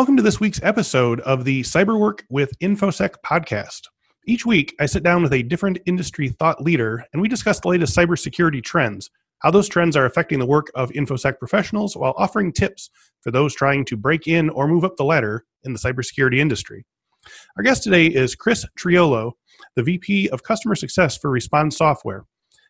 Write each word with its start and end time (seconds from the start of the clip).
Welcome 0.00 0.16
to 0.16 0.22
this 0.22 0.40
week's 0.40 0.62
episode 0.62 1.20
of 1.20 1.44
the 1.44 1.60
Cyberwork 1.60 2.22
with 2.30 2.58
InfoSec 2.60 3.16
podcast. 3.22 3.82
Each 4.26 4.46
week, 4.46 4.74
I 4.80 4.86
sit 4.86 5.02
down 5.02 5.22
with 5.22 5.34
a 5.34 5.42
different 5.42 5.78
industry 5.84 6.30
thought 6.30 6.62
leader 6.62 7.04
and 7.12 7.20
we 7.20 7.28
discuss 7.28 7.60
the 7.60 7.68
latest 7.68 7.94
cybersecurity 7.94 8.64
trends, 8.64 9.10
how 9.40 9.50
those 9.50 9.68
trends 9.68 9.96
are 9.96 10.06
affecting 10.06 10.38
the 10.38 10.46
work 10.46 10.68
of 10.74 10.88
InfoSec 10.92 11.38
professionals, 11.38 11.98
while 11.98 12.14
offering 12.16 12.50
tips 12.50 12.88
for 13.20 13.30
those 13.30 13.54
trying 13.54 13.84
to 13.84 13.96
break 13.98 14.26
in 14.26 14.48
or 14.48 14.66
move 14.66 14.84
up 14.84 14.96
the 14.96 15.04
ladder 15.04 15.44
in 15.64 15.74
the 15.74 15.78
cybersecurity 15.78 16.38
industry. 16.38 16.86
Our 17.58 17.62
guest 17.62 17.82
today 17.82 18.06
is 18.06 18.34
Chris 18.34 18.64
Triolo, 18.78 19.32
the 19.76 19.82
VP 19.82 20.30
of 20.30 20.42
Customer 20.42 20.76
Success 20.76 21.18
for 21.18 21.30
Respond 21.30 21.74
Software. 21.74 22.24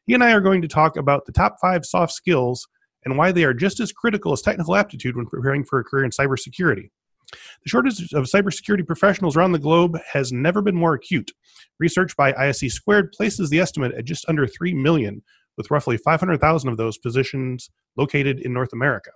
He 0.05 0.15
and 0.15 0.25
I 0.25 0.33
are 0.33 0.41
going 0.41 0.63
to 0.63 0.69
talk 0.69 0.97
about 0.97 1.27
the 1.27 1.33
top 1.33 1.59
five 1.63 1.87
soft 1.87 2.13
skills 2.13 2.67
and 3.05 3.17
why 3.17 3.31
they 3.31 3.45
are 3.45 3.55
just 3.55 3.79
as 3.79 3.93
critical 3.93 4.33
as 4.33 4.43
technical 4.43 4.75
aptitude 4.75 5.15
when 5.15 5.27
preparing 5.27 5.63
for 5.63 5.79
a 5.79 5.85
career 5.85 6.05
in 6.05 6.11
cybersecurity. 6.11 6.91
The 7.33 7.69
shortage 7.69 8.13
of 8.13 8.25
cybersecurity 8.25 8.87
professionals 8.87 9.37
around 9.37 9.53
the 9.53 9.59
globe 9.59 9.99
has 10.13 10.33
never 10.33 10.63
been 10.63 10.77
more 10.77 10.95
acute. 10.95 11.33
Research 11.79 12.17
by 12.17 12.33
ISC 12.33 12.71
Squared 12.71 13.13
places 13.13 13.51
the 13.51 13.61
estimate 13.61 13.95
at 13.95 14.05
just 14.05 14.25
under 14.29 14.47
3 14.47 14.75
million, 14.75 15.23
with 15.57 15.71
roughly 15.71 15.97
500,000 15.97 16.71
of 16.71 16.77
those 16.77 16.99
positions 16.99 17.71
located 17.97 18.41
in 18.41 18.53
North 18.53 18.73
America. 18.73 19.11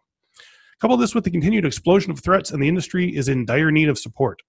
Couple 0.81 0.97
this 0.97 1.15
with 1.15 1.25
the 1.25 1.31
continued 1.31 1.65
explosion 1.65 2.11
of 2.11 2.21
threats, 2.21 2.51
and 2.51 2.63
the 2.63 2.69
industry 2.69 3.15
is 3.17 3.29
in 3.29 3.47
dire 3.47 3.71
need 3.71 3.89
of 3.89 3.99
support. 3.99 4.43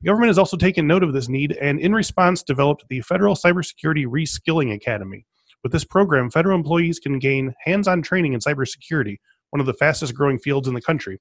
The 0.00 0.06
government 0.06 0.28
has 0.28 0.38
also 0.38 0.56
taken 0.56 0.86
note 0.86 1.02
of 1.02 1.12
this 1.12 1.28
need 1.28 1.52
and, 1.52 1.78
in 1.80 1.92
response, 1.92 2.42
developed 2.42 2.84
the 2.88 3.00
Federal 3.02 3.34
Cybersecurity 3.34 4.06
Reskilling 4.06 4.74
Academy. 4.74 5.26
With 5.62 5.72
this 5.72 5.84
program, 5.84 6.30
federal 6.30 6.56
employees 6.56 6.98
can 6.98 7.18
gain 7.18 7.54
hands 7.64 7.88
on 7.88 8.02
training 8.02 8.32
in 8.32 8.40
cybersecurity, 8.40 9.18
one 9.50 9.60
of 9.60 9.66
the 9.66 9.74
fastest 9.74 10.14
growing 10.14 10.38
fields 10.38 10.68
in 10.68 10.74
the 10.74 10.80
country. 10.80 11.18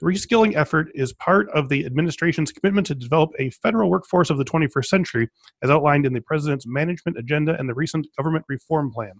The 0.00 0.06
reskilling 0.06 0.54
effort 0.54 0.88
is 0.94 1.12
part 1.14 1.48
of 1.50 1.68
the 1.68 1.84
administration's 1.84 2.52
commitment 2.52 2.86
to 2.88 2.94
develop 2.94 3.30
a 3.38 3.50
federal 3.50 3.90
workforce 3.90 4.30
of 4.30 4.38
the 4.38 4.44
21st 4.44 4.84
century, 4.84 5.28
as 5.62 5.70
outlined 5.70 6.06
in 6.06 6.12
the 6.12 6.20
President's 6.20 6.66
Management 6.66 7.18
Agenda 7.18 7.56
and 7.58 7.68
the 7.68 7.74
recent 7.74 8.06
Government 8.16 8.44
Reform 8.48 8.92
Plan. 8.92 9.12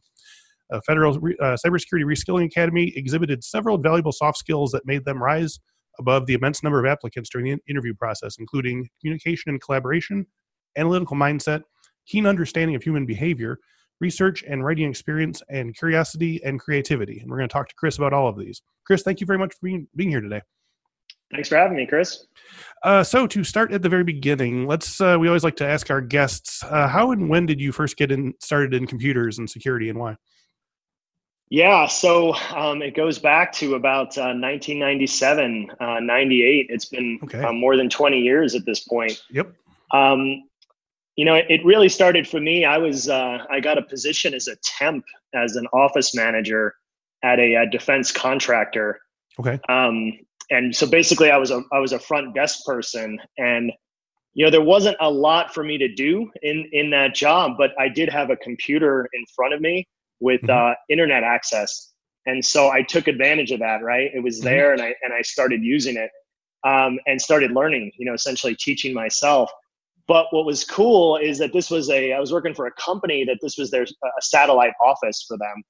A 0.71 0.83
federal 0.83 1.17
uh, 1.17 1.57
Cybersecurity 1.65 2.05
Reskilling 2.05 2.45
Academy 2.45 2.93
exhibited 2.95 3.43
several 3.43 3.79
valuable 3.79 4.13
soft 4.13 4.39
skills 4.39 4.71
that 4.73 4.87
made 4.87 5.05
them 5.05 5.23
rise 5.23 5.59
above 5.99 6.27
the 6.27 6.35
immense 6.35 6.63
number 6.63 6.79
of 6.79 6.87
applicants 6.87 7.31
during 7.31 7.47
the 7.47 7.59
interview 7.69 7.95
process, 7.95 8.37
including 8.39 8.89
communication 9.01 9.51
and 9.51 9.61
collaboration, 9.61 10.27
analytical 10.77 11.17
mindset, 11.17 11.63
keen 12.07 12.27
understanding 12.27 12.77
of 12.77 12.83
human 12.83 13.07
behavior, 13.07 13.59
research 14.01 14.45
and 14.47 14.65
writing 14.65 14.89
experience, 14.89 15.43
and 15.49 15.77
curiosity 15.77 16.41
and 16.45 16.61
creativity. 16.61 17.21
And 17.21 17.31
we're 17.31 17.39
going 17.39 17.49
to 17.49 17.53
talk 17.53 17.69
to 17.69 17.75
Chris 17.75 17.99
about 17.99 18.13
all 18.13 18.29
of 18.29 18.39
these. 18.39 18.63
Chris, 18.85 19.03
thank 19.03 19.21
you 19.21 19.27
very 19.27 19.39
much 19.39 19.53
for 19.55 19.61
being, 19.63 19.89
being 19.97 20.11
here 20.11 20.21
today. 20.21 20.43
Thanks 21.31 21.49
for 21.49 21.57
having 21.57 21.77
me, 21.77 21.87
Chris. 21.87 22.27
Uh, 22.83 23.05
so 23.05 23.27
to 23.27 23.45
start 23.45 23.73
at 23.73 23.83
the 23.83 23.89
very 23.89 24.05
beginning, 24.05 24.67
let's. 24.67 24.99
Uh, 25.01 25.17
we 25.21 25.29
always 25.29 25.45
like 25.45 25.57
to 25.57 25.67
ask 25.67 25.91
our 25.91 26.01
guests, 26.01 26.63
uh, 26.65 26.89
how 26.89 27.11
and 27.11 27.29
when 27.29 27.45
did 27.45 27.61
you 27.61 27.71
first 27.71 27.99
get 27.99 28.11
in 28.11 28.33
started 28.41 28.73
in 28.73 28.87
computers 28.87 29.39
and 29.39 29.49
security, 29.49 29.91
and 29.91 29.99
why? 29.99 30.17
Yeah, 31.51 31.87
so 31.87 32.35
um, 32.55 32.83
it 32.83 32.95
goes 32.95 33.19
back 33.19 33.53
to 33.55 33.75
about 33.75 34.09
1997, 34.17 35.71
uh, 35.81 35.85
uh, 35.85 36.01
98. 36.01 36.67
It's 36.69 36.85
been 36.87 37.19
okay. 37.25 37.43
Uh, 37.43 37.53
more 37.53 37.77
than 37.77 37.89
20 37.89 38.21
years 38.21 38.55
at 38.55 38.67
this 38.67 38.81
point. 38.81 39.23
Yep. 39.31 39.53
Um, 39.93 40.48
you 41.19 41.25
know, 41.25 41.35
it, 41.35 41.47
it, 41.49 41.65
really 41.65 41.89
started 41.89 42.29
for 42.29 42.41
me. 42.41 42.65
I 42.65 42.79
was 42.79 43.09
I 43.09 43.59
got 43.61 43.77
a 43.77 43.83
position 43.83 44.35
as 44.35 44.47
a 44.47 44.55
temp 44.63 45.05
as 45.35 45.57
an 45.57 45.67
office 45.73 46.15
manager 46.15 46.77
at 47.25 47.41
a, 47.41 47.57
a 47.57 47.67
defense 47.69 48.13
contractor. 48.13 49.01
Okay. 49.41 49.59
Um, 49.69 50.13
and 50.51 50.75
so 50.75 50.87
basically 50.87 51.33
I 51.33 51.37
was 51.37 51.51
a 51.51 51.63
I 51.73 51.81
was 51.81 51.93
a 51.93 51.99
front 51.99 52.37
desk 52.37 52.65
person 52.65 53.19
and 53.37 53.73
you 54.35 54.45
know 54.45 54.51
there 54.51 54.63
wasn't 54.63 54.97
a 55.01 55.11
lot 55.11 55.53
for 55.53 55.65
me 55.65 55.77
to 55.79 55.93
do 55.93 56.31
in 56.43 56.69
in 56.73 56.91
that 56.91 57.17
job 57.17 57.53
but 57.59 57.73
I 57.81 57.89
did 57.89 58.09
have 58.09 58.31
a 58.31 58.37
computer 58.37 59.09
in 59.13 59.25
front 59.35 59.55
of 59.55 59.61
me 59.61 59.89
with 60.21 60.41
mm-hmm. 60.43 60.71
uh, 60.71 60.75
internet 60.89 61.25
access 61.25 61.93
and 62.27 62.45
so 62.45 62.71
I 62.71 62.83
took 62.83 63.09
advantage 63.09 63.51
of 63.51 63.59
that 63.59 63.83
right 63.83 64.11
it 64.15 64.23
was 64.23 64.39
mm-hmm. 64.39 64.49
there 64.49 64.73
and 64.73 64.81
I 64.81 64.95
and 65.03 65.13
I 65.13 65.23
started 65.23 65.63
using 65.63 65.97
it 65.97 66.11
um, 66.65 66.99
and 67.07 67.21
started 67.21 67.51
learning 67.51 67.93
you 67.99 68.07
know 68.07 68.15
essentially 68.15 68.55
teaching 68.55 68.95
myself 68.95 69.51
but 70.09 70.27
what 70.31 70.45
was 70.45 70.65
cool 70.65 71.17
is 71.17 71.39
that 71.39 71.53
this 71.53 71.71
was 71.71 71.89
a 71.91 72.13
I 72.13 72.19
was 72.19 72.33
working 72.33 72.55
for 72.55 72.67
a 72.67 72.73
company 72.73 73.25
that 73.25 73.39
this 73.41 73.57
was 73.57 73.71
their 73.71 73.85
a 73.85 74.23
satellite 74.23 74.73
office 74.85 75.25
for 75.29 75.37
them 75.39 75.63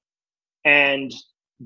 and 0.65 1.13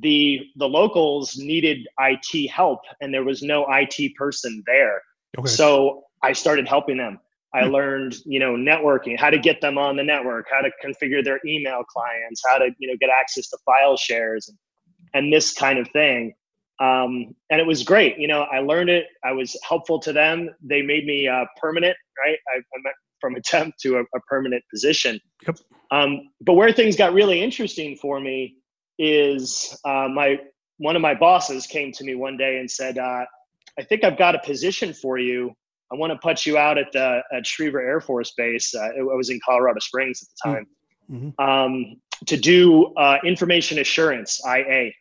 the 0.01 0.41
the 0.55 0.67
locals 0.67 1.37
needed 1.37 1.87
IT 1.99 2.49
help 2.49 2.79
and 3.01 3.13
there 3.13 3.23
was 3.23 3.43
no 3.43 3.65
IT 3.69 4.15
person 4.15 4.63
there. 4.65 5.01
Okay. 5.37 5.47
So 5.47 6.03
I 6.23 6.33
started 6.33 6.67
helping 6.67 6.97
them. 6.97 7.19
I 7.53 7.65
hmm. 7.65 7.71
learned, 7.71 8.15
you 8.25 8.39
know, 8.39 8.55
networking, 8.55 9.19
how 9.19 9.29
to 9.29 9.37
get 9.37 9.61
them 9.61 9.77
on 9.77 9.95
the 9.95 10.03
network, 10.03 10.47
how 10.51 10.61
to 10.61 10.71
configure 10.83 11.23
their 11.23 11.39
email 11.45 11.83
clients, 11.83 12.41
how 12.47 12.57
to, 12.57 12.69
you 12.79 12.87
know, 12.87 12.95
get 12.99 13.09
access 13.09 13.47
to 13.49 13.57
file 13.65 13.95
shares 13.95 14.49
and, 14.49 14.57
and 15.13 15.31
this 15.31 15.53
kind 15.53 15.77
of 15.77 15.87
thing. 15.89 16.33
Um, 16.79 17.35
and 17.49 17.61
it 17.61 17.67
was 17.67 17.83
great. 17.83 18.17
You 18.17 18.27
know, 18.27 18.41
I 18.51 18.59
learned 18.59 18.89
it. 18.89 19.05
I 19.23 19.31
was 19.31 19.57
helpful 19.67 19.99
to 19.99 20.13
them. 20.13 20.49
They 20.61 20.81
made 20.81 21.05
me 21.05 21.27
uh, 21.27 21.45
permanent, 21.61 21.95
right? 22.23 22.37
I, 22.53 22.57
I 22.57 22.79
went 22.83 22.95
from 23.21 23.35
a 23.37 23.41
temp 23.41 23.75
to 23.81 23.97
a, 23.97 24.01
a 24.01 24.19
permanent 24.27 24.63
position. 24.71 25.19
Yep. 25.45 25.57
Um, 25.91 26.29
but 26.41 26.53
where 26.53 26.71
things 26.71 26.95
got 26.95 27.13
really 27.13 27.41
interesting 27.41 27.95
for 27.95 28.19
me 28.19 28.55
is 28.99 29.77
uh, 29.85 30.07
my 30.07 30.39
one 30.77 30.95
of 30.95 31.01
my 31.01 31.13
bosses 31.13 31.67
came 31.67 31.91
to 31.93 32.03
me 32.03 32.15
one 32.15 32.35
day 32.35 32.57
and 32.57 32.69
said, 32.69 32.97
uh, 32.97 33.25
"I 33.79 33.83
think 33.83 34.03
I've 34.03 34.17
got 34.17 34.35
a 34.35 34.39
position 34.39 34.93
for 34.93 35.17
you. 35.17 35.51
I 35.91 35.95
want 35.95 36.11
to 36.11 36.19
put 36.19 36.45
you 36.45 36.57
out 36.57 36.77
at 36.77 36.91
the 36.91 37.21
at 37.31 37.43
Schriever 37.45 37.79
Air 37.79 38.01
Force 38.01 38.33
Base. 38.35 38.73
Uh, 38.73 38.81
I 38.81 39.01
was 39.01 39.29
in 39.29 39.39
Colorado 39.45 39.79
Springs 39.79 40.21
at 40.23 40.27
the 40.29 40.51
time 40.51 40.67
mm-hmm. 41.11 41.43
um, 41.43 41.95
to 42.25 42.37
do 42.37 42.93
uh, 42.95 43.17
information 43.23 43.79
assurance 43.79 44.41
(IA), 44.45 44.91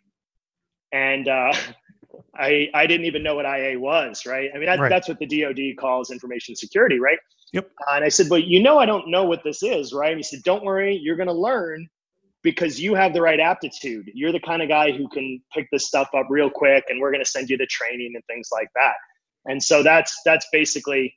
and 0.93 1.29
uh, 1.29 1.53
I 2.37 2.69
I 2.75 2.87
didn't 2.87 3.07
even 3.07 3.23
know 3.23 3.35
what 3.35 3.45
IA 3.45 3.79
was. 3.79 4.25
Right? 4.27 4.51
I 4.55 4.59
mean, 4.59 4.67
that, 4.67 4.79
right. 4.79 4.89
that's 4.89 5.09
what 5.09 5.19
the 5.19 5.27
DoD 5.27 5.77
calls 5.79 6.11
information 6.11 6.57
security, 6.57 6.99
right? 6.99 7.19
Yep. 7.53 7.71
and 7.91 8.05
I 8.05 8.09
said, 8.09 8.29
"But 8.29 8.45
you 8.45 8.63
know, 8.63 8.79
I 8.79 8.87
don't 8.87 9.09
know 9.09 9.25
what 9.25 9.45
this 9.45 9.63
is, 9.63 9.93
right?" 9.93 10.11
And 10.11 10.19
he 10.19 10.23
said, 10.23 10.43
"Don't 10.43 10.65
worry, 10.65 10.97
you're 10.97 11.17
going 11.17 11.29
to 11.29 11.35
learn." 11.35 11.89
because 12.43 12.81
you 12.81 12.95
have 12.95 13.13
the 13.13 13.23
right 13.23 13.41
aptitude. 13.41 14.11
You're 14.15 14.33
the 14.33 14.41
kind 14.41 14.63
of 14.63 14.69
guy 14.69 14.91
who 14.91 15.09
can 15.09 15.41
pick 15.53 15.69
this 15.71 15.87
stuff 15.87 16.09
up 16.15 16.27
real 16.29 16.51
quick 16.51 16.85
and 16.89 17.01
we're 17.01 17.13
going 17.13 17.25
to 17.25 17.31
send 17.31 17.49
you 17.49 17.57
the 17.57 17.67
training 17.67 18.13
and 18.15 18.25
things 18.27 18.49
like 18.53 18.69
that. 18.75 18.95
And 19.47 19.63
so 19.63 19.83
that's 19.83 20.21
that's 20.25 20.47
basically, 20.53 21.15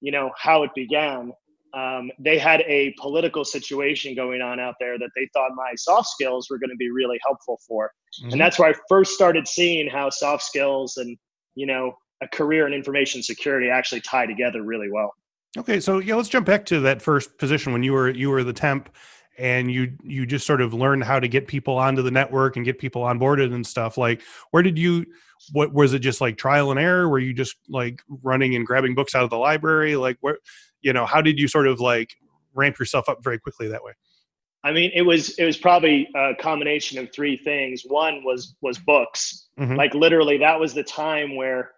you 0.00 0.12
know, 0.12 0.30
how 0.36 0.62
it 0.62 0.70
began. 0.74 1.32
Um, 1.74 2.10
they 2.18 2.38
had 2.38 2.62
a 2.62 2.94
political 2.98 3.44
situation 3.44 4.14
going 4.14 4.40
on 4.40 4.58
out 4.58 4.74
there 4.80 4.98
that 4.98 5.10
they 5.14 5.28
thought 5.32 5.50
my 5.54 5.72
soft 5.76 6.08
skills 6.08 6.48
were 6.50 6.58
going 6.58 6.70
to 6.70 6.76
be 6.76 6.90
really 6.90 7.18
helpful 7.24 7.58
for. 7.66 7.90
Mm-hmm. 8.22 8.32
And 8.32 8.40
that's 8.40 8.58
where 8.58 8.70
I 8.70 8.74
first 8.88 9.12
started 9.12 9.46
seeing 9.46 9.88
how 9.88 10.10
soft 10.10 10.44
skills 10.44 10.96
and, 10.96 11.16
you 11.54 11.66
know, 11.66 11.92
a 12.22 12.28
career 12.28 12.66
in 12.66 12.72
information 12.72 13.22
security 13.22 13.70
actually 13.70 14.00
tie 14.00 14.26
together 14.26 14.62
really 14.62 14.90
well. 14.90 15.12
Okay, 15.56 15.80
so 15.80 15.98
yeah, 15.98 16.14
let's 16.14 16.28
jump 16.28 16.46
back 16.46 16.64
to 16.66 16.80
that 16.80 17.00
first 17.00 17.38
position 17.38 17.72
when 17.72 17.82
you 17.82 17.92
were 17.92 18.10
you 18.10 18.30
were 18.30 18.44
the 18.44 18.52
temp 18.52 18.94
and 19.38 19.70
you 19.70 19.96
you 20.02 20.26
just 20.26 20.46
sort 20.46 20.60
of 20.60 20.74
learned 20.74 21.04
how 21.04 21.18
to 21.18 21.28
get 21.28 21.46
people 21.46 21.78
onto 21.78 22.02
the 22.02 22.10
network 22.10 22.56
and 22.56 22.64
get 22.64 22.78
people 22.78 23.02
onboarded 23.02 23.54
and 23.54 23.66
stuff 23.66 23.96
like 23.96 24.20
where 24.50 24.62
did 24.62 24.78
you 24.78 25.06
what 25.52 25.72
was 25.72 25.94
it 25.94 26.00
just 26.00 26.20
like 26.20 26.36
trial 26.36 26.70
and 26.70 26.80
error 26.80 27.08
were 27.08 27.18
you 27.18 27.32
just 27.32 27.56
like 27.68 28.00
running 28.22 28.54
and 28.54 28.66
grabbing 28.66 28.94
books 28.94 29.14
out 29.14 29.24
of 29.24 29.30
the 29.30 29.36
library 29.36 29.96
like 29.96 30.16
where 30.20 30.38
you 30.80 30.92
know 30.92 31.06
how 31.06 31.20
did 31.20 31.38
you 31.38 31.48
sort 31.48 31.66
of 31.66 31.80
like 31.80 32.10
ramp 32.54 32.78
yourself 32.78 33.08
up 33.08 33.22
very 33.22 33.38
quickly 33.38 33.68
that 33.68 33.82
way 33.82 33.92
i 34.64 34.72
mean 34.72 34.90
it 34.94 35.02
was 35.02 35.38
it 35.38 35.44
was 35.44 35.56
probably 35.56 36.08
a 36.16 36.34
combination 36.36 36.98
of 36.98 37.12
three 37.12 37.36
things 37.36 37.82
one 37.86 38.22
was 38.24 38.54
was 38.60 38.78
books 38.78 39.48
mm-hmm. 39.58 39.74
like 39.74 39.94
literally 39.94 40.38
that 40.38 40.58
was 40.58 40.74
the 40.74 40.84
time 40.84 41.36
where 41.36 41.72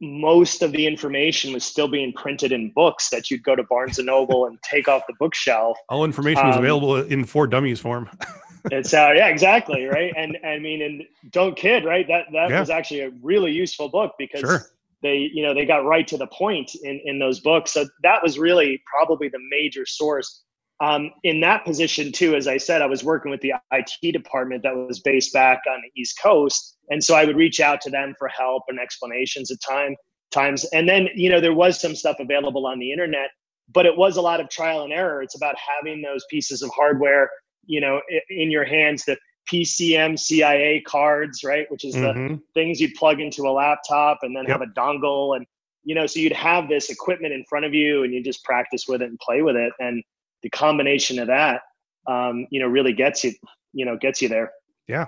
most 0.00 0.62
of 0.62 0.72
the 0.72 0.86
information 0.86 1.52
was 1.52 1.64
still 1.64 1.88
being 1.88 2.12
printed 2.12 2.52
in 2.52 2.70
books 2.74 3.08
that 3.10 3.30
you'd 3.30 3.42
go 3.42 3.56
to 3.56 3.62
Barnes 3.64 3.98
and 3.98 4.06
Noble 4.06 4.46
and 4.46 4.58
take 4.62 4.88
off 4.88 5.02
the 5.08 5.14
bookshelf. 5.18 5.78
All 5.88 6.04
information 6.04 6.42
um, 6.42 6.48
was 6.48 6.56
available 6.58 6.96
in 6.96 7.24
For 7.24 7.46
Dummies 7.46 7.80
form. 7.80 8.10
it's 8.70 8.94
uh, 8.94 9.12
yeah, 9.14 9.28
exactly 9.28 9.84
right. 9.86 10.12
And 10.16 10.38
I 10.44 10.58
mean, 10.58 10.82
and 10.82 11.02
don't 11.30 11.56
kid, 11.56 11.84
right? 11.84 12.06
That 12.08 12.26
that 12.32 12.50
yeah. 12.50 12.60
was 12.60 12.70
actually 12.70 13.00
a 13.00 13.10
really 13.22 13.52
useful 13.52 13.88
book 13.88 14.12
because 14.18 14.40
sure. 14.40 14.66
they 15.02 15.30
you 15.32 15.42
know 15.42 15.54
they 15.54 15.64
got 15.64 15.84
right 15.84 16.06
to 16.08 16.16
the 16.16 16.26
point 16.28 16.72
in 16.82 17.00
in 17.04 17.18
those 17.18 17.40
books. 17.40 17.72
So 17.72 17.86
that 18.02 18.22
was 18.22 18.38
really 18.38 18.82
probably 18.86 19.28
the 19.28 19.40
major 19.50 19.86
source. 19.86 20.42
Um, 20.78 21.10
in 21.24 21.40
that 21.40 21.64
position 21.64 22.12
too, 22.12 22.34
as 22.34 22.46
I 22.46 22.58
said, 22.58 22.82
I 22.82 22.86
was 22.86 23.02
working 23.02 23.30
with 23.30 23.40
the 23.40 23.54
IT 23.72 24.12
department 24.12 24.62
that 24.62 24.76
was 24.76 25.00
based 25.00 25.32
back 25.32 25.62
on 25.66 25.80
the 25.80 26.00
East 26.00 26.18
Coast 26.22 26.76
and 26.90 27.02
so 27.02 27.14
I 27.14 27.24
would 27.24 27.36
reach 27.36 27.60
out 27.60 27.80
to 27.82 27.90
them 27.90 28.14
for 28.18 28.28
help 28.28 28.64
and 28.68 28.78
explanations 28.78 29.50
at 29.50 29.58
time 29.60 29.96
times. 30.32 30.64
And 30.72 30.88
then 30.88 31.08
you 31.14 31.30
know 31.30 31.40
there 31.40 31.54
was 31.54 31.80
some 31.80 31.94
stuff 31.94 32.16
available 32.20 32.66
on 32.66 32.78
the 32.78 32.92
internet, 32.92 33.30
but 33.72 33.86
it 33.86 33.96
was 33.96 34.16
a 34.16 34.22
lot 34.22 34.40
of 34.40 34.48
trial 34.48 34.82
and 34.82 34.92
error. 34.92 35.22
It's 35.22 35.36
about 35.36 35.56
having 35.56 36.02
those 36.02 36.24
pieces 36.30 36.62
of 36.62 36.70
hardware, 36.74 37.30
you 37.66 37.80
know, 37.80 38.00
in 38.30 38.50
your 38.50 38.64
hands. 38.64 39.04
The 39.04 39.16
PCMCIA 39.50 40.82
cards, 40.82 41.44
right, 41.44 41.70
which 41.70 41.84
is 41.84 41.94
mm-hmm. 41.94 42.34
the 42.34 42.40
things 42.52 42.80
you 42.80 42.90
plug 42.96 43.20
into 43.20 43.42
a 43.42 43.52
laptop 43.52 44.18
and 44.22 44.34
then 44.36 44.44
yep. 44.48 44.58
have 44.58 44.62
a 44.62 44.72
dongle 44.72 45.36
and 45.36 45.46
you 45.86 45.94
know, 45.94 46.04
so 46.04 46.18
you'd 46.18 46.32
have 46.32 46.68
this 46.68 46.90
equipment 46.90 47.32
in 47.32 47.44
front 47.44 47.64
of 47.64 47.72
you 47.72 48.02
and 48.02 48.12
you 48.12 48.20
just 48.20 48.42
practice 48.42 48.86
with 48.88 49.02
it 49.02 49.08
and 49.08 49.18
play 49.20 49.40
with 49.42 49.54
it. 49.54 49.72
And 49.78 50.02
the 50.42 50.50
combination 50.50 51.20
of 51.20 51.28
that, 51.28 51.60
um, 52.08 52.48
you 52.50 52.58
know, 52.58 52.66
really 52.66 52.92
gets 52.92 53.22
you, 53.22 53.32
you 53.72 53.86
know, 53.86 53.96
gets 53.96 54.20
you 54.20 54.28
there. 54.28 54.50
Yeah. 54.88 55.06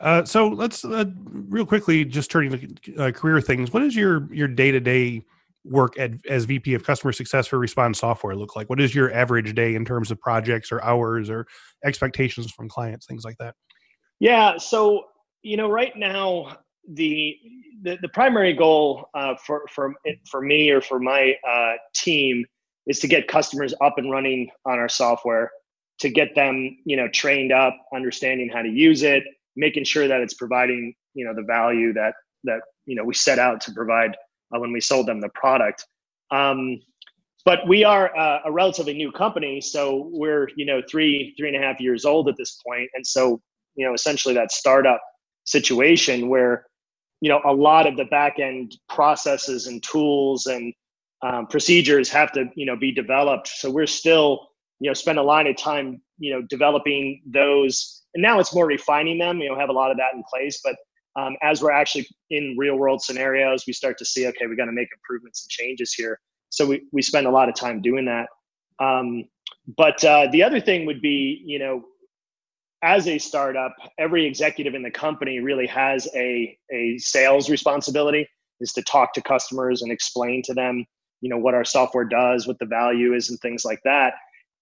Uh, 0.00 0.26
so 0.26 0.48
let's 0.48 0.84
uh, 0.84 1.06
real 1.16 1.64
quickly 1.64 2.04
just 2.04 2.30
turning 2.30 2.76
to 2.76 2.96
uh, 2.96 3.10
career 3.10 3.40
things. 3.40 3.72
What 3.72 3.82
is 3.82 3.96
your 3.96 4.32
your 4.32 4.48
day 4.48 4.70
to 4.70 4.80
day 4.80 5.24
work 5.64 5.98
at, 5.98 6.12
as 6.28 6.44
VP 6.44 6.74
of 6.74 6.84
Customer 6.84 7.12
Success 7.12 7.46
for 7.46 7.58
Respond 7.58 7.96
Software 7.96 8.34
look 8.34 8.56
like? 8.56 8.68
What 8.70 8.80
is 8.80 8.94
your 8.94 9.12
average 9.12 9.54
day 9.54 9.74
in 9.74 9.84
terms 9.84 10.10
of 10.10 10.20
projects 10.20 10.72
or 10.72 10.82
hours 10.82 11.30
or 11.30 11.46
expectations 11.84 12.50
from 12.50 12.68
clients, 12.68 13.06
things 13.06 13.24
like 13.24 13.36
that? 13.38 13.54
Yeah. 14.20 14.56
So 14.56 15.04
you 15.42 15.56
know, 15.56 15.68
right 15.70 15.96
now 15.96 16.58
the 16.92 17.36
the, 17.82 17.98
the 18.02 18.08
primary 18.08 18.54
goal 18.54 19.08
uh, 19.14 19.34
for 19.44 19.64
for 19.72 19.94
for 20.30 20.40
me 20.40 20.70
or 20.70 20.80
for 20.80 20.98
my 20.98 21.34
uh, 21.48 21.74
team 21.94 22.44
is 22.86 22.98
to 23.00 23.06
get 23.06 23.28
customers 23.28 23.74
up 23.82 23.94
and 23.98 24.10
running 24.10 24.48
on 24.64 24.78
our 24.78 24.88
software, 24.88 25.50
to 26.00 26.08
get 26.08 26.34
them 26.34 26.76
you 26.84 26.96
know 26.96 27.08
trained 27.08 27.52
up, 27.52 27.76
understanding 27.94 28.48
how 28.48 28.62
to 28.62 28.68
use 28.68 29.02
it, 29.02 29.22
making 29.56 29.84
sure 29.84 30.08
that 30.08 30.20
it's 30.20 30.34
providing 30.34 30.94
you 31.14 31.24
know 31.24 31.34
the 31.34 31.42
value 31.42 31.92
that 31.92 32.14
that 32.44 32.60
you 32.86 32.96
know 32.96 33.04
we 33.04 33.14
set 33.14 33.38
out 33.38 33.60
to 33.60 33.72
provide 33.72 34.16
uh, 34.54 34.58
when 34.58 34.72
we 34.72 34.80
sold 34.80 35.06
them 35.06 35.20
the 35.20 35.28
product. 35.30 35.86
Um, 36.30 36.80
but 37.44 37.66
we 37.66 37.84
are 37.84 38.14
uh, 38.16 38.40
a 38.44 38.52
relatively 38.52 38.94
new 38.94 39.10
company, 39.10 39.60
so 39.60 40.10
we're 40.12 40.50
you 40.56 40.66
know 40.66 40.82
three 40.90 41.34
three 41.38 41.48
and 41.48 41.56
a 41.56 41.66
half 41.66 41.80
years 41.80 42.04
old 42.04 42.28
at 42.28 42.36
this 42.36 42.60
point, 42.66 42.90
and 42.94 43.06
so 43.06 43.40
you 43.74 43.86
know 43.86 43.94
essentially 43.94 44.34
that 44.34 44.52
startup 44.52 45.00
situation 45.44 46.28
where 46.28 46.66
you 47.20 47.30
know 47.30 47.40
a 47.46 47.52
lot 47.52 47.86
of 47.86 47.96
the 47.96 48.04
back 48.06 48.38
end 48.38 48.76
processes 48.88 49.66
and 49.66 49.82
tools 49.82 50.46
and 50.46 50.74
um, 51.22 51.46
procedures 51.46 52.10
have 52.10 52.32
to 52.32 52.50
you 52.54 52.66
know 52.66 52.76
be 52.76 52.92
developed. 52.92 53.48
So 53.48 53.70
we're 53.70 53.86
still 53.86 54.48
you 54.80 54.90
know 54.90 54.94
spend 54.94 55.18
a 55.18 55.22
lot 55.22 55.46
of 55.46 55.56
time 55.56 56.02
you 56.18 56.32
know 56.32 56.42
developing 56.42 57.22
those. 57.24 58.02
And 58.14 58.22
now 58.22 58.40
it's 58.40 58.54
more 58.54 58.66
refining 58.66 59.18
them 59.18 59.38
you 59.38 59.48
know 59.48 59.58
have 59.58 59.68
a 59.68 59.72
lot 59.72 59.90
of 59.90 59.96
that 59.96 60.14
in 60.14 60.22
place. 60.28 60.60
But 60.62 60.76
um, 61.18 61.36
as 61.42 61.62
we're 61.62 61.72
actually 61.72 62.06
in 62.30 62.54
real 62.58 62.76
world 62.76 63.02
scenarios 63.02 63.64
we 63.66 63.72
start 63.72 63.98
to 63.98 64.04
see 64.04 64.26
okay 64.26 64.46
we 64.46 64.56
got 64.56 64.66
to 64.66 64.72
make 64.72 64.88
improvements 64.92 65.44
and 65.44 65.50
changes 65.50 65.92
here 65.92 66.18
so 66.50 66.66
we, 66.66 66.82
we 66.92 67.02
spend 67.02 67.26
a 67.26 67.30
lot 67.30 67.48
of 67.48 67.54
time 67.54 67.80
doing 67.82 68.04
that 68.04 68.28
um, 68.80 69.24
but 69.76 70.02
uh, 70.04 70.28
the 70.30 70.42
other 70.42 70.60
thing 70.60 70.86
would 70.86 71.00
be 71.00 71.42
you 71.44 71.58
know 71.58 71.82
as 72.82 73.08
a 73.08 73.18
startup, 73.18 73.74
every 73.98 74.24
executive 74.24 74.74
in 74.74 74.82
the 74.82 74.90
company 74.90 75.40
really 75.40 75.66
has 75.66 76.06
a, 76.14 76.56
a 76.72 76.96
sales 76.98 77.50
responsibility 77.50 78.28
is 78.60 78.72
to 78.72 78.82
talk 78.82 79.12
to 79.14 79.22
customers 79.22 79.82
and 79.82 79.90
explain 79.90 80.42
to 80.44 80.54
them, 80.54 80.84
you 81.20 81.28
know, 81.28 81.38
what 81.38 81.54
our 81.54 81.64
software 81.64 82.04
does, 82.04 82.46
what 82.46 82.58
the 82.58 82.66
value 82.66 83.14
is 83.14 83.30
and 83.30 83.38
things 83.40 83.64
like 83.64 83.80
that. 83.84 84.14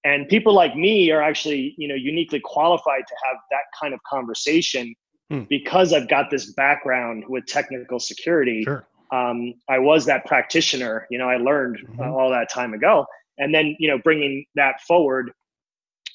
And 0.04 0.28
people 0.28 0.54
like 0.54 0.76
me 0.76 1.10
are 1.10 1.20
actually, 1.20 1.74
you 1.76 1.88
know, 1.88 1.94
uniquely 1.94 2.40
qualified 2.42 3.02
to 3.06 3.14
have 3.26 3.36
that 3.50 3.64
kind 3.78 3.92
of 3.92 4.00
conversation 4.08 4.94
hmm. 5.30 5.42
because 5.48 5.92
I've 5.92 6.08
got 6.08 6.30
this 6.30 6.52
background 6.52 7.24
with 7.28 7.46
technical 7.46 7.98
security. 7.98 8.62
Sure. 8.64 8.86
Um, 9.12 9.54
I 9.68 9.78
was 9.78 10.04
that 10.06 10.24
practitioner, 10.24 11.06
you 11.10 11.18
know, 11.18 11.28
I 11.28 11.36
learned 11.36 11.78
mm-hmm. 11.78 12.00
all 12.00 12.30
that 12.30 12.50
time 12.50 12.74
ago. 12.74 13.06
And 13.38 13.54
then, 13.54 13.76
you 13.78 13.88
know, 13.88 13.98
bringing 14.02 14.44
that 14.54 14.80
forward 14.80 15.30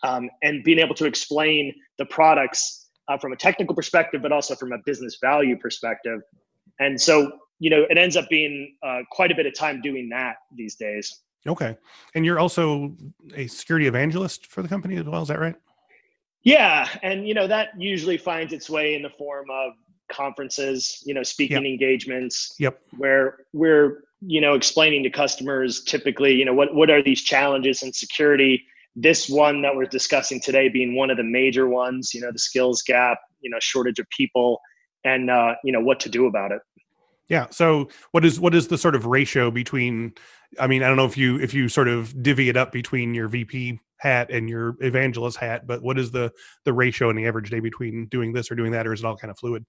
um, 0.03 0.29
and 0.41 0.63
being 0.63 0.79
able 0.79 0.95
to 0.95 1.05
explain 1.05 1.73
the 1.97 2.05
products 2.05 2.89
uh, 3.07 3.17
from 3.17 3.31
a 3.31 3.35
technical 3.35 3.75
perspective, 3.75 4.21
but 4.21 4.31
also 4.31 4.55
from 4.55 4.71
a 4.71 4.77
business 4.85 5.17
value 5.21 5.57
perspective. 5.57 6.19
And 6.79 6.99
so, 6.99 7.31
you 7.59 7.69
know, 7.69 7.85
it 7.89 7.97
ends 7.97 8.17
up 8.17 8.27
being 8.29 8.75
uh, 8.83 9.01
quite 9.11 9.31
a 9.31 9.35
bit 9.35 9.45
of 9.45 9.53
time 9.53 9.81
doing 9.81 10.09
that 10.09 10.35
these 10.55 10.75
days. 10.75 11.21
Okay. 11.47 11.77
And 12.15 12.25
you're 12.25 12.39
also 12.39 12.95
a 13.35 13.47
security 13.47 13.87
evangelist 13.87 14.47
for 14.47 14.61
the 14.61 14.67
company 14.67 14.97
as 14.97 15.05
well. 15.05 15.21
Is 15.21 15.27
that 15.27 15.39
right? 15.39 15.55
Yeah. 16.43 16.87
And, 17.03 17.27
you 17.27 17.33
know, 17.33 17.47
that 17.47 17.69
usually 17.77 18.17
finds 18.17 18.51
its 18.53 18.69
way 18.69 18.95
in 18.95 19.01
the 19.01 19.09
form 19.09 19.45
of 19.51 19.73
conferences, 20.11 21.01
you 21.05 21.13
know, 21.13 21.23
speaking 21.23 21.63
yep. 21.63 21.65
engagements. 21.65 22.55
Yep. 22.59 22.81
Where 22.97 23.39
we're, 23.53 24.03
you 24.21 24.41
know, 24.41 24.53
explaining 24.55 25.03
to 25.03 25.09
customers 25.09 25.83
typically, 25.83 26.33
you 26.33 26.45
know, 26.45 26.53
what, 26.53 26.73
what 26.73 26.89
are 26.89 27.03
these 27.03 27.21
challenges 27.21 27.83
in 27.83 27.93
security? 27.93 28.63
this 28.95 29.29
one 29.29 29.61
that 29.61 29.75
we're 29.75 29.85
discussing 29.85 30.39
today 30.39 30.67
being 30.67 30.95
one 30.95 31.09
of 31.09 31.17
the 31.17 31.23
major 31.23 31.67
ones 31.67 32.13
you 32.13 32.21
know 32.21 32.31
the 32.31 32.39
skills 32.39 32.81
gap 32.81 33.19
you 33.41 33.49
know 33.49 33.57
shortage 33.59 33.99
of 33.99 34.09
people 34.09 34.59
and 35.03 35.29
uh, 35.29 35.53
you 35.63 35.71
know 35.71 35.79
what 35.79 35.99
to 35.99 36.09
do 36.09 36.25
about 36.25 36.51
it 36.51 36.61
yeah 37.27 37.47
so 37.49 37.87
what 38.11 38.25
is 38.25 38.39
what 38.39 38.53
is 38.53 38.67
the 38.67 38.77
sort 38.77 38.95
of 38.95 39.05
ratio 39.05 39.49
between 39.49 40.13
i 40.59 40.67
mean 40.67 40.83
i 40.83 40.87
don't 40.87 40.97
know 40.97 41.05
if 41.05 41.17
you 41.17 41.39
if 41.39 41.53
you 41.53 41.69
sort 41.69 41.87
of 41.87 42.21
divvy 42.21 42.49
it 42.49 42.57
up 42.57 42.71
between 42.71 43.13
your 43.13 43.27
vp 43.27 43.79
hat 44.01 44.31
and 44.31 44.49
your 44.49 44.75
evangelist 44.81 45.37
hat 45.37 45.65
but 45.67 45.81
what 45.81 45.97
is 45.97 46.11
the 46.11 46.31
the 46.65 46.73
ratio 46.73 47.09
in 47.09 47.15
the 47.15 47.25
average 47.25 47.49
day 47.49 47.59
between 47.59 48.07
doing 48.07 48.33
this 48.33 48.51
or 48.51 48.55
doing 48.55 48.71
that 48.71 48.87
or 48.87 48.93
is 48.93 49.01
it 49.01 49.05
all 49.05 49.15
kind 49.15 49.31
of 49.31 49.37
fluid 49.37 49.65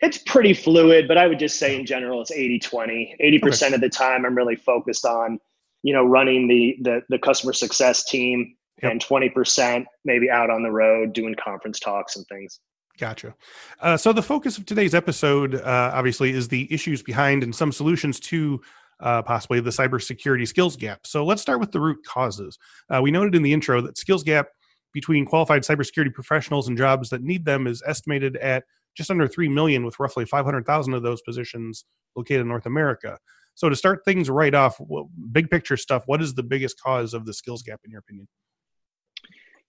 it's 0.00 0.18
pretty 0.18 0.54
fluid 0.54 1.08
but 1.08 1.18
i 1.18 1.26
would 1.26 1.38
just 1.38 1.58
say 1.58 1.78
in 1.78 1.86
general 1.86 2.20
it's 2.20 2.30
80 2.30 2.58
20 2.60 3.16
80% 3.20 3.62
okay. 3.62 3.74
of 3.74 3.80
the 3.80 3.88
time 3.88 4.24
i'm 4.24 4.36
really 4.36 4.56
focused 4.56 5.04
on 5.04 5.38
you 5.82 5.94
know, 5.94 6.04
running 6.04 6.48
the 6.48 6.76
the, 6.82 7.02
the 7.08 7.18
customer 7.18 7.52
success 7.52 8.04
team 8.04 8.54
yep. 8.82 8.92
and 8.92 9.04
20% 9.04 9.84
maybe 10.04 10.30
out 10.30 10.50
on 10.50 10.62
the 10.62 10.70
road 10.70 11.12
doing 11.12 11.34
conference 11.42 11.80
talks 11.80 12.16
and 12.16 12.26
things. 12.26 12.60
Gotcha. 12.98 13.34
Uh, 13.80 13.96
so 13.96 14.12
the 14.12 14.22
focus 14.22 14.58
of 14.58 14.66
today's 14.66 14.94
episode, 14.94 15.54
uh, 15.54 15.90
obviously, 15.94 16.30
is 16.30 16.48
the 16.48 16.72
issues 16.72 17.02
behind 17.02 17.42
and 17.42 17.54
some 17.54 17.72
solutions 17.72 18.20
to 18.20 18.60
uh, 19.00 19.22
possibly 19.22 19.60
the 19.60 19.70
cybersecurity 19.70 20.46
skills 20.46 20.76
gap. 20.76 21.06
So 21.06 21.24
let's 21.24 21.42
start 21.42 21.60
with 21.60 21.72
the 21.72 21.80
root 21.80 21.98
causes. 22.06 22.58
Uh, 22.88 23.00
we 23.02 23.10
noted 23.10 23.34
in 23.34 23.42
the 23.42 23.52
intro 23.52 23.80
that 23.82 23.98
skills 23.98 24.22
gap 24.22 24.48
between 24.92 25.24
qualified 25.24 25.62
cybersecurity 25.62 26.12
professionals 26.12 26.68
and 26.68 26.76
jobs 26.76 27.10
that 27.10 27.22
need 27.22 27.44
them 27.44 27.66
is 27.66 27.82
estimated 27.86 28.36
at 28.36 28.64
just 28.96 29.10
under 29.10 29.28
3 29.28 29.48
million, 29.48 29.84
with 29.84 29.98
roughly 30.00 30.24
500,000 30.24 30.94
of 30.94 31.02
those 31.02 31.22
positions 31.22 31.84
located 32.16 32.40
in 32.40 32.48
North 32.48 32.66
America. 32.66 33.18
So 33.54 33.68
to 33.68 33.76
start 33.76 34.04
things 34.04 34.28
right 34.28 34.54
off, 34.54 34.76
well, 34.80 35.10
big 35.32 35.50
picture 35.50 35.76
stuff, 35.76 36.02
what 36.06 36.20
is 36.20 36.34
the 36.34 36.42
biggest 36.42 36.80
cause 36.80 37.14
of 37.14 37.24
the 37.24 37.32
skills 37.32 37.62
gap 37.62 37.80
in 37.84 37.90
your 37.90 38.00
opinion? 38.00 38.26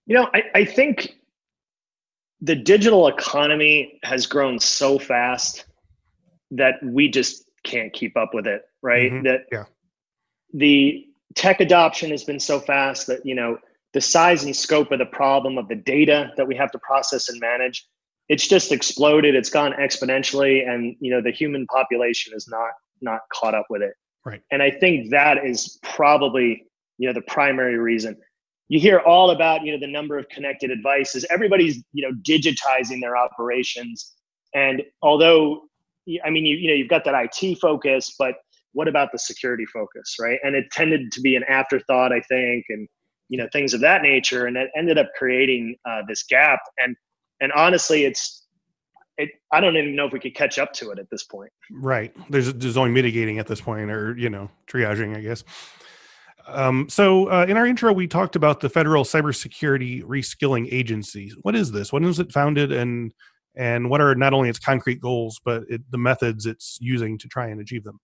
You 0.06 0.16
know, 0.16 0.28
I, 0.34 0.42
I 0.54 0.64
think 0.64 1.14
the 2.40 2.56
digital 2.56 3.06
economy 3.06 4.00
has 4.02 4.26
grown 4.26 4.58
so 4.58 4.98
fast 4.98 5.66
that 6.50 6.74
we 6.82 7.08
just 7.08 7.44
can't 7.64 7.92
keep 7.92 8.16
up 8.16 8.30
with 8.34 8.46
it, 8.46 8.62
right? 8.82 9.12
Mm-hmm. 9.12 9.26
That 9.26 9.40
yeah. 9.50 9.64
the 10.52 11.06
tech 11.34 11.60
adoption 11.60 12.10
has 12.10 12.24
been 12.24 12.40
so 12.40 12.60
fast 12.60 13.06
that, 13.06 13.24
you 13.24 13.34
know, 13.34 13.58
the 13.92 14.00
size 14.00 14.44
and 14.44 14.54
scope 14.54 14.90
of 14.90 14.98
the 14.98 15.06
problem 15.06 15.58
of 15.58 15.68
the 15.68 15.76
data 15.76 16.32
that 16.36 16.46
we 16.46 16.56
have 16.56 16.70
to 16.72 16.78
process 16.78 17.28
and 17.28 17.40
manage 17.40 17.86
it's 18.28 18.46
just 18.46 18.70
exploded 18.70 19.34
it's 19.34 19.50
gone 19.50 19.72
exponentially 19.72 20.66
and 20.66 20.94
you 21.00 21.10
know 21.10 21.20
the 21.20 21.32
human 21.32 21.66
population 21.66 22.32
is 22.34 22.46
not 22.48 22.70
not 23.02 23.20
caught 23.32 23.54
up 23.54 23.66
with 23.68 23.82
it. 23.82 23.94
Right. 24.24 24.40
And 24.50 24.62
I 24.62 24.70
think 24.70 25.10
that 25.10 25.44
is 25.44 25.78
probably, 25.82 26.64
you 26.98 27.08
know, 27.08 27.12
the 27.12 27.22
primary 27.22 27.78
reason. 27.78 28.16
You 28.68 28.80
hear 28.80 29.00
all 29.00 29.30
about, 29.30 29.64
you 29.64 29.72
know, 29.72 29.78
the 29.78 29.90
number 29.90 30.16
of 30.16 30.28
connected 30.28 30.68
devices. 30.68 31.26
Everybody's, 31.30 31.82
you 31.92 32.08
know, 32.08 32.16
digitizing 32.22 33.00
their 33.00 33.16
operations. 33.16 34.12
And 34.54 34.82
although, 35.02 35.62
I 36.24 36.30
mean, 36.30 36.44
you, 36.44 36.56
you 36.56 36.68
know, 36.68 36.74
you've 36.74 36.88
got 36.88 37.04
that 37.04 37.14
IT 37.14 37.58
focus, 37.58 38.14
but 38.18 38.34
what 38.72 38.88
about 38.88 39.12
the 39.12 39.18
security 39.18 39.66
focus, 39.66 40.16
right? 40.20 40.38
And 40.42 40.54
it 40.54 40.70
tended 40.72 41.12
to 41.12 41.20
be 41.20 41.36
an 41.36 41.44
afterthought, 41.48 42.12
I 42.12 42.20
think, 42.20 42.64
and 42.68 42.88
you 43.28 43.38
know, 43.38 43.48
things 43.52 43.72
of 43.72 43.80
that 43.80 44.02
nature, 44.02 44.46
and 44.46 44.56
it 44.56 44.70
ended 44.76 44.98
up 44.98 45.08
creating 45.16 45.76
uh, 45.88 46.02
this 46.08 46.22
gap. 46.24 46.60
And 46.78 46.96
and 47.40 47.52
honestly, 47.52 48.04
it's 48.04 48.46
it, 49.18 49.30
I 49.52 49.60
don't 49.60 49.76
even 49.76 49.94
know 49.94 50.06
if 50.06 50.12
we 50.12 50.20
could 50.20 50.34
catch 50.34 50.58
up 50.58 50.72
to 50.74 50.90
it 50.90 50.98
at 50.98 51.08
this 51.10 51.24
point. 51.24 51.50
Right. 51.70 52.14
There's 52.30 52.52
there's 52.54 52.76
only 52.76 52.90
mitigating 52.90 53.38
at 53.38 53.46
this 53.46 53.60
point, 53.60 53.90
or 53.90 54.16
you 54.16 54.30
know, 54.30 54.50
triaging, 54.66 55.16
I 55.16 55.20
guess. 55.20 55.44
Um, 56.46 56.88
so 56.88 57.30
uh, 57.30 57.46
in 57.48 57.56
our 57.56 57.66
intro, 57.66 57.92
we 57.92 58.08
talked 58.08 58.34
about 58.34 58.60
the 58.60 58.68
Federal 58.68 59.04
Cybersecurity 59.04 60.02
Reskilling 60.02 60.68
Agency. 60.72 61.32
What 61.42 61.54
is 61.54 61.70
this? 61.70 61.92
When 61.92 62.04
was 62.04 62.18
it 62.18 62.32
founded, 62.32 62.72
and 62.72 63.14
and 63.56 63.90
what 63.90 64.00
are 64.00 64.14
not 64.14 64.32
only 64.32 64.48
its 64.48 64.58
concrete 64.58 65.00
goals, 65.00 65.40
but 65.44 65.64
it, 65.68 65.82
the 65.90 65.98
methods 65.98 66.46
it's 66.46 66.78
using 66.80 67.18
to 67.18 67.28
try 67.28 67.48
and 67.48 67.60
achieve 67.60 67.84
them? 67.84 67.98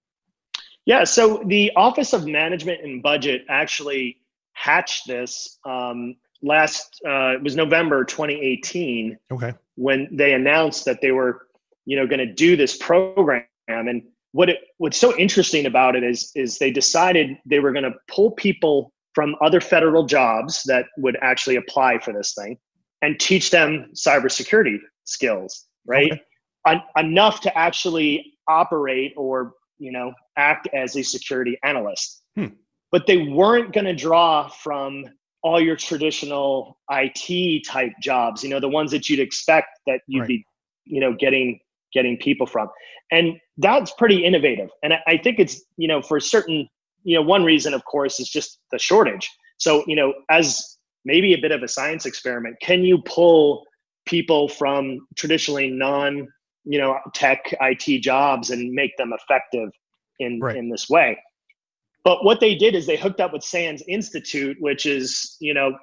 Yeah. 0.85 1.05
So 1.05 1.43
the 1.47 1.73
Office 1.76 2.12
of 2.12 2.26
Management 2.26 2.83
and 2.83 3.02
Budget 3.02 3.43
actually 3.49 4.19
hatched 4.52 5.07
this 5.07 5.59
um, 5.64 6.17
last. 6.43 7.00
Uh, 7.07 7.35
it 7.35 7.43
was 7.43 7.57
November 7.57 8.05
2018. 8.05 9.19
Okay 9.31 9.55
when 9.78 10.09
they 10.11 10.35
announced 10.35 10.85
that 10.85 11.00
they 11.00 11.12
were, 11.12 11.47
you 11.87 11.97
know, 11.97 12.07
going 12.07 12.19
to 12.19 12.35
do 12.35 12.57
this 12.57 12.76
program. 12.76 13.45
And 13.69 14.02
what 14.33 14.50
it 14.50 14.59
what's 14.78 14.99
so 14.99 15.17
interesting 15.17 15.67
about 15.67 15.95
it 15.95 16.02
is 16.02 16.33
is 16.35 16.59
they 16.59 16.73
decided 16.73 17.38
they 17.47 17.61
were 17.61 17.73
going 17.73 17.85
to 17.85 17.95
pull 18.09 18.33
people 18.33 18.93
from 19.14 19.37
other 19.40 19.61
federal 19.61 20.05
jobs 20.05 20.62
that 20.64 20.87
would 20.99 21.17
actually 21.23 21.57
apply 21.57 21.99
for 22.00 22.12
this 22.12 22.35
thing 22.35 22.59
and 23.02 23.19
teach 23.21 23.50
them 23.50 23.90
cybersecurity 23.95 24.78
skills, 25.09 25.67
right? 25.87 26.12
Okay. 26.12 26.23
En- 26.67 26.83
enough 26.97 27.41
to 27.41 27.59
actually 27.59 28.35
operate 28.49 29.15
or 29.17 29.53
you 29.79 29.93
know, 29.93 30.12
act 30.37 30.69
as 30.75 30.97
a 30.97 31.03
security 31.03 31.59
analyst. 31.62 32.23
Hmm. 32.37 32.47
But 32.91 33.07
they 33.07 33.29
weren't 33.29 33.73
going 33.73 33.85
to 33.85 33.95
draw 33.95 34.49
from 34.49 35.05
all 35.43 35.61
your 35.61 35.77
traditional 35.77 36.79
IT 36.91 37.65
type 37.65 37.93
jobs, 38.03 38.43
you 38.43 38.50
know, 38.50 38.61
the 38.61 38.69
ones 38.69 38.91
that 38.91 39.09
you'd 39.09 39.21
expect 39.21 39.69
that 39.87 40.00
you'd 40.09 40.21
Right. 40.21 40.29
be, 40.29 40.47
you 40.85 41.00
know, 41.00 41.15
getting 41.15 41.61
getting 41.95 42.19
people 42.19 42.47
from. 42.47 42.69
And 43.11 43.38
that's 43.57 43.93
pretty 43.93 44.23
innovative. 44.25 44.69
And 44.83 44.93
I, 44.93 45.00
I 45.07 45.17
think 45.17 45.38
it's, 45.38 45.62
you 45.79 45.88
know, 45.88 46.03
for 46.03 46.21
certain, 46.21 46.69
you 47.03 47.15
know, 47.15 47.23
one 47.23 47.45
reason 47.45 47.73
of 47.73 47.85
course 47.85 48.21
is 48.21 48.29
just 48.29 48.59
the 48.73 48.79
shortage. 48.79 49.31
So, 49.57 49.85
you 49.87 49.97
know, 49.97 50.12
as 50.31 50.77
maybe 51.05 51.33
a 51.33 51.38
bit 51.38 51.53
of 51.53 51.62
a 51.62 51.69
science 51.69 52.05
experiment, 52.05 52.57
can 52.61 52.83
you 52.83 52.99
pull 53.07 53.65
people 54.09 54.49
from 54.49 55.07
traditionally 55.17 55.71
non, 55.71 56.27
you 56.65 56.79
know, 56.79 56.99
tech 57.15 57.55
IT 57.61 58.03
jobs 58.03 58.50
and 58.50 58.73
make 58.73 58.97
them 58.97 59.12
effective 59.12 59.71
in 60.19 60.41
Right. 60.41 60.57
in 60.57 60.69
this 60.69 60.88
way? 60.88 61.19
But 62.05 62.25
what 62.25 62.41
they 62.41 62.55
did 62.55 62.75
is 62.75 62.87
they 62.87 62.97
hooked 62.97 63.21
up 63.21 63.33
with 63.33 63.43
SANS 63.43 63.83
Institute, 63.87 64.57
which 64.61 64.87
is, 64.87 65.37
you 65.41 65.53
know, 65.53 65.79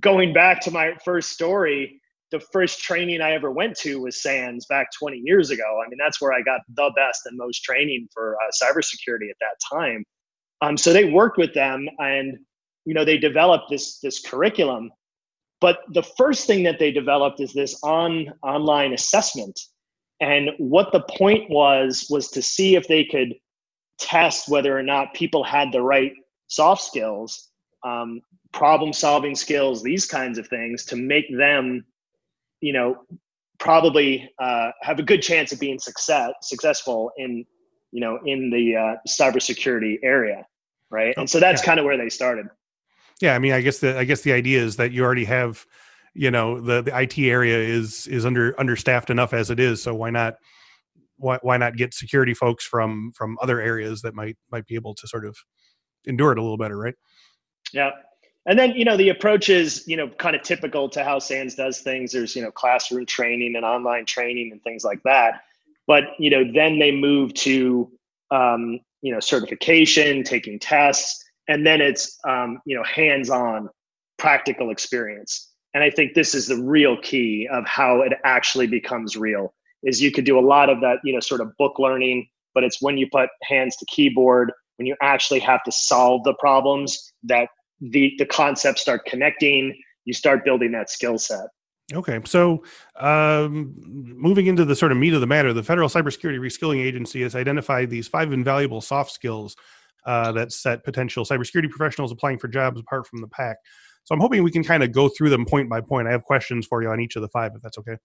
going 0.00 0.32
back 0.32 0.60
to 0.62 0.70
my 0.70 0.92
first 1.04 1.30
story, 1.30 2.00
the 2.30 2.40
first 2.40 2.80
training 2.80 3.20
I 3.20 3.32
ever 3.32 3.50
went 3.50 3.76
to 3.78 4.00
was 4.00 4.20
SANS 4.20 4.66
back 4.66 4.88
20 4.98 5.22
years 5.24 5.50
ago. 5.50 5.82
I 5.84 5.88
mean, 5.88 5.98
that's 5.98 6.20
where 6.20 6.32
I 6.32 6.42
got 6.42 6.60
the 6.74 6.90
best 6.96 7.22
and 7.26 7.38
most 7.38 7.60
training 7.62 8.08
for 8.12 8.36
uh, 8.36 8.50
cybersecurity 8.62 9.30
at 9.30 9.36
that 9.40 9.56
time. 9.72 10.04
Um, 10.60 10.76
so 10.76 10.92
they 10.92 11.04
worked 11.04 11.38
with 11.38 11.54
them, 11.54 11.88
and 11.98 12.38
you 12.84 12.94
know, 12.94 13.04
they 13.04 13.18
developed 13.18 13.70
this 13.70 14.00
this 14.00 14.20
curriculum. 14.20 14.90
But 15.64 15.78
the 15.94 16.02
first 16.02 16.46
thing 16.46 16.62
that 16.64 16.78
they 16.78 16.90
developed 16.92 17.40
is 17.40 17.54
this 17.54 17.80
on 17.82 18.30
online 18.42 18.92
assessment, 18.92 19.58
and 20.20 20.50
what 20.58 20.92
the 20.92 21.00
point 21.16 21.48
was 21.48 22.06
was 22.10 22.28
to 22.32 22.42
see 22.42 22.76
if 22.76 22.86
they 22.86 23.02
could 23.02 23.34
test 23.98 24.46
whether 24.46 24.78
or 24.78 24.82
not 24.82 25.14
people 25.14 25.42
had 25.42 25.72
the 25.72 25.80
right 25.80 26.12
soft 26.48 26.82
skills, 26.82 27.48
um, 27.82 28.20
problem 28.52 28.92
solving 28.92 29.34
skills, 29.34 29.82
these 29.82 30.04
kinds 30.04 30.36
of 30.36 30.46
things 30.48 30.84
to 30.84 30.96
make 30.96 31.34
them, 31.34 31.82
you 32.60 32.74
know, 32.74 32.98
probably 33.58 34.30
uh, 34.38 34.70
have 34.82 34.98
a 34.98 35.02
good 35.02 35.22
chance 35.22 35.50
of 35.50 35.58
being 35.58 35.78
success 35.78 36.32
successful 36.42 37.10
in, 37.16 37.42
you 37.90 38.02
know, 38.02 38.18
in 38.26 38.50
the 38.50 38.76
uh, 38.76 38.96
cybersecurity 39.08 39.96
area, 40.02 40.44
right? 40.90 41.14
And 41.16 41.30
so 41.30 41.40
that's 41.40 41.62
Yeah. 41.62 41.68
kind 41.68 41.80
of 41.80 41.86
where 41.86 41.96
they 41.96 42.10
started. 42.10 42.48
Yeah, 43.20 43.34
I 43.34 43.38
mean, 43.38 43.52
I 43.52 43.60
guess 43.60 43.78
the 43.78 43.98
I 43.98 44.04
guess 44.04 44.22
the 44.22 44.32
idea 44.32 44.62
is 44.62 44.76
that 44.76 44.92
you 44.92 45.04
already 45.04 45.24
have, 45.24 45.64
you 46.14 46.30
know, 46.30 46.60
the 46.60 46.82
the 46.82 46.98
IT 46.98 47.18
area 47.18 47.58
is 47.58 48.06
is 48.06 48.26
under 48.26 48.58
understaffed 48.58 49.10
enough 49.10 49.32
as 49.32 49.50
it 49.50 49.60
is. 49.60 49.82
So 49.82 49.94
why 49.94 50.10
not 50.10 50.34
why 51.16 51.38
why 51.42 51.56
not 51.56 51.76
get 51.76 51.94
security 51.94 52.34
folks 52.34 52.64
from 52.64 53.12
from 53.14 53.38
other 53.40 53.60
areas 53.60 54.02
that 54.02 54.14
might 54.14 54.36
might 54.50 54.66
be 54.66 54.74
able 54.74 54.94
to 54.96 55.06
sort 55.06 55.26
of 55.26 55.36
endure 56.06 56.32
it 56.32 56.38
a 56.38 56.42
little 56.42 56.58
better, 56.58 56.76
right? 56.76 56.94
Yeah. 57.72 57.90
And 58.46 58.58
then, 58.58 58.72
you 58.72 58.84
know, 58.84 58.96
the 58.96 59.08
approach 59.08 59.48
is, 59.48 59.84
you 59.86 59.96
know, 59.96 60.08
kind 60.08 60.36
of 60.36 60.42
typical 60.42 60.88
to 60.90 61.02
how 61.02 61.18
SANS 61.18 61.54
does 61.54 61.80
things. 61.80 62.12
There's, 62.12 62.36
you 62.36 62.42
know, 62.42 62.50
classroom 62.50 63.06
training 63.06 63.56
and 63.56 63.64
online 63.64 64.04
training 64.04 64.52
and 64.52 64.62
things 64.62 64.84
like 64.84 65.02
that. 65.04 65.42
But, 65.86 66.04
you 66.18 66.28
know, 66.28 66.44
then 66.52 66.78
they 66.78 66.90
move 66.92 67.32
to, 67.34 67.90
um, 68.30 68.80
you 69.00 69.12
know, 69.12 69.20
certification, 69.20 70.24
taking 70.24 70.58
tests, 70.58 71.23
and 71.48 71.66
then 71.66 71.80
it's, 71.80 72.18
um, 72.26 72.60
you 72.64 72.76
know, 72.76 72.84
hands 72.84 73.30
on 73.30 73.68
practical 74.18 74.70
experience. 74.70 75.50
And 75.74 75.82
I 75.82 75.90
think 75.90 76.14
this 76.14 76.34
is 76.34 76.46
the 76.46 76.62
real 76.62 76.96
key 77.00 77.48
of 77.50 77.66
how 77.66 78.02
it 78.02 78.12
actually 78.24 78.66
becomes 78.66 79.16
real 79.16 79.54
is 79.82 80.00
you 80.00 80.12
could 80.12 80.24
do 80.24 80.38
a 80.38 80.40
lot 80.40 80.70
of 80.70 80.80
that, 80.80 80.98
you 81.04 81.12
know, 81.12 81.20
sort 81.20 81.40
of 81.40 81.54
book 81.58 81.78
learning, 81.78 82.28
but 82.54 82.64
it's 82.64 82.80
when 82.80 82.96
you 82.96 83.08
put 83.10 83.28
hands 83.42 83.76
to 83.76 83.86
keyboard, 83.86 84.52
when 84.76 84.86
you 84.86 84.96
actually 85.02 85.40
have 85.40 85.62
to 85.64 85.72
solve 85.72 86.24
the 86.24 86.34
problems 86.34 87.12
that 87.24 87.48
the 87.80 88.14
the 88.18 88.26
concepts 88.26 88.80
start 88.80 89.04
connecting 89.04 89.76
you 90.04 90.14
start 90.14 90.44
building 90.44 90.72
that 90.72 90.90
skill 90.90 91.18
set 91.18 91.46
Okay, 91.92 92.18
so 92.24 92.64
um, 92.98 93.74
moving 93.76 94.46
into 94.46 94.64
the 94.64 94.74
sort 94.74 94.90
of 94.90 94.96
meat 94.96 95.12
of 95.12 95.20
the 95.20 95.26
matter, 95.26 95.52
the 95.52 95.62
Federal 95.62 95.90
Cybersecurity 95.90 96.40
Reskilling 96.40 96.82
Agency 96.82 97.20
has 97.20 97.34
identified 97.34 97.90
these 97.90 98.08
five 98.08 98.32
invaluable 98.32 98.80
soft 98.80 99.10
skills 99.10 99.54
uh, 100.06 100.32
that 100.32 100.52
set 100.52 100.84
potential 100.84 101.24
cybersecurity 101.24 101.70
professionals 101.70 102.12
applying 102.12 102.38
for 102.38 102.48
jobs 102.48 102.80
apart 102.80 103.06
from 103.06 103.20
the 103.20 103.28
pack. 103.28 103.56
So 104.04 104.14
I'm 104.14 104.20
hoping 104.20 104.42
we 104.42 104.50
can 104.50 104.64
kind 104.64 104.82
of 104.82 104.92
go 104.92 105.08
through 105.08 105.30
them 105.30 105.46
point 105.46 105.70
by 105.70 105.80
point. 105.80 106.08
I 106.08 106.10
have 106.10 106.24
questions 106.24 106.66
for 106.66 106.82
you 106.82 106.90
on 106.90 107.00
each 107.00 107.16
of 107.16 107.22
the 107.22 107.28
five, 107.28 107.52
if 107.54 107.62
that's 107.62 107.78
okay. 107.78 107.96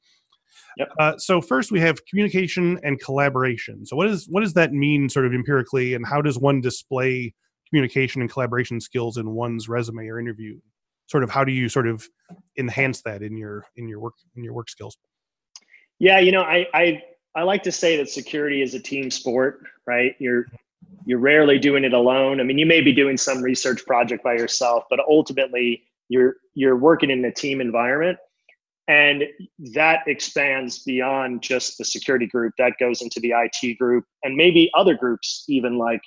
Yep. 0.78 0.88
Uh, 0.98 1.18
so 1.18 1.42
first, 1.42 1.72
we 1.72 1.80
have 1.82 2.06
communication 2.06 2.80
and 2.84 3.00
collaboration. 3.02 3.86
So 3.86 3.96
what 3.96 4.08
is 4.08 4.28
what 4.30 4.42
does 4.42 4.54
that 4.54 4.72
mean, 4.72 5.10
sort 5.10 5.26
of 5.26 5.34
empirically, 5.34 5.94
and 5.94 6.06
how 6.06 6.22
does 6.22 6.40
one 6.40 6.62
display 6.62 7.34
communication 7.70 8.22
and 8.22 8.32
collaboration 8.32 8.80
skills 8.80 9.18
in 9.18 9.32
one's 9.32 9.68
resume 9.68 10.08
or 10.08 10.20
interview? 10.20 10.60
Sort 11.08 11.24
of 11.24 11.30
how 11.30 11.44
do 11.44 11.52
you 11.52 11.70
sort 11.70 11.88
of 11.88 12.08
enhance 12.58 13.02
that 13.02 13.22
in 13.22 13.36
your 13.36 13.66
in 13.76 13.88
your 13.88 14.00
work 14.00 14.14
in 14.36 14.44
your 14.44 14.54
work 14.54 14.70
skills? 14.70 14.98
yeah 16.00 16.20
you 16.20 16.32
know 16.32 16.42
i 16.42 16.66
i 16.74 17.04
i 17.36 17.44
like 17.44 17.62
to 17.64 17.72
say 17.72 17.98
that 17.98 18.10
security 18.10 18.62
is 18.62 18.74
a 18.74 18.80
team 18.80 19.12
sport 19.12 19.62
right 19.86 20.16
you're 20.18 20.46
you're 21.06 21.20
rarely 21.20 21.58
doing 21.58 21.84
it 21.84 21.94
alone. 21.94 22.40
I 22.40 22.44
mean 22.44 22.58
you 22.58 22.66
may 22.66 22.82
be 22.82 22.94
doing 22.94 23.18
some 23.18 23.42
research 23.42 23.86
project 23.86 24.24
by 24.24 24.34
yourself 24.34 24.84
but 24.90 25.00
ultimately 25.08 25.84
you're 26.10 26.36
you're 26.56 26.76
working 26.76 27.10
in 27.10 27.24
a 27.24 27.32
team 27.32 27.62
environment. 27.62 28.18
And 28.88 29.24
that 29.76 30.00
expands 30.08 30.80
beyond 30.80 31.44
just 31.44 31.78
the 31.78 31.86
security 31.86 32.26
group 32.26 32.54
that 32.58 32.74
goes 32.80 33.04
into 33.04 33.20
the 33.20 33.34
it 33.34 33.78
group 33.78 34.04
and 34.24 34.36
maybe 34.36 34.72
other 34.76 34.96
groups 34.96 35.46
even 35.48 35.78
like 35.78 36.02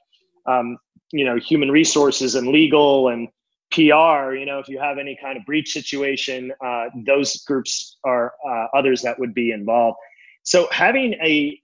um, 0.47 0.77
you 1.13 1.25
know 1.25 1.37
human 1.37 1.71
resources 1.71 2.35
and 2.35 2.49
legal 2.49 3.09
and 3.09 3.29
pr 3.71 4.35
you 4.35 4.45
know 4.45 4.59
if 4.59 4.69
you 4.69 4.79
have 4.79 4.99
any 4.99 5.17
kind 5.23 5.39
of 5.39 5.47
breach 5.47 5.73
situation 5.73 6.53
uh, 6.65 6.87
those 7.07 7.37
groups 7.45 7.99
are 8.05 8.33
uh, 8.47 8.67
others 8.77 9.01
that 9.03 9.19
would 9.19 9.33
be 9.33 9.53
involved. 9.53 9.97
So 10.43 10.69
having 10.73 11.15
a 11.23 11.59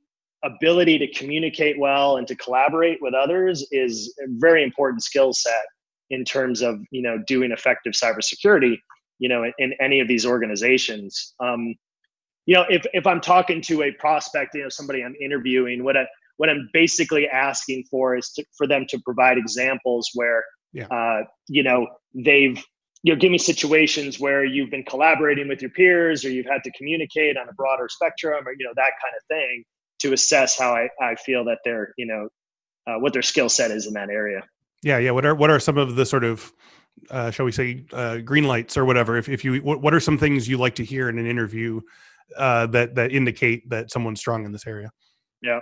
ability 0.45 0.99
to 0.99 1.13
communicate 1.13 1.79
well 1.79 2.17
and 2.17 2.27
to 2.29 2.37
collaborate 2.37 2.99
with 3.01 3.15
others 3.15 3.67
is 3.73 4.15
a 4.21 4.27
very 4.39 4.63
important 4.63 5.03
skill 5.03 5.33
set 5.33 5.65
in 6.11 6.25
terms 6.25 6.63
of 6.63 6.79
you 6.91 7.03
know 7.03 7.19
doing 7.27 7.51
effective 7.51 7.93
cybersecurity 7.93 8.77
you 9.19 9.29
know 9.29 9.43
in, 9.45 9.53
in 9.59 9.73
any 9.81 10.01
of 10.01 10.07
these 10.07 10.25
organizations 10.25 11.35
um, 11.41 11.75
you 12.47 12.55
know 12.55 12.65
if, 12.71 12.87
if 12.93 13.07
i'm 13.07 13.21
talking 13.21 13.61
to 13.61 13.83
a 13.83 13.93
prospect 13.93 14.55
you 14.55 14.63
know 14.63 14.69
somebody 14.69 15.03
i'm 15.03 15.15
interviewing 15.21 15.83
what 15.83 15.97
i 15.97 16.07
what 16.37 16.49
i'm 16.49 16.69
basically 16.73 17.29
asking 17.29 17.85
for 17.91 18.17
is 18.17 18.31
to, 18.31 18.45
for 18.57 18.67
them 18.67 18.87
to 18.89 18.99
provide 19.05 19.39
examples 19.39 20.09
where 20.15 20.45
Yeah. 20.73 20.87
uh, 20.87 21.23
you 21.49 21.65
know 21.65 21.87
they've 22.15 22.63
you 23.03 23.13
know 23.13 23.19
give 23.19 23.33
me 23.33 23.39
situations 23.39 24.21
where 24.21 24.45
you've 24.45 24.71
been 24.71 24.85
collaborating 24.85 25.49
with 25.49 25.61
your 25.63 25.71
peers 25.73 26.25
or 26.25 26.31
you've 26.31 26.47
had 26.47 26.63
to 26.65 26.71
communicate 26.79 27.37
on 27.37 27.49
a 27.49 27.53
broader 27.55 27.89
spectrum 27.89 28.47
or 28.47 28.53
you 28.59 28.65
know 28.65 28.73
that 28.77 28.93
kind 29.03 29.15
of 29.17 29.23
thing 29.29 29.65
to 29.99 30.13
assess 30.13 30.59
how 30.59 30.73
i, 30.75 30.89
I 31.01 31.15
feel 31.17 31.45
that 31.45 31.59
they're 31.65 31.95
you 31.97 32.07
know 32.07 32.29
uh, 32.87 32.99
what 32.99 33.13
their 33.13 33.23
skill 33.23 33.49
set 33.49 33.71
is 33.71 33.87
in 33.87 33.93
that 33.95 34.09
area 34.09 34.43
Yeah, 34.83 34.99
yeah. 34.99 35.11
What 35.11 35.27
are 35.27 35.35
what 35.35 35.51
are 35.51 35.61
some 35.61 35.79
of 35.79 35.97
the 35.97 36.07
sort 36.07 36.25
of 36.25 36.53
uh, 37.11 37.31
shall 37.31 37.47
we 37.47 37.53
say 37.53 37.85
uh, 37.93 38.19
green 38.19 38.45
lights 38.45 38.77
or 38.77 38.85
whatever? 38.85 39.17
If 39.17 39.29
if 39.29 39.45
you 39.45 39.57
what, 39.63 39.81
what 39.83 39.95
are 39.95 40.01
some 40.01 40.19
things 40.19 40.49
you 40.49 40.59
like 40.59 40.75
to 40.77 40.85
hear 40.85 41.09
in 41.09 41.19
an 41.19 41.27
interview 41.27 41.81
uh, 42.37 42.67
that 42.69 42.95
that 42.95 43.13
indicate 43.13 43.69
that 43.71 43.91
someone's 43.91 44.21
strong 44.21 44.45
in 44.45 44.53
this 44.53 44.67
area? 44.67 44.91
Yeah, 45.43 45.61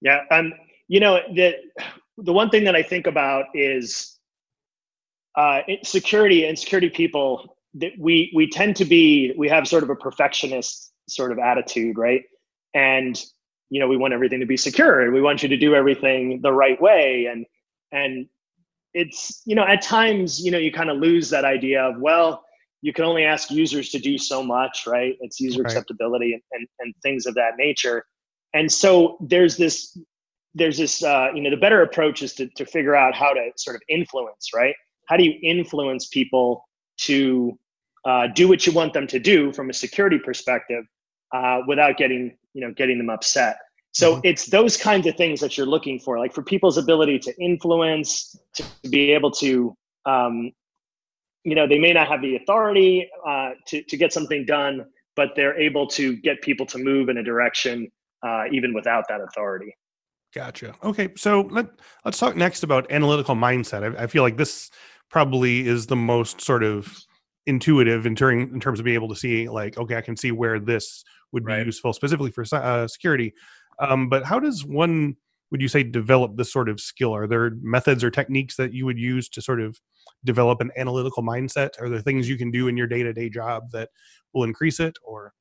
yeah. 0.00 0.20
Um, 0.30 0.52
you 0.88 1.00
know, 1.00 1.20
the 1.34 1.56
the 2.18 2.32
one 2.32 2.50
thing 2.50 2.64
that 2.64 2.76
I 2.76 2.82
think 2.82 3.06
about 3.06 3.46
is 3.54 4.18
uh, 5.36 5.60
security 5.82 6.46
and 6.46 6.58
security 6.58 6.90
people. 6.90 7.56
That 7.74 7.92
we 7.98 8.32
we 8.34 8.48
tend 8.48 8.76
to 8.76 8.84
be 8.84 9.34
we 9.36 9.48
have 9.48 9.68
sort 9.68 9.82
of 9.82 9.90
a 9.90 9.96
perfectionist 9.96 10.92
sort 11.08 11.30
of 11.30 11.38
attitude, 11.38 11.98
right? 11.98 12.22
And 12.74 13.22
you 13.70 13.80
know, 13.80 13.88
we 13.88 13.96
want 13.96 14.14
everything 14.14 14.40
to 14.40 14.46
be 14.46 14.56
secure. 14.56 15.00
And 15.00 15.12
we 15.12 15.20
want 15.20 15.42
you 15.42 15.48
to 15.48 15.56
do 15.56 15.74
everything 15.74 16.40
the 16.42 16.52
right 16.52 16.80
way, 16.80 17.26
and 17.26 17.44
and 17.92 18.28
it's 18.96 19.42
you 19.44 19.54
know 19.54 19.64
at 19.64 19.82
times 19.82 20.40
you 20.44 20.50
know 20.50 20.58
you 20.58 20.72
kind 20.72 20.90
of 20.90 20.96
lose 20.96 21.28
that 21.28 21.44
idea 21.44 21.82
of 21.84 22.00
well 22.00 22.42
you 22.80 22.92
can 22.92 23.04
only 23.04 23.24
ask 23.24 23.50
users 23.50 23.90
to 23.90 23.98
do 23.98 24.16
so 24.16 24.42
much 24.42 24.86
right 24.86 25.16
it's 25.20 25.38
user 25.38 25.62
Right. 25.62 25.70
acceptability 25.70 26.32
and, 26.32 26.42
and, 26.52 26.66
and 26.80 26.94
things 27.02 27.26
of 27.26 27.34
that 27.34 27.52
nature 27.58 28.04
and 28.54 28.72
so 28.72 29.18
there's 29.20 29.56
this 29.58 29.98
there's 30.54 30.78
this 30.78 31.04
uh, 31.04 31.28
you 31.34 31.42
know 31.42 31.50
the 31.50 31.58
better 31.58 31.82
approach 31.82 32.22
is 32.22 32.32
to, 32.34 32.48
to 32.56 32.64
figure 32.64 32.96
out 32.96 33.14
how 33.14 33.34
to 33.34 33.50
sort 33.58 33.76
of 33.76 33.82
influence 33.88 34.50
right 34.54 34.74
how 35.08 35.16
do 35.16 35.24
you 35.24 35.34
influence 35.42 36.06
people 36.06 36.64
to 36.96 37.58
uh, 38.06 38.28
do 38.28 38.48
what 38.48 38.66
you 38.66 38.72
want 38.72 38.94
them 38.94 39.06
to 39.06 39.18
do 39.18 39.52
from 39.52 39.68
a 39.68 39.74
security 39.74 40.18
perspective 40.18 40.84
uh, 41.32 41.60
without 41.66 41.96
getting 41.96 42.36
you 42.54 42.60
know 42.60 42.72
getting 42.72 42.98
them 42.98 43.10
upset 43.10 43.56
so 43.92 44.16
Mhm. 44.16 44.20
it's 44.24 44.46
those 44.46 44.76
kinds 44.76 45.06
of 45.06 45.16
things 45.16 45.40
that 45.40 45.56
you're 45.56 45.66
looking 45.66 45.98
for 45.98 46.18
like 46.18 46.32
for 46.32 46.42
people's 46.42 46.78
ability 46.78 47.18
to 47.18 47.34
influence 47.40 48.36
to 48.54 48.64
be 48.90 49.12
able 49.12 49.30
to 49.30 49.74
um, 50.04 50.52
you 51.44 51.54
know 51.54 51.66
they 51.66 51.78
may 51.78 51.92
not 51.92 52.08
have 52.08 52.22
the 52.22 52.36
authority 52.36 53.08
uh, 53.26 53.50
to, 53.66 53.82
to 53.82 53.96
get 53.96 54.12
something 54.12 54.44
done 54.46 54.84
but 55.14 55.30
they're 55.34 55.58
able 55.58 55.86
to 55.86 56.16
get 56.16 56.40
people 56.42 56.66
to 56.66 56.78
move 56.78 57.08
in 57.08 57.16
a 57.18 57.22
direction 57.22 57.90
uh, 58.22 58.44
even 58.52 58.74
without 58.74 59.04
that 59.08 59.20
authority 59.20 59.74
Gotcha. 60.34 60.74
Okay, 60.84 61.08
so 61.16 61.42
let 61.50 61.66
let's 62.04 62.18
talk 62.18 62.36
next 62.36 62.62
about 62.62 62.90
analytical 62.92 63.34
mindset. 63.34 63.96
I, 63.96 64.02
I 64.02 64.06
feel 64.06 64.22
like 64.22 64.36
this 64.36 64.70
probably 65.08 65.66
is 65.66 65.86
the 65.86 65.96
most 65.96 66.42
sort 66.42 66.62
of 66.62 66.94
intuitive 67.46 68.06
in, 68.06 68.14
ter- 68.14 68.32
in 68.32 68.60
terms 68.60 68.78
of 68.78 68.84
being 68.84 68.96
able 68.96 69.08
to 69.08 69.16
see 69.16 69.48
like 69.48 69.78
okay 69.78 69.96
i 69.96 70.00
can 70.00 70.16
see 70.16 70.32
where 70.32 70.58
this 70.58 71.04
would 71.36 71.44
be 71.44 71.52
right. 71.52 71.66
useful 71.66 71.92
specifically 71.92 72.30
for 72.30 72.44
uh, 72.52 72.88
security. 72.88 73.34
Um, 73.78 74.08
but 74.08 74.24
how 74.24 74.40
does 74.40 74.64
one 74.64 75.16
would 75.50 75.60
you 75.60 75.68
say 75.68 75.82
develop 75.82 76.36
this 76.36 76.50
sort 76.50 76.68
of 76.68 76.80
skill? 76.80 77.14
Are 77.14 77.26
there 77.26 77.50
methods 77.60 78.02
or 78.02 78.10
techniques 78.10 78.56
that 78.56 78.72
you 78.72 78.86
would 78.86 78.98
use 78.98 79.28
to 79.28 79.42
sort 79.42 79.60
of 79.60 79.78
develop 80.24 80.60
an 80.62 80.72
analytical 80.76 81.22
mindset? 81.22 81.80
Are 81.80 81.90
there 81.90 82.00
things 82.00 82.28
you 82.28 82.38
can 82.38 82.50
do 82.50 82.68
in 82.68 82.76
your 82.76 82.86
day-to-day 82.86 83.28
job 83.28 83.70
that 83.72 83.90
will 84.32 84.44
increase 84.44 84.80
it 84.80 84.96
or? 85.04 85.34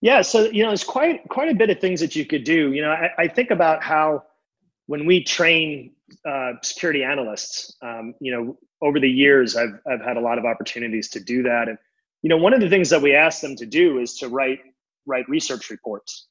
Yeah 0.00 0.22
so 0.22 0.44
you 0.44 0.62
know 0.62 0.70
there's 0.70 0.84
quite 0.84 1.28
quite 1.28 1.50
a 1.50 1.54
bit 1.54 1.70
of 1.70 1.80
things 1.80 2.00
that 2.00 2.14
you 2.16 2.24
could 2.24 2.44
do. 2.44 2.72
You 2.72 2.82
know 2.82 2.92
i, 2.92 3.10
I 3.18 3.28
think 3.28 3.50
about 3.50 3.82
how 3.82 4.22
when 4.86 5.06
we 5.06 5.22
train 5.24 5.92
uh, 6.24 6.52
security 6.62 7.02
analysts 7.04 7.76
um, 7.82 8.14
you 8.20 8.32
know 8.32 8.56
over 8.82 8.98
the 8.98 9.08
years 9.08 9.56
I've, 9.56 9.78
I've 9.90 10.02
had 10.02 10.16
a 10.16 10.20
lot 10.20 10.38
of 10.38 10.44
opportunities 10.44 11.08
to 11.10 11.20
do 11.20 11.42
that. 11.44 11.68
And 11.68 11.78
you 12.22 12.28
know 12.28 12.36
one 12.36 12.54
of 12.54 12.60
the 12.60 12.68
things 12.68 12.90
that 12.90 13.02
we 13.02 13.14
ask 13.14 13.40
them 13.40 13.56
to 13.56 13.66
do 13.66 13.98
is 13.98 14.16
to 14.18 14.28
write 14.28 14.60
write 15.06 15.28
research 15.28 15.70
reports. 15.70 16.28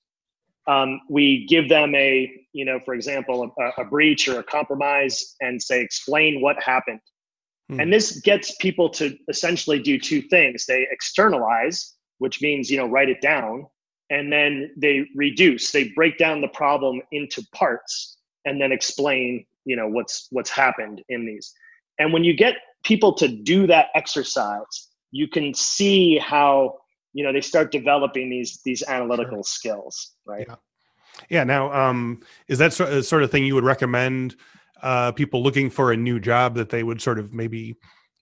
Um, 0.67 1.01
we 1.09 1.45
give 1.47 1.69
them 1.69 1.93
a 1.95 2.31
you 2.53 2.65
know 2.65 2.79
for 2.85 2.93
example 2.93 3.53
a, 3.59 3.81
a, 3.81 3.85
breach 3.85 4.27
or 4.27 4.39
a 4.39 4.43
compromise 4.43 5.35
and 5.41 5.61
say 5.61 5.81
explain 5.81 6.41
what 6.41 6.61
happened. 6.61 7.01
Hmm. 7.69 7.79
and 7.79 7.93
this 7.93 8.19
gets 8.21 8.55
people 8.57 8.89
to 8.89 9.17
essentially 9.27 9.79
do 9.79 9.99
two 9.99 10.21
things. 10.21 10.65
They 10.65 10.87
externalize 10.91 11.95
which 12.21 12.39
means 12.39 12.69
you 12.69 12.77
know 12.77 12.85
write 12.85 13.09
it 13.09 13.19
down 13.19 13.65
and 14.11 14.31
then 14.31 14.71
they 14.77 15.07
reduce. 15.15 15.71
They 15.71 15.89
break 15.95 16.19
down 16.19 16.39
the 16.39 16.49
problem 16.49 17.01
into 17.11 17.43
parts 17.51 18.17
and 18.45 18.61
then 18.61 18.71
explain 18.71 19.43
you 19.65 19.75
know 19.75 19.87
what's 19.87 20.27
what's 20.29 20.51
happened 20.51 21.01
in 21.09 21.25
these. 21.25 21.51
And 21.97 22.13
when 22.13 22.23
you 22.23 22.35
get 22.35 22.57
people 22.83 23.13
to 23.15 23.27
do 23.27 23.65
that 23.67 23.87
exercise 23.95 24.89
you 25.11 25.27
can 25.27 25.53
see 25.53 26.17
how 26.17 26.75
you 27.13 27.23
know 27.23 27.31
they 27.31 27.41
start 27.41 27.71
developing 27.71 28.29
these 28.29 28.61
these 28.63 28.83
analytical 28.87 29.37
sure. 29.37 29.43
skills 29.43 30.15
right 30.25 30.45
yeah. 30.47 30.55
yeah 31.29 31.43
now 31.43 31.71
um 31.71 32.21
is 32.47 32.57
that 32.57 32.73
sort 32.73 32.91
of, 32.91 33.05
sort 33.05 33.23
of 33.23 33.31
thing 33.31 33.45
you 33.45 33.55
would 33.55 33.63
recommend 33.63 34.35
uh 34.81 35.11
people 35.11 35.43
looking 35.43 35.69
for 35.69 35.91
a 35.91 35.97
new 35.97 36.19
job 36.19 36.55
that 36.55 36.69
they 36.69 36.83
would 36.83 37.01
sort 37.01 37.19
of 37.19 37.33
maybe 37.33 37.75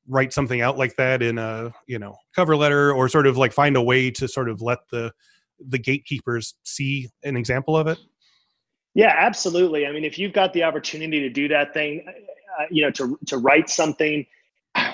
write 0.08 0.34
something 0.34 0.62
out 0.62 0.78
like 0.78 0.96
that 0.96 1.22
in 1.22 1.38
a 1.38 1.72
you 1.88 2.00
know 2.00 2.16
cover 2.36 2.56
letter 2.56 2.92
or 2.92 3.08
sort 3.08 3.28
of 3.28 3.38
like 3.38 3.54
find 3.54 3.78
a 3.78 3.82
way 3.82 4.10
to 4.10 4.28
sort 4.28 4.50
of 4.50 4.62
let 4.62 4.80
the 4.92 5.12
the 5.68 5.78
gatekeepers 5.78 6.56
see 6.64 7.08
an 7.24 7.38
example 7.38 7.78
of 7.78 7.88
it 7.88 8.00
yeah 8.96 9.14
absolutely 9.18 9.86
i 9.86 9.92
mean 9.92 10.04
if 10.04 10.18
you've 10.18 10.34
got 10.34 10.52
the 10.54 10.64
opportunity 10.64 11.20
to 11.20 11.30
do 11.30 11.48
that 11.48 11.74
thing 11.74 12.04
uh, 12.60 12.66
you 12.72 12.82
know 12.82 12.90
to 12.90 13.18
to 13.28 13.38
write 13.38 13.70
something 13.70 14.26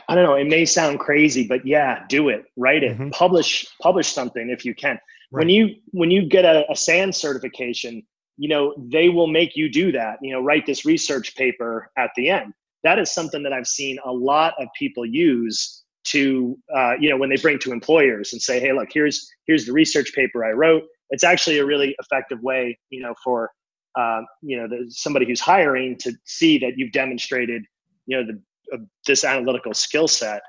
I 0.07 0.15
don't 0.15 0.24
know. 0.24 0.35
It 0.35 0.47
may 0.47 0.65
sound 0.65 1.00
crazy, 1.00 1.47
but 1.47 1.65
yeah, 1.65 2.05
do 2.07 2.29
it. 2.29 2.45
Write 2.55 2.83
it. 2.83 2.93
Mm-hmm. 2.93 3.09
Publish 3.09 3.67
publish 3.81 4.07
something 4.07 4.50
if 4.50 4.65
you 4.65 4.75
can. 4.75 5.00
Right. 5.31 5.41
When 5.41 5.50
you 5.50 5.75
when 5.91 6.12
you 6.12 6.27
get 6.27 6.45
a, 6.45 6.69
a 6.71 6.75
SANS 6.75 7.17
certification, 7.17 8.03
you 8.38 8.50
know 8.50 8.74
they 8.77 9.09
will 9.09 9.27
make 9.27 9.55
you 9.55 9.69
do 9.69 9.91
that. 9.93 10.19
You 10.21 10.33
know, 10.33 10.41
write 10.41 10.65
this 10.65 10.85
research 10.85 11.35
paper 11.35 11.91
at 11.97 12.12
the 12.15 12.29
end. 12.29 12.53
That 12.83 13.00
is 13.00 13.12
something 13.12 13.41
that 13.43 13.53
I've 13.53 13.67
seen 13.67 13.97
a 14.05 14.12
lot 14.12 14.53
of 14.59 14.67
people 14.77 15.05
use 15.05 15.83
to 16.05 16.57
uh, 16.75 16.93
you 17.00 17.09
know 17.09 17.17
when 17.17 17.29
they 17.29 17.38
bring 17.38 17.57
to 17.59 17.71
employers 17.71 18.33
and 18.33 18.41
say, 18.41 18.59
hey, 18.59 18.74
look, 18.74 18.89
here's 18.91 19.27
here's 19.47 19.65
the 19.65 19.74
research 19.74 20.13
paper 20.13 20.45
I 20.45 20.51
wrote. 20.51 20.83
It's 21.09 21.24
actually 21.24 21.59
a 21.59 21.65
really 21.65 21.96
effective 22.00 22.41
way, 22.41 22.77
you 22.89 23.01
know, 23.01 23.13
for 23.24 23.51
uh, 23.96 24.22
you 24.41 24.57
know 24.57 24.68
the, 24.68 24.85
somebody 24.89 25.25
who's 25.25 25.41
hiring 25.41 25.98
to 26.00 26.13
see 26.25 26.57
that 26.59 26.74
you've 26.77 26.91
demonstrated 26.91 27.63
you 28.05 28.18
know 28.18 28.25
the 28.25 28.39
this 29.08 29.24
analytical 29.24 29.74
skill 29.74 30.08
set. 30.08 30.42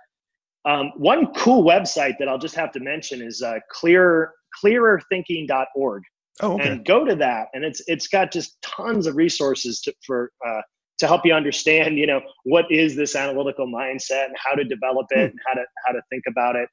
Um, 0.64 0.92
one 0.96 1.32
cool 1.34 1.64
website 1.64 2.14
that 2.18 2.28
I'll 2.28 2.38
just 2.38 2.56
have 2.56 2.72
to 2.72 2.80
mention 2.80 3.22
is 3.22 3.42
uh, 3.42 3.58
clear 3.70 4.32
clearerthinking.org. 4.64 6.02
Oh, 6.42 6.54
okay. 6.54 6.68
And 6.68 6.84
go 6.84 7.04
to 7.04 7.14
that, 7.16 7.48
and 7.54 7.64
it's 7.64 7.82
it's 7.86 8.08
got 8.08 8.32
just 8.32 8.58
tons 8.62 9.06
of 9.06 9.16
resources 9.16 9.80
to 9.82 9.94
for 10.04 10.30
uh, 10.46 10.60
to 10.98 11.06
help 11.06 11.24
you 11.24 11.32
understand, 11.32 11.98
you 11.98 12.06
know, 12.06 12.20
what 12.44 12.64
is 12.70 12.96
this 12.96 13.16
analytical 13.16 13.66
mindset 13.66 14.26
and 14.26 14.36
how 14.42 14.54
to 14.54 14.64
develop 14.64 15.06
it 15.10 15.16
hmm. 15.16 15.24
and 15.24 15.38
how 15.46 15.54
to 15.54 15.64
how 15.86 15.92
to 15.92 16.00
think 16.10 16.24
about 16.28 16.56
it. 16.56 16.68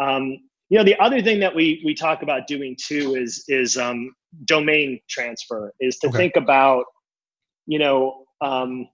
Um, 0.00 0.38
you 0.68 0.78
know, 0.78 0.84
the 0.84 0.98
other 0.98 1.22
thing 1.22 1.40
that 1.40 1.54
we 1.54 1.82
we 1.84 1.94
talk 1.94 2.22
about 2.22 2.46
doing 2.46 2.76
too 2.80 3.14
is 3.16 3.44
is 3.48 3.76
um, 3.76 4.14
domain 4.44 5.00
transfer, 5.08 5.72
is 5.80 5.98
to 5.98 6.08
okay. 6.08 6.18
think 6.18 6.36
about, 6.36 6.84
you 7.66 7.78
know, 7.78 8.24
um, 8.40 8.88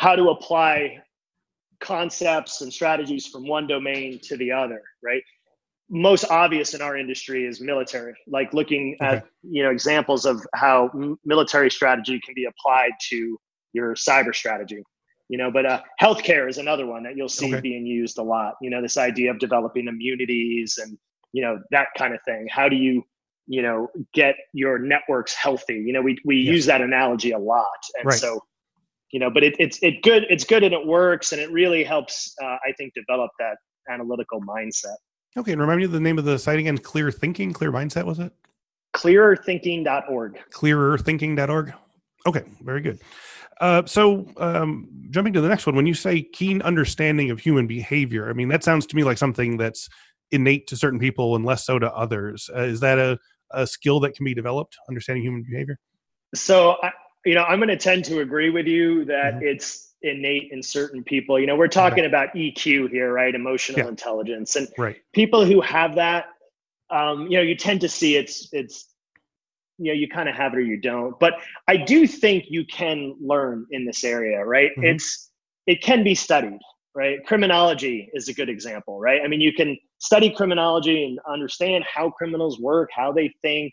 how 0.00 0.16
to 0.16 0.30
apply 0.30 0.96
concepts 1.80 2.62
and 2.62 2.72
strategies 2.72 3.26
from 3.26 3.46
one 3.46 3.66
domain 3.66 4.18
to 4.22 4.34
the 4.38 4.50
other, 4.50 4.82
right? 5.04 5.22
Most 5.90 6.24
obvious 6.30 6.72
in 6.72 6.80
our 6.80 6.96
industry 6.96 7.44
is 7.44 7.60
military, 7.60 8.14
like 8.26 8.54
looking 8.54 8.96
okay. 9.02 9.16
at 9.16 9.26
you 9.42 9.62
know 9.62 9.70
examples 9.70 10.24
of 10.24 10.40
how 10.54 10.90
military 11.26 11.70
strategy 11.70 12.18
can 12.24 12.32
be 12.34 12.46
applied 12.46 12.92
to 13.10 13.38
your 13.74 13.94
cyber 13.94 14.34
strategy. 14.34 14.82
You 15.28 15.36
know, 15.36 15.50
but 15.50 15.66
uh, 15.66 15.82
healthcare 16.00 16.48
is 16.48 16.56
another 16.56 16.86
one 16.86 17.02
that 17.02 17.16
you'll 17.16 17.28
see 17.28 17.52
okay. 17.52 17.60
being 17.60 17.84
used 17.84 18.16
a 18.18 18.22
lot. 18.22 18.54
You 18.62 18.70
know, 18.70 18.80
this 18.80 18.96
idea 18.96 19.30
of 19.30 19.38
developing 19.38 19.86
immunities 19.86 20.78
and 20.82 20.96
you 21.32 21.42
know 21.42 21.60
that 21.72 21.88
kind 21.98 22.14
of 22.14 22.20
thing. 22.24 22.48
How 22.50 22.70
do 22.70 22.76
you 22.76 23.04
you 23.46 23.60
know 23.60 23.88
get 24.14 24.36
your 24.54 24.78
networks 24.78 25.34
healthy? 25.34 25.74
You 25.74 25.92
know, 25.92 26.00
we 26.00 26.16
we 26.24 26.36
use 26.36 26.64
that 26.66 26.80
analogy 26.80 27.32
a 27.32 27.38
lot, 27.38 27.82
and 27.98 28.06
right. 28.06 28.18
so 28.18 28.40
you 29.12 29.20
know 29.20 29.30
but 29.30 29.42
it, 29.42 29.54
it's 29.58 29.78
it 29.82 30.02
good 30.02 30.24
it's 30.28 30.44
good 30.44 30.62
and 30.62 30.72
it 30.72 30.86
works 30.86 31.32
and 31.32 31.40
it 31.40 31.50
really 31.50 31.84
helps 31.84 32.34
uh, 32.42 32.56
i 32.66 32.72
think 32.78 32.92
develop 32.94 33.30
that 33.38 33.56
analytical 33.88 34.40
mindset. 34.40 34.96
Okay 35.36 35.52
and 35.52 35.60
remind 35.60 35.78
me 35.78 35.84
of 35.84 35.92
the 35.92 36.00
name 36.00 36.18
of 36.18 36.24
the 36.24 36.38
site 36.38 36.58
again 36.58 36.78
clear 36.78 37.10
thinking 37.10 37.52
clear 37.52 37.72
mindset 37.72 38.04
was 38.04 38.18
it? 38.18 38.32
Clearerthinking.org 38.94 40.38
clearerthinking.org 40.52 41.72
okay 42.26 42.44
very 42.62 42.80
good. 42.80 43.00
Uh, 43.60 43.84
so 43.84 44.26
um, 44.38 44.88
jumping 45.10 45.34
to 45.34 45.40
the 45.42 45.48
next 45.48 45.66
one 45.66 45.76
when 45.76 45.86
you 45.86 45.92
say 45.92 46.22
keen 46.22 46.62
understanding 46.62 47.30
of 47.30 47.38
human 47.38 47.66
behavior 47.66 48.30
i 48.30 48.32
mean 48.32 48.48
that 48.48 48.64
sounds 48.64 48.86
to 48.86 48.96
me 48.96 49.04
like 49.04 49.18
something 49.18 49.58
that's 49.58 49.88
innate 50.32 50.66
to 50.68 50.76
certain 50.76 50.98
people 50.98 51.36
and 51.36 51.44
less 51.44 51.64
so 51.64 51.78
to 51.78 51.92
others. 51.92 52.48
Uh, 52.54 52.62
is 52.62 52.80
that 52.80 52.98
a, 52.98 53.18
a 53.52 53.66
skill 53.66 54.00
that 54.00 54.14
can 54.14 54.24
be 54.24 54.34
developed 54.34 54.76
understanding 54.88 55.22
human 55.22 55.44
behavior? 55.48 55.78
So 56.34 56.76
I, 56.82 56.92
you 57.24 57.34
know, 57.34 57.44
I'm 57.44 57.58
going 57.58 57.68
to 57.68 57.76
tend 57.76 58.04
to 58.06 58.20
agree 58.20 58.50
with 58.50 58.66
you 58.66 59.04
that 59.06 59.34
mm-hmm. 59.34 59.44
it's 59.44 59.94
innate 60.02 60.50
in 60.52 60.62
certain 60.62 61.02
people. 61.04 61.38
You 61.38 61.46
know, 61.46 61.56
we're 61.56 61.68
talking 61.68 62.06
about 62.06 62.34
EQ 62.34 62.90
here, 62.90 63.12
right? 63.12 63.34
Emotional 63.34 63.80
yeah. 63.80 63.88
intelligence, 63.88 64.56
and 64.56 64.68
right. 64.78 64.96
people 65.12 65.44
who 65.44 65.60
have 65.60 65.94
that, 65.96 66.26
um, 66.90 67.26
you 67.26 67.36
know, 67.36 67.42
you 67.42 67.54
tend 67.54 67.80
to 67.82 67.88
see 67.88 68.16
it's 68.16 68.48
it's 68.52 68.86
you 69.78 69.92
know 69.92 69.92
you 69.92 70.08
kind 70.08 70.28
of 70.28 70.34
have 70.34 70.54
it 70.54 70.58
or 70.58 70.62
you 70.62 70.80
don't. 70.80 71.18
But 71.20 71.34
I 71.68 71.76
do 71.76 72.06
think 72.06 72.44
you 72.48 72.64
can 72.64 73.14
learn 73.20 73.66
in 73.70 73.84
this 73.84 74.04
area, 74.04 74.44
right? 74.44 74.70
Mm-hmm. 74.72 74.84
It's 74.84 75.30
it 75.66 75.82
can 75.82 76.02
be 76.02 76.14
studied, 76.14 76.58
right? 76.94 77.24
Criminology 77.26 78.10
is 78.14 78.28
a 78.28 78.32
good 78.32 78.48
example, 78.48 78.98
right? 78.98 79.20
I 79.22 79.28
mean, 79.28 79.40
you 79.40 79.52
can 79.52 79.76
study 79.98 80.30
criminology 80.30 81.04
and 81.04 81.18
understand 81.30 81.84
how 81.84 82.10
criminals 82.10 82.58
work, 82.58 82.88
how 82.94 83.12
they 83.12 83.32
think, 83.42 83.72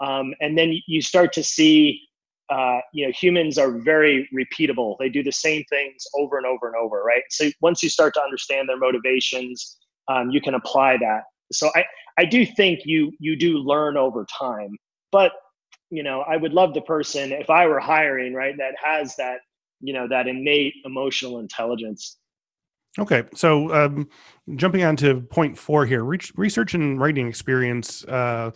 um, 0.00 0.34
and 0.40 0.56
then 0.56 0.78
you 0.86 1.02
start 1.02 1.32
to 1.32 1.42
see 1.42 2.00
uh, 2.50 2.80
you 2.92 3.06
know 3.06 3.12
humans 3.12 3.58
are 3.58 3.78
very 3.78 4.28
repeatable. 4.34 4.96
They 4.98 5.08
do 5.08 5.22
the 5.22 5.32
same 5.32 5.64
things 5.70 6.04
over 6.14 6.36
and 6.36 6.46
over 6.46 6.66
and 6.66 6.76
over 6.76 7.02
right? 7.02 7.22
So 7.30 7.50
once 7.60 7.82
you 7.82 7.88
start 7.88 8.14
to 8.14 8.22
understand 8.22 8.68
their 8.68 8.78
motivations 8.78 9.78
um, 10.08 10.30
you 10.30 10.40
can 10.40 10.54
apply 10.54 10.96
that. 10.98 11.22
So 11.52 11.70
i 11.74 11.84
i 12.18 12.24
do 12.24 12.44
think 12.44 12.80
you 12.84 13.12
you 13.18 13.36
do 13.36 13.58
learn 13.58 13.96
over 13.96 14.26
time. 14.38 14.76
But 15.12 15.32
you 15.90 16.02
know 16.02 16.22
i 16.22 16.36
would 16.36 16.52
love 16.52 16.74
the 16.74 16.80
person 16.80 17.32
if 17.32 17.48
i 17.48 17.64
were 17.66 17.78
hiring 17.78 18.34
right 18.34 18.56
that 18.58 18.74
has 18.82 19.14
that 19.16 19.38
you 19.80 19.92
know 19.92 20.08
that 20.08 20.26
innate 20.26 20.74
emotional 20.84 21.38
intelligence. 21.38 22.18
Okay 22.98 23.24
so 23.34 23.72
um, 23.74 24.08
jumping 24.56 24.82
on 24.84 24.96
to 24.96 25.20
point 25.20 25.56
four 25.56 25.86
here 25.86 26.04
research 26.04 26.74
and 26.74 27.00
writing 27.00 27.28
experience 27.28 28.04
uh, 28.04 28.50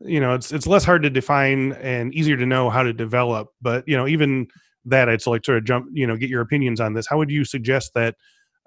you 0.00 0.20
know 0.20 0.34
it's 0.34 0.52
it's 0.52 0.66
less 0.66 0.84
hard 0.84 1.02
to 1.02 1.10
define 1.10 1.72
and 1.74 2.14
easier 2.14 2.36
to 2.36 2.44
know 2.44 2.68
how 2.68 2.82
to 2.82 2.92
develop 2.92 3.48
but 3.62 3.82
you 3.86 3.96
know 3.96 4.06
even 4.06 4.46
that 4.86 5.08
it's 5.08 5.26
like 5.26 5.44
sort 5.44 5.58
of 5.58 5.64
jump 5.64 5.86
you 5.92 6.06
know 6.06 6.16
get 6.16 6.30
your 6.30 6.40
opinions 6.40 6.80
on 6.80 6.94
this. 6.94 7.06
How 7.08 7.18
would 7.18 7.30
you 7.30 7.44
suggest 7.44 7.92
that 7.94 8.14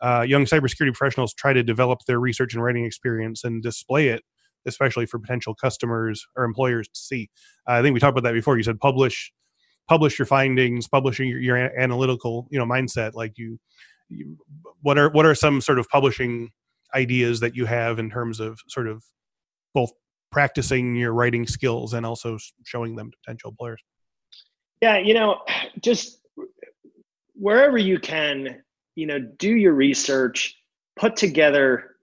uh, 0.02 0.26
young 0.28 0.46
cybersecurity 0.46 0.94
professionals 0.94 1.34
try 1.34 1.54
to 1.54 1.64
develop 1.64 2.00
their 2.06 2.20
research 2.20 2.54
and 2.54 2.64
writing 2.64 2.86
experience 2.86 3.44
and 3.44 3.64
display 3.64 4.10
it 4.10 4.22
especially 4.66 5.06
for 5.06 5.18
potential 5.18 5.56
customers 5.56 6.28
or 6.36 6.44
employers 6.44 6.88
to 6.90 7.00
see? 7.00 7.30
Uh, 7.68 7.74
i 7.74 7.82
think 7.82 7.94
we 7.94 8.00
talked 8.00 8.18
about 8.18 8.28
that 8.28 8.34
before. 8.34 8.58
You 8.58 8.64
said 8.64 8.80
publish 8.80 9.32
publish 9.88 10.20
your 10.20 10.26
findings 10.26 10.88
publishing 10.88 11.30
your, 11.30 11.40
your 11.40 11.58
analytical 11.58 12.48
you 12.52 12.60
know 12.60 12.66
mindset 12.66 13.14
like 13.16 13.38
you, 13.38 13.58
you 14.10 14.38
what 14.82 14.98
are 14.98 15.10
what 15.10 15.26
are 15.26 15.34
some 15.34 15.62
sort 15.62 15.80
of 15.80 15.88
publishing 15.88 16.52
ideas 16.94 17.40
that 17.40 17.56
you 17.56 17.66
have 17.66 17.98
in 17.98 18.10
terms 18.10 18.40
of 18.40 18.60
sort 18.68 18.88
of 18.88 19.04
both 19.74 19.92
practicing 20.32 20.96
your 20.96 21.14
writing 21.14 21.48
skills 21.48 21.94
and 21.94 22.06
also 22.06 22.38
showing 22.66 22.96
them 22.96 23.12
to 23.12 23.18
potential 23.24 23.54
players? 23.58 23.82
Yeah, 24.82 24.98
you 24.98 25.14
know, 25.14 25.42
just 25.82 26.20
wherever 27.34 27.78
you 27.78 28.00
can, 28.00 28.62
you 28.96 29.06
know, 29.06 29.20
do 29.20 29.56
your 29.56 29.74
research, 29.74 30.56
put 30.98 31.16
together 31.16 31.96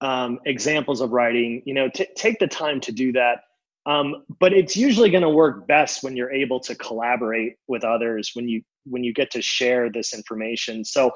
um, 0.00 0.40
examples 0.44 1.00
of 1.00 1.10
writing. 1.12 1.62
You 1.64 1.74
know, 1.74 1.88
t- 1.88 2.08
take 2.16 2.38
the 2.38 2.46
time 2.46 2.80
to 2.80 2.92
do 2.92 3.12
that. 3.12 3.38
Um, 3.86 4.24
but 4.40 4.52
it's 4.52 4.76
usually 4.76 5.10
going 5.10 5.22
to 5.22 5.28
work 5.28 5.66
best 5.66 6.02
when 6.02 6.16
you're 6.16 6.32
able 6.32 6.58
to 6.60 6.74
collaborate 6.74 7.56
with 7.68 7.84
others 7.84 8.30
when 8.34 8.48
you 8.48 8.62
when 8.86 9.04
you 9.04 9.12
get 9.12 9.30
to 9.32 9.42
share 9.42 9.90
this 9.90 10.14
information. 10.14 10.84
So, 10.84 11.10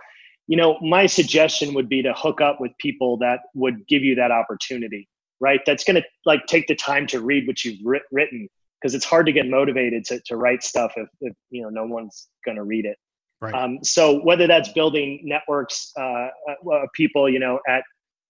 you 0.47 0.57
know, 0.57 0.79
my 0.81 1.07
suggestion 1.07 1.75
would 1.75 1.89
be 1.89 2.03
to 2.03 2.13
hook 2.15 2.41
up 2.41 2.61
with 2.61 2.73
people 2.79 3.19
that 3.19 3.41
would 3.55 3.87
give 3.87 4.03
you 4.03 4.15
that 4.17 4.31
opportunity. 4.31 5.09
Right, 5.41 5.61
that's 5.67 5.85
going 5.85 5.97
to 5.97 6.03
like 6.27 6.47
take 6.47 6.67
the 6.67 6.75
time 6.75 7.07
to 7.09 7.21
read 7.21 7.47
what 7.47 7.65
you've 7.65 7.79
writ- 7.85 8.03
written 8.11 8.49
because 8.81 8.95
it's 8.95 9.05
hard 9.05 9.27
to 9.27 9.33
get 9.33 9.47
motivated 9.49 10.05
to, 10.07 10.21
to 10.27 10.37
write 10.37 10.63
stuff 10.63 10.93
if, 10.97 11.09
if 11.21 11.35
you 11.51 11.63
know 11.63 11.69
no 11.69 11.87
one's 11.87 12.29
going 12.45 12.57
to 12.57 12.65
read 12.65 12.85
it. 12.85 12.97
Right. 13.41 13.55
Um, 13.55 13.79
so 13.83 14.21
whether 14.23 14.47
that's 14.47 14.73
building 14.73 15.21
networks 15.23 15.93
uh, 15.99 16.29
uh, 16.51 16.87
people, 16.95 17.29
you 17.29 17.39
know, 17.39 17.61
at, 17.69 17.83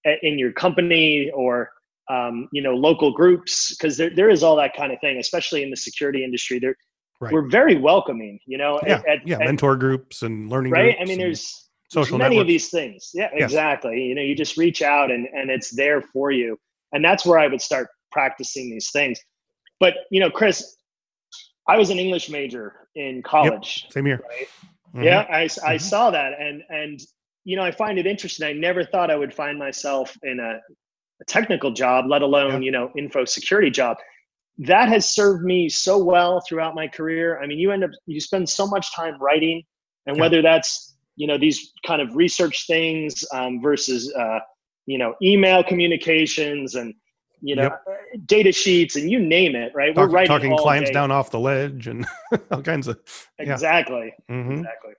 at, 0.04 0.18
in 0.22 0.38
your 0.38 0.52
company 0.52 1.30
or 1.34 1.70
um, 2.10 2.48
you 2.52 2.62
know 2.62 2.74
local 2.74 3.12
groups, 3.12 3.74
because 3.74 3.96
there 3.96 4.10
there 4.14 4.30
is 4.30 4.42
all 4.42 4.56
that 4.56 4.74
kind 4.76 4.92
of 4.92 5.00
thing, 5.00 5.18
especially 5.18 5.62
in 5.62 5.70
the 5.70 5.76
security 5.76 6.24
industry. 6.24 6.58
There, 6.58 6.74
right. 7.20 7.32
we're 7.32 7.48
very 7.48 7.76
welcoming. 7.76 8.38
You 8.46 8.58
know, 8.58 8.80
yeah, 8.86 9.02
at, 9.08 9.26
yeah, 9.26 9.38
mentor 9.38 9.76
groups 9.76 10.22
and 10.22 10.50
learning. 10.50 10.72
Right. 10.72 10.96
I 11.00 11.04
mean, 11.04 11.18
there's 11.18 11.68
social 11.88 12.18
many 12.18 12.36
networks. 12.36 12.42
of 12.42 12.48
these 12.48 12.68
things. 12.70 13.10
Yeah, 13.14 13.30
yes. 13.34 13.44
exactly. 13.44 14.02
You 14.02 14.14
know, 14.14 14.22
you 14.22 14.34
just 14.34 14.56
reach 14.56 14.82
out 14.82 15.10
and 15.10 15.26
and 15.34 15.50
it's 15.50 15.70
there 15.70 16.02
for 16.02 16.30
you, 16.30 16.58
and 16.92 17.05
that's 17.05 17.24
where 17.24 17.38
I 17.38 17.46
would 17.46 17.61
start 17.61 17.88
practicing 18.11 18.70
these 18.70 18.90
things. 18.90 19.20
But 19.81 19.94
you 20.11 20.20
know, 20.20 20.31
Chris, 20.31 20.77
I 21.68 21.77
was 21.77 21.90
an 21.90 21.98
English 21.98 22.31
major 22.31 22.88
in 22.94 23.22
college. 23.22 23.83
Yep, 23.85 23.92
same 23.92 24.07
here. 24.07 24.20
Right? 24.29 24.48
Mm-hmm. 24.94 25.03
Yeah, 25.03 25.27
I, 25.31 25.42
I 25.42 25.46
mm-hmm. 25.46 25.79
saw 25.79 26.11
that, 26.11 26.33
and 26.40 26.62
and 26.70 27.01
you 27.44 27.57
know, 27.57 27.62
I 27.62 27.70
find 27.70 27.98
it 27.98 28.07
interesting. 28.07 28.46
I 28.46 28.53
never 28.53 28.85
thought 28.85 29.11
I 29.11 29.16
would 29.16 29.33
find 29.33 29.59
myself 29.59 30.16
in 30.22 30.40
a, 30.40 30.59
a 31.20 31.24
technical 31.27 31.70
job, 31.70 32.07
let 32.09 32.22
alone 32.22 32.62
you 32.62 32.70
know, 32.70 32.90
info 32.96 33.24
security 33.24 33.70
job. 33.70 33.96
That 34.59 34.88
has 34.88 35.09
served 35.09 35.44
me 35.44 35.68
so 35.68 36.03
well 36.03 36.40
throughout 36.40 36.74
my 36.74 36.88
career. 36.88 37.40
I 37.40 37.46
mean, 37.46 37.59
you 37.59 37.70
end 37.70 37.85
up 37.85 37.90
you 38.07 38.20
spend 38.20 38.48
so 38.48 38.66
much 38.66 38.94
time 38.94 39.20
writing, 39.20 39.62
and 40.07 40.18
whether 40.18 40.42
that's 40.42 40.96
you 41.16 41.27
know 41.27 41.38
these 41.38 41.72
kind 41.87 42.01
of 42.01 42.16
research 42.16 42.66
things 42.66 43.24
um, 43.33 43.61
versus 43.61 44.12
uh, 44.14 44.38
you 44.88 44.98
know 44.98 45.14
email 45.22 45.62
communications 45.62 46.74
and 46.74 46.94
you 47.40 47.55
know, 47.55 47.62
yep. 47.62 48.27
data 48.27 48.53
sheets 48.53 48.96
and 48.96 49.11
you 49.11 49.20
name 49.20 49.55
it, 49.55 49.72
right? 49.74 49.94
Talk, 49.94 50.09
We're 50.09 50.14
writing 50.14 50.29
talking 50.29 50.57
clients 50.57 50.90
day. 50.90 50.94
down 50.94 51.11
off 51.11 51.31
the 51.31 51.38
ledge 51.38 51.87
and 51.87 52.07
all 52.51 52.62
kinds 52.62 52.88
of 52.88 52.98
yeah. 53.38 53.53
exactly, 53.53 54.12
mm-hmm. 54.29 54.53
exactly. 54.53 54.92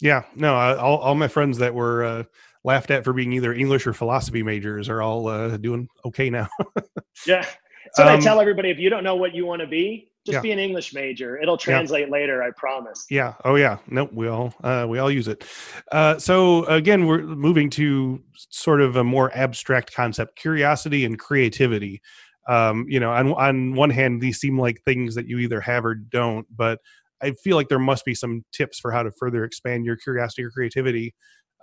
Yeah, 0.00 0.22
no, 0.34 0.54
all 0.54 0.98
all 0.98 1.14
my 1.14 1.28
friends 1.28 1.58
that 1.58 1.74
were 1.74 2.04
uh, 2.04 2.22
laughed 2.64 2.90
at 2.90 3.04
for 3.04 3.12
being 3.12 3.32
either 3.32 3.52
English 3.52 3.86
or 3.86 3.92
philosophy 3.92 4.42
majors 4.42 4.88
are 4.88 5.02
all 5.02 5.28
uh, 5.28 5.56
doing 5.58 5.88
okay 6.04 6.30
now. 6.30 6.48
yeah, 7.26 7.46
so 7.94 8.04
um, 8.04 8.08
I 8.08 8.20
tell 8.20 8.40
everybody: 8.40 8.70
if 8.70 8.78
you 8.78 8.90
don't 8.90 9.04
know 9.04 9.16
what 9.16 9.34
you 9.34 9.44
want 9.44 9.60
to 9.60 9.68
be, 9.68 10.11
just 10.24 10.36
yeah. 10.36 10.40
be 10.40 10.52
an 10.52 10.58
English 10.58 10.94
major. 10.94 11.36
It'll 11.40 11.56
translate 11.56 12.06
yeah. 12.06 12.12
later, 12.12 12.42
I 12.42 12.50
promise. 12.56 13.04
Yeah. 13.10 13.34
Oh 13.44 13.56
yeah. 13.56 13.78
Nope. 13.88 14.10
We 14.12 14.28
all 14.28 14.54
uh, 14.62 14.86
we 14.88 14.98
all 14.98 15.10
use 15.10 15.26
it. 15.26 15.44
Uh, 15.90 16.18
so 16.18 16.64
again, 16.66 17.06
we're 17.06 17.22
moving 17.22 17.70
to 17.70 18.22
sort 18.50 18.80
of 18.80 18.96
a 18.96 19.04
more 19.04 19.36
abstract 19.36 19.94
concept: 19.94 20.36
curiosity 20.36 21.04
and 21.04 21.18
creativity. 21.18 22.00
Um, 22.48 22.86
you 22.88 23.00
know, 23.00 23.10
on 23.10 23.32
on 23.34 23.74
one 23.74 23.90
hand, 23.90 24.20
these 24.20 24.38
seem 24.38 24.58
like 24.58 24.80
things 24.84 25.14
that 25.16 25.26
you 25.26 25.38
either 25.38 25.60
have 25.60 25.84
or 25.84 25.94
don't, 25.94 26.46
but 26.54 26.78
I 27.20 27.32
feel 27.42 27.56
like 27.56 27.68
there 27.68 27.78
must 27.78 28.04
be 28.04 28.14
some 28.14 28.44
tips 28.52 28.78
for 28.78 28.92
how 28.92 29.02
to 29.02 29.12
further 29.18 29.44
expand 29.44 29.84
your 29.84 29.96
curiosity 29.96 30.44
or 30.44 30.50
creativity. 30.50 31.14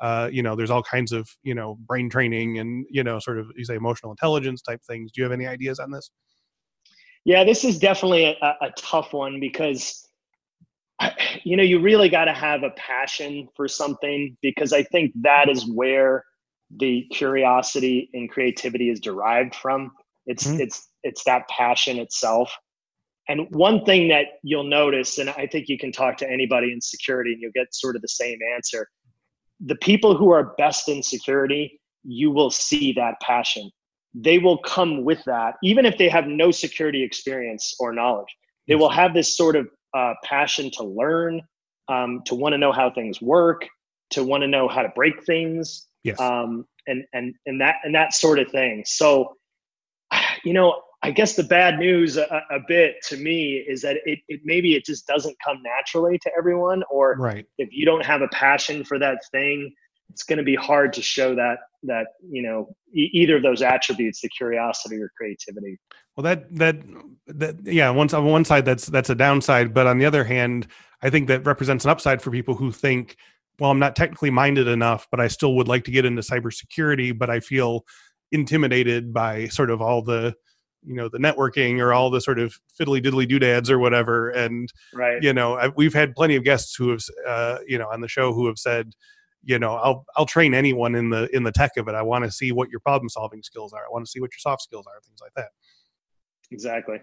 Uh, 0.01 0.29
you 0.31 0.41
know, 0.41 0.55
there's 0.55 0.69
all 0.69 0.83
kinds 0.83 1.11
of 1.11 1.29
you 1.43 1.53
know 1.53 1.77
brain 1.85 2.09
training 2.09 2.59
and 2.59 2.85
you 2.89 3.03
know 3.03 3.19
sort 3.19 3.39
of 3.39 3.47
you 3.55 3.63
say 3.63 3.75
emotional 3.75 4.11
intelligence 4.11 4.61
type 4.61 4.81
things. 4.85 5.11
Do 5.11 5.21
you 5.21 5.23
have 5.23 5.33
any 5.33 5.47
ideas 5.47 5.79
on 5.79 5.91
this? 5.91 6.09
Yeah, 7.25 7.43
this 7.43 7.63
is 7.63 7.79
definitely 7.79 8.25
a, 8.25 8.55
a 8.61 8.71
tough 8.77 9.13
one 9.13 9.39
because 9.39 10.07
you 11.43 11.57
know 11.57 11.63
you 11.63 11.79
really 11.79 12.09
got 12.09 12.25
to 12.25 12.33
have 12.33 12.63
a 12.63 12.71
passion 12.71 13.47
for 13.55 13.67
something 13.67 14.37
because 14.41 14.73
I 14.73 14.83
think 14.83 15.11
that 15.21 15.49
is 15.49 15.65
where 15.65 16.23
the 16.77 17.07
curiosity 17.11 18.09
and 18.13 18.29
creativity 18.29 18.89
is 18.89 18.99
derived 18.99 19.55
from. 19.55 19.91
It's 20.25 20.47
mm-hmm. 20.47 20.61
it's 20.61 20.87
it's 21.03 21.23
that 21.25 21.47
passion 21.49 21.97
itself. 21.97 22.51
And 23.27 23.47
one 23.51 23.85
thing 23.85 24.07
that 24.07 24.25
you'll 24.43 24.63
notice, 24.63 25.19
and 25.19 25.29
I 25.29 25.45
think 25.45 25.69
you 25.69 25.77
can 25.77 25.91
talk 25.91 26.17
to 26.17 26.29
anybody 26.29 26.73
in 26.73 26.81
security 26.81 27.33
and 27.33 27.41
you'll 27.41 27.51
get 27.53 27.67
sort 27.75 27.95
of 27.95 28.01
the 28.01 28.07
same 28.07 28.39
answer. 28.55 28.87
The 29.59 29.75
people 29.75 30.17
who 30.17 30.31
are 30.31 30.55
best 30.57 30.89
in 30.89 31.03
security, 31.03 31.79
you 32.03 32.31
will 32.31 32.49
see 32.49 32.91
that 32.93 33.15
passion 33.21 33.69
they 34.13 34.39
will 34.39 34.57
come 34.59 35.03
with 35.03 35.23
that, 35.25 35.55
even 35.63 35.85
if 35.85 35.97
they 35.97 36.09
have 36.09 36.27
no 36.27 36.51
security 36.51 37.03
experience 37.03 37.75
or 37.79 37.93
knowledge. 37.93 38.35
They 38.67 38.75
will 38.75 38.89
have 38.89 39.13
this 39.13 39.35
sort 39.35 39.55
of 39.55 39.67
uh, 39.95 40.13
passion 40.23 40.69
to 40.71 40.83
learn, 40.83 41.41
um, 41.87 42.21
to 42.25 42.35
want 42.35 42.53
to 42.53 42.57
know 42.57 42.71
how 42.71 42.91
things 42.91 43.21
work, 43.21 43.67
to 44.11 44.23
want 44.23 44.41
to 44.41 44.47
know 44.47 44.67
how 44.67 44.81
to 44.81 44.89
break 44.95 45.23
things, 45.25 45.87
yes. 46.03 46.19
um, 46.19 46.65
and 46.87 47.03
and 47.13 47.33
and 47.45 47.61
that 47.61 47.75
and 47.83 47.93
that 47.95 48.13
sort 48.13 48.39
of 48.39 48.49
thing. 48.51 48.83
So, 48.85 49.35
you 50.43 50.53
know, 50.53 50.81
I 51.01 51.11
guess 51.11 51.35
the 51.35 51.43
bad 51.43 51.79
news 51.79 52.17
a, 52.17 52.43
a 52.51 52.59
bit 52.67 52.95
to 53.07 53.17
me 53.17 53.63
is 53.67 53.81
that 53.81 53.97
it, 54.05 54.19
it 54.27 54.41
maybe 54.43 54.75
it 54.75 54.85
just 54.85 55.07
doesn't 55.07 55.35
come 55.43 55.61
naturally 55.63 56.19
to 56.19 56.31
everyone, 56.37 56.83
or 56.91 57.15
right. 57.17 57.45
if 57.57 57.69
you 57.71 57.85
don't 57.85 58.05
have 58.05 58.21
a 58.21 58.27
passion 58.29 58.83
for 58.83 58.99
that 58.99 59.19
thing, 59.31 59.73
it's 60.09 60.23
going 60.23 60.37
to 60.37 60.43
be 60.43 60.55
hard 60.55 60.93
to 60.93 61.01
show 61.01 61.35
that 61.35 61.59
that 61.83 62.07
you 62.29 62.41
know 62.41 62.75
e- 62.93 63.09
either 63.13 63.37
of 63.37 63.43
those 63.43 63.61
attributes 63.61 64.21
the 64.21 64.29
curiosity 64.29 64.97
or 64.97 65.11
creativity. 65.17 65.77
Well 66.15 66.23
that 66.23 66.53
that 66.55 66.77
that 67.27 67.55
yeah 67.63 67.89
once 67.89 68.13
on 68.13 68.25
one 68.25 68.45
side 68.45 68.65
that's 68.65 68.87
that's 68.87 69.09
a 69.09 69.15
downside 69.15 69.73
but 69.73 69.87
on 69.87 69.99
the 69.99 70.05
other 70.05 70.23
hand 70.23 70.67
i 71.01 71.09
think 71.09 71.27
that 71.27 71.45
represents 71.45 71.85
an 71.85 71.91
upside 71.91 72.21
for 72.21 72.31
people 72.31 72.55
who 72.55 72.71
think 72.71 73.15
well 73.59 73.69
i'm 73.69 73.77
not 73.77 73.95
technically 73.95 74.31
minded 74.31 74.67
enough 74.67 75.07
but 75.11 75.19
i 75.19 75.27
still 75.27 75.55
would 75.55 75.67
like 75.67 75.83
to 75.83 75.91
get 75.91 76.05
into 76.05 76.23
cybersecurity 76.23 77.15
but 77.17 77.29
i 77.29 77.39
feel 77.39 77.85
intimidated 78.31 79.13
by 79.13 79.47
sort 79.47 79.69
of 79.69 79.79
all 79.81 80.01
the 80.01 80.35
you 80.83 80.95
know 80.95 81.09
the 81.09 81.17
networking 81.17 81.79
or 81.79 81.93
all 81.93 82.09
the 82.09 82.21
sort 82.21 82.39
of 82.39 82.57
fiddly 82.79 83.03
diddly 83.03 83.27
doodads 83.27 83.69
or 83.69 83.79
whatever. 83.79 84.29
And 84.29 84.71
right. 84.93 85.21
you 85.21 85.33
know 85.33 85.55
I, 85.55 85.69
we've 85.69 85.93
had 85.93 86.15
plenty 86.15 86.35
of 86.35 86.43
guests 86.43 86.75
who 86.75 86.89
have 86.89 87.01
uh, 87.27 87.57
you 87.67 87.77
know 87.77 87.87
on 87.89 88.01
the 88.01 88.07
show 88.07 88.33
who 88.33 88.47
have 88.47 88.57
said 88.57 88.93
you 89.43 89.57
know 89.57 89.75
i'll 89.75 90.05
i'll 90.15 90.25
train 90.25 90.53
anyone 90.53 90.95
in 90.95 91.09
the 91.09 91.33
in 91.35 91.43
the 91.43 91.51
tech 91.51 91.71
of 91.77 91.87
it. 91.87 91.95
I 91.95 92.01
want 92.01 92.25
to 92.25 92.31
see 92.31 92.51
what 92.51 92.69
your 92.69 92.79
problem 92.79 93.09
solving 93.09 93.43
skills 93.43 93.73
are. 93.73 93.81
I 93.81 93.89
want 93.91 94.05
to 94.05 94.11
see 94.11 94.19
what 94.19 94.31
your 94.31 94.39
soft 94.39 94.61
skills 94.61 94.85
are 94.87 94.99
things 95.01 95.19
like 95.21 95.33
that. 95.35 95.49
Exactly. 96.51 96.97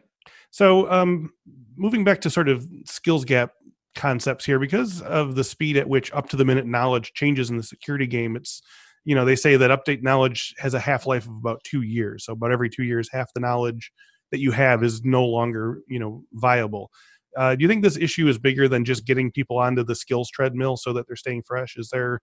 So 0.50 0.90
um 0.90 1.30
moving 1.76 2.04
back 2.04 2.20
to 2.22 2.30
sort 2.30 2.48
of 2.48 2.66
skills 2.84 3.24
gap 3.24 3.52
concepts 3.94 4.44
here 4.44 4.58
because 4.58 5.00
of 5.02 5.34
the 5.34 5.44
speed 5.44 5.76
at 5.76 5.88
which 5.88 6.12
up 6.12 6.28
to 6.28 6.36
the 6.36 6.44
minute 6.44 6.66
knowledge 6.66 7.14
changes 7.14 7.48
in 7.48 7.56
the 7.56 7.62
security 7.62 8.06
game 8.06 8.36
it's 8.36 8.60
you 9.06 9.14
know 9.14 9.24
they 9.24 9.36
say 9.36 9.56
that 9.56 9.70
update 9.70 10.02
knowledge 10.02 10.54
has 10.58 10.74
a 10.74 10.80
half 10.80 11.06
life 11.06 11.24
of 11.24 11.36
about 11.36 11.64
two 11.64 11.82
years. 11.82 12.26
So 12.26 12.34
about 12.34 12.52
every 12.52 12.68
two 12.68 12.82
years 12.82 13.08
half 13.10 13.32
the 13.32 13.40
knowledge 13.40 13.92
that 14.32 14.40
you 14.40 14.50
have 14.50 14.82
is 14.82 15.04
no 15.04 15.24
longer 15.24 15.80
you 15.88 15.98
know 15.98 16.24
viable 16.32 16.90
uh, 17.36 17.54
do 17.54 17.62
you 17.62 17.68
think 17.68 17.82
this 17.82 17.96
issue 17.96 18.28
is 18.28 18.38
bigger 18.38 18.68
than 18.68 18.84
just 18.84 19.04
getting 19.04 19.30
people 19.30 19.58
onto 19.58 19.84
the 19.84 19.94
skills 19.94 20.30
treadmill 20.30 20.76
so 20.76 20.92
that 20.92 21.06
they're 21.06 21.16
staying 21.16 21.42
fresh? 21.46 21.76
Is 21.76 21.90
there 21.90 22.20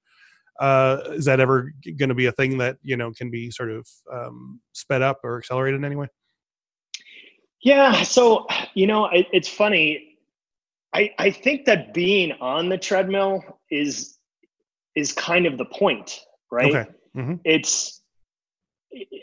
uh, 0.59 1.01
is 1.11 1.25
that 1.25 1.39
ever 1.39 1.73
going 1.97 2.09
to 2.09 2.15
be 2.15 2.27
a 2.27 2.31
thing 2.31 2.57
that 2.59 2.77
you 2.83 2.97
know 2.97 3.11
can 3.11 3.29
be 3.29 3.49
sort 3.49 3.71
of 3.71 3.87
um, 4.11 4.59
sped 4.73 5.01
up 5.01 5.19
or 5.23 5.37
accelerated 5.37 5.79
in 5.79 5.85
any 5.85 5.95
way? 5.95 6.07
Yeah, 7.61 8.03
so 8.03 8.45
you 8.73 8.87
know 8.87 9.07
it, 9.07 9.27
it's 9.31 9.49
funny. 9.49 10.17
I 10.93 11.11
I 11.17 11.31
think 11.31 11.65
that 11.65 11.93
being 11.93 12.33
on 12.33 12.69
the 12.69 12.77
treadmill 12.77 13.43
is 13.71 14.17
is 14.95 15.11
kind 15.11 15.45
of 15.45 15.57
the 15.57 15.65
point, 15.65 16.19
right? 16.51 16.75
Okay. 16.75 16.91
Mm-hmm. 17.15 17.35
It's 17.45 18.02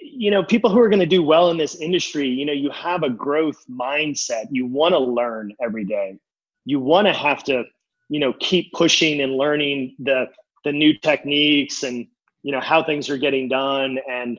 you 0.00 0.30
know 0.30 0.42
people 0.42 0.70
who 0.70 0.80
are 0.80 0.88
going 0.88 1.00
to 1.00 1.06
do 1.06 1.22
well 1.22 1.50
in 1.50 1.56
this 1.56 1.76
industry 1.76 2.28
you 2.28 2.44
know 2.44 2.52
you 2.52 2.70
have 2.70 3.02
a 3.02 3.10
growth 3.10 3.64
mindset. 3.70 4.46
You 4.50 4.66
want 4.66 4.92
to 4.92 4.98
learn 4.98 5.52
every 5.62 5.84
day. 5.84 6.18
You 6.64 6.80
want 6.80 7.06
to 7.06 7.12
have 7.12 7.44
to 7.44 7.64
you 8.08 8.20
know 8.20 8.32
keep 8.40 8.72
pushing 8.72 9.20
and 9.20 9.36
learning 9.36 9.96
the 9.98 10.26
the 10.64 10.72
new 10.72 10.96
techniques 10.98 11.82
and 11.82 12.06
you 12.42 12.52
know 12.52 12.60
how 12.60 12.82
things 12.82 13.08
are 13.08 13.18
getting 13.18 13.48
done. 13.48 13.98
And 14.10 14.38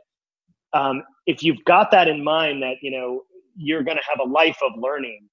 um, 0.74 1.04
if 1.26 1.44
you've 1.44 1.64
got 1.66 1.92
that 1.92 2.08
in 2.08 2.24
mind 2.24 2.62
that 2.64 2.76
you 2.82 2.92
know 2.92 3.24
you're 3.56 3.84
going 3.84 3.98
to 3.98 4.04
have 4.10 4.20
a 4.26 4.30
life 4.30 4.58
of 4.62 4.72
learning 4.78 5.28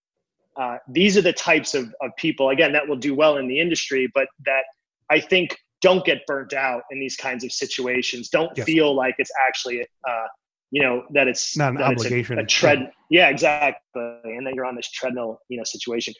uh, 0.56 0.76
these 0.88 1.16
are 1.16 1.22
the 1.22 1.32
types 1.32 1.74
of, 1.74 1.94
of 2.00 2.11
people 2.16 2.50
again 2.50 2.72
that 2.72 2.87
will 2.87 2.96
do 2.96 3.14
well 3.14 3.37
in 3.37 3.46
the 3.46 3.61
industry 3.61 4.11
but 4.14 4.26
that 4.44 4.64
i 5.11 5.20
think 5.20 5.56
don't 5.80 6.04
get 6.04 6.26
burnt 6.26 6.52
out 6.52 6.82
in 6.90 6.98
these 6.98 7.16
kinds 7.16 7.44
of 7.44 7.52
situations. 7.52 8.28
Don't 8.28 8.50
yes. 8.56 8.66
feel 8.66 8.94
like 8.94 9.14
it's 9.18 9.30
actually, 9.46 9.86
uh, 10.08 10.26
you 10.70 10.82
know, 10.82 11.04
that 11.12 11.28
it's 11.28 11.56
not 11.56 11.72
an 11.72 11.82
obligation. 11.82 12.38
A, 12.38 12.42
a, 12.42 12.46
tread. 12.46 12.90
Yeah. 13.10 13.28
exactly. 13.28 13.80
And 13.94 14.46
then 14.46 14.54
you're 14.54 14.66
on 14.66 14.76
this 14.76 14.90
treadmill, 14.90 15.40
you 15.48 15.56
know, 15.56 15.64
situation. 15.64 16.14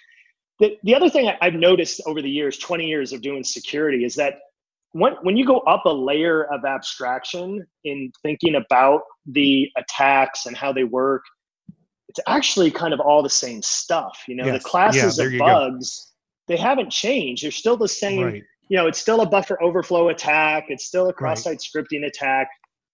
the, 0.61 0.77
the 0.85 0.95
other 0.95 1.11
thing 1.11 1.31
I've 1.41 1.55
noticed 1.55 2.01
over 2.07 2.23
the 2.23 2.31
years, 2.31 2.59
20 2.59 2.87
years 2.87 3.13
of 3.13 3.21
doing 3.21 3.43
security, 3.43 4.05
is 4.05 4.15
that 4.15 4.35
when, 4.93 5.15
when 5.23 5.37
you 5.37 5.47
go 5.47 5.59
up 5.61 5.85
a 5.85 5.93
layer 5.93 6.45
of 6.53 6.65
abstraction 6.65 7.67
in 7.85 8.11
thinking 8.23 8.55
about 8.55 9.03
the 9.27 9.71
attacks 9.77 10.47
and 10.47 10.57
how 10.57 10.73
they 10.73 10.85
work, 10.85 11.23
it's 12.09 12.21
actually 12.27 12.71
kind 12.71 12.95
of 12.95 13.01
all 13.01 13.23
the 13.23 13.31
same 13.31 13.61
stuff. 13.63 14.23
You 14.27 14.37
know, 14.37 14.47
yes. 14.47 14.63
the 14.63 14.69
classes 14.69 15.19
yeah, 15.19 15.27
of 15.27 15.39
bugs, 15.39 16.13
go. 16.49 16.55
they 16.55 16.61
haven't 16.61 16.91
changed. 16.91 17.45
They're 17.45 17.51
still 17.51 17.77
the 17.77 17.89
same. 17.89 18.25
Right. 18.25 18.43
You 18.69 18.77
know, 18.77 18.87
it's 18.87 18.99
still 18.99 19.21
a 19.21 19.27
buffer 19.27 19.63
overflow 19.63 20.09
attack. 20.09 20.67
It's 20.69 20.85
still 20.85 21.09
a 21.09 21.13
cross-site 21.13 21.53
right. 21.53 21.85
scripting 21.87 22.07
attack. 22.07 22.49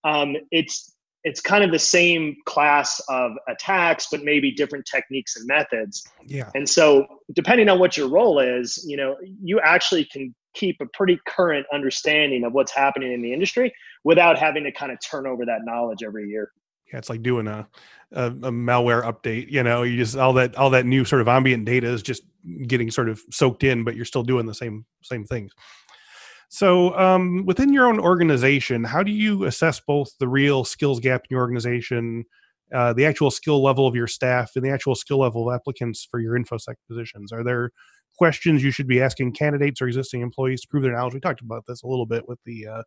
Um, 0.04 0.36
it's 0.50 0.94
it's 1.24 1.40
kind 1.40 1.64
of 1.64 1.72
the 1.72 1.78
same 1.78 2.36
class 2.44 3.00
of 3.08 3.32
attacks, 3.48 4.08
but 4.10 4.22
maybe 4.22 4.50
different 4.50 4.84
techniques 4.84 5.36
and 5.36 5.46
methods. 5.46 6.06
Yeah. 6.26 6.50
And 6.54 6.68
so, 6.68 7.06
depending 7.32 7.68
on 7.70 7.78
what 7.78 7.96
your 7.96 8.08
role 8.08 8.38
is, 8.40 8.84
you 8.86 8.98
know, 8.98 9.16
you 9.42 9.58
actually 9.60 10.04
can 10.04 10.34
keep 10.52 10.76
a 10.80 10.86
pretty 10.92 11.18
current 11.26 11.66
understanding 11.72 12.44
of 12.44 12.52
what's 12.52 12.72
happening 12.72 13.12
in 13.12 13.22
the 13.22 13.32
industry 13.32 13.74
without 14.04 14.38
having 14.38 14.64
to 14.64 14.72
kind 14.72 14.92
of 14.92 14.98
turn 15.00 15.26
over 15.26 15.46
that 15.46 15.60
knowledge 15.64 16.02
every 16.04 16.28
year. 16.28 16.52
Yeah, 16.92 16.98
it's 16.98 17.08
like 17.08 17.22
doing 17.22 17.48
a, 17.48 17.66
a, 18.12 18.26
a 18.26 18.52
malware 18.52 19.02
update. 19.02 19.50
You 19.50 19.62
know, 19.62 19.82
you 19.82 19.96
just 19.96 20.16
all 20.16 20.34
that 20.34 20.54
all 20.56 20.70
that 20.70 20.84
new 20.84 21.06
sort 21.06 21.22
of 21.22 21.28
ambient 21.28 21.64
data 21.64 21.88
is 21.88 22.02
just 22.02 22.22
getting 22.66 22.90
sort 22.90 23.08
of 23.08 23.20
soaked 23.30 23.64
in, 23.64 23.84
but 23.84 23.96
you're 23.96 24.04
still 24.04 24.22
doing 24.22 24.46
the 24.46 24.54
same 24.54 24.86
same 25.02 25.24
things. 25.24 25.52
So, 26.48 26.96
um, 26.96 27.44
within 27.46 27.72
your 27.72 27.86
own 27.86 27.98
organization, 27.98 28.84
how 28.84 29.02
do 29.02 29.10
you 29.10 29.44
assess 29.44 29.80
both 29.80 30.10
the 30.20 30.28
real 30.28 30.64
skills 30.64 31.00
gap 31.00 31.22
in 31.22 31.34
your 31.34 31.40
organization, 31.40 32.24
uh, 32.72 32.92
the 32.92 33.06
actual 33.06 33.30
skill 33.30 33.62
level 33.62 33.86
of 33.86 33.96
your 33.96 34.06
staff, 34.06 34.52
and 34.54 34.64
the 34.64 34.70
actual 34.70 34.94
skill 34.94 35.18
level 35.18 35.48
of 35.48 35.54
applicants 35.54 36.06
for 36.08 36.20
your 36.20 36.38
infosec 36.38 36.74
positions? 36.88 37.32
Are 37.32 37.42
there 37.42 37.70
questions 38.16 38.62
you 38.62 38.70
should 38.70 38.86
be 38.86 39.00
asking 39.02 39.32
candidates 39.32 39.82
or 39.82 39.88
existing 39.88 40.20
employees 40.20 40.60
to 40.60 40.68
prove 40.68 40.84
their 40.84 40.92
knowledge? 40.92 41.14
We 41.14 41.20
talked 41.20 41.40
about 41.40 41.64
this 41.66 41.82
a 41.82 41.88
little 41.88 42.06
bit 42.06 42.28
with 42.28 42.38
the, 42.44 42.66
uh, 42.68 42.82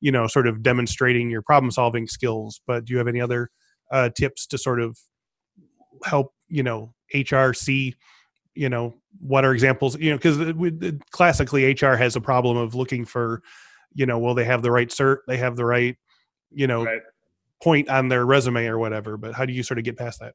you 0.00 0.10
know, 0.10 0.26
sort 0.26 0.48
of 0.48 0.62
demonstrating 0.62 1.30
your 1.30 1.42
problem 1.42 1.70
solving 1.70 2.08
skills. 2.08 2.60
But 2.66 2.84
do 2.84 2.92
you 2.94 2.98
have 2.98 3.06
any 3.08 3.20
other 3.20 3.50
uh, 3.92 4.10
tips 4.16 4.46
to 4.48 4.58
sort 4.58 4.80
of 4.80 4.98
help, 6.04 6.32
you 6.48 6.62
know, 6.62 6.94
HR 7.14 7.52
see 7.52 7.94
you 8.54 8.68
know 8.68 8.94
what 9.20 9.44
are 9.44 9.52
examples 9.52 9.98
you 9.98 10.10
know 10.10 10.16
because 10.16 10.94
classically 11.10 11.72
hr 11.72 11.94
has 11.94 12.16
a 12.16 12.20
problem 12.20 12.56
of 12.56 12.74
looking 12.74 13.04
for 13.04 13.42
you 13.94 14.06
know 14.06 14.18
will 14.18 14.34
they 14.34 14.44
have 14.44 14.62
the 14.62 14.70
right 14.70 14.88
cert 14.88 15.18
they 15.26 15.36
have 15.36 15.56
the 15.56 15.64
right 15.64 15.96
you 16.50 16.66
know 16.66 16.84
right. 16.84 17.02
point 17.62 17.88
on 17.88 18.08
their 18.08 18.26
resume 18.26 18.66
or 18.66 18.78
whatever 18.78 19.16
but 19.16 19.34
how 19.34 19.44
do 19.44 19.52
you 19.52 19.62
sort 19.62 19.78
of 19.78 19.84
get 19.84 19.96
past 19.96 20.20
that 20.20 20.34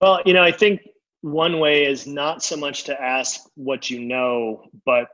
well 0.00 0.20
you 0.24 0.32
know 0.32 0.42
i 0.42 0.52
think 0.52 0.80
one 1.22 1.58
way 1.58 1.84
is 1.84 2.06
not 2.06 2.42
so 2.42 2.56
much 2.56 2.84
to 2.84 3.00
ask 3.00 3.42
what 3.54 3.90
you 3.90 4.00
know 4.00 4.64
but 4.84 5.08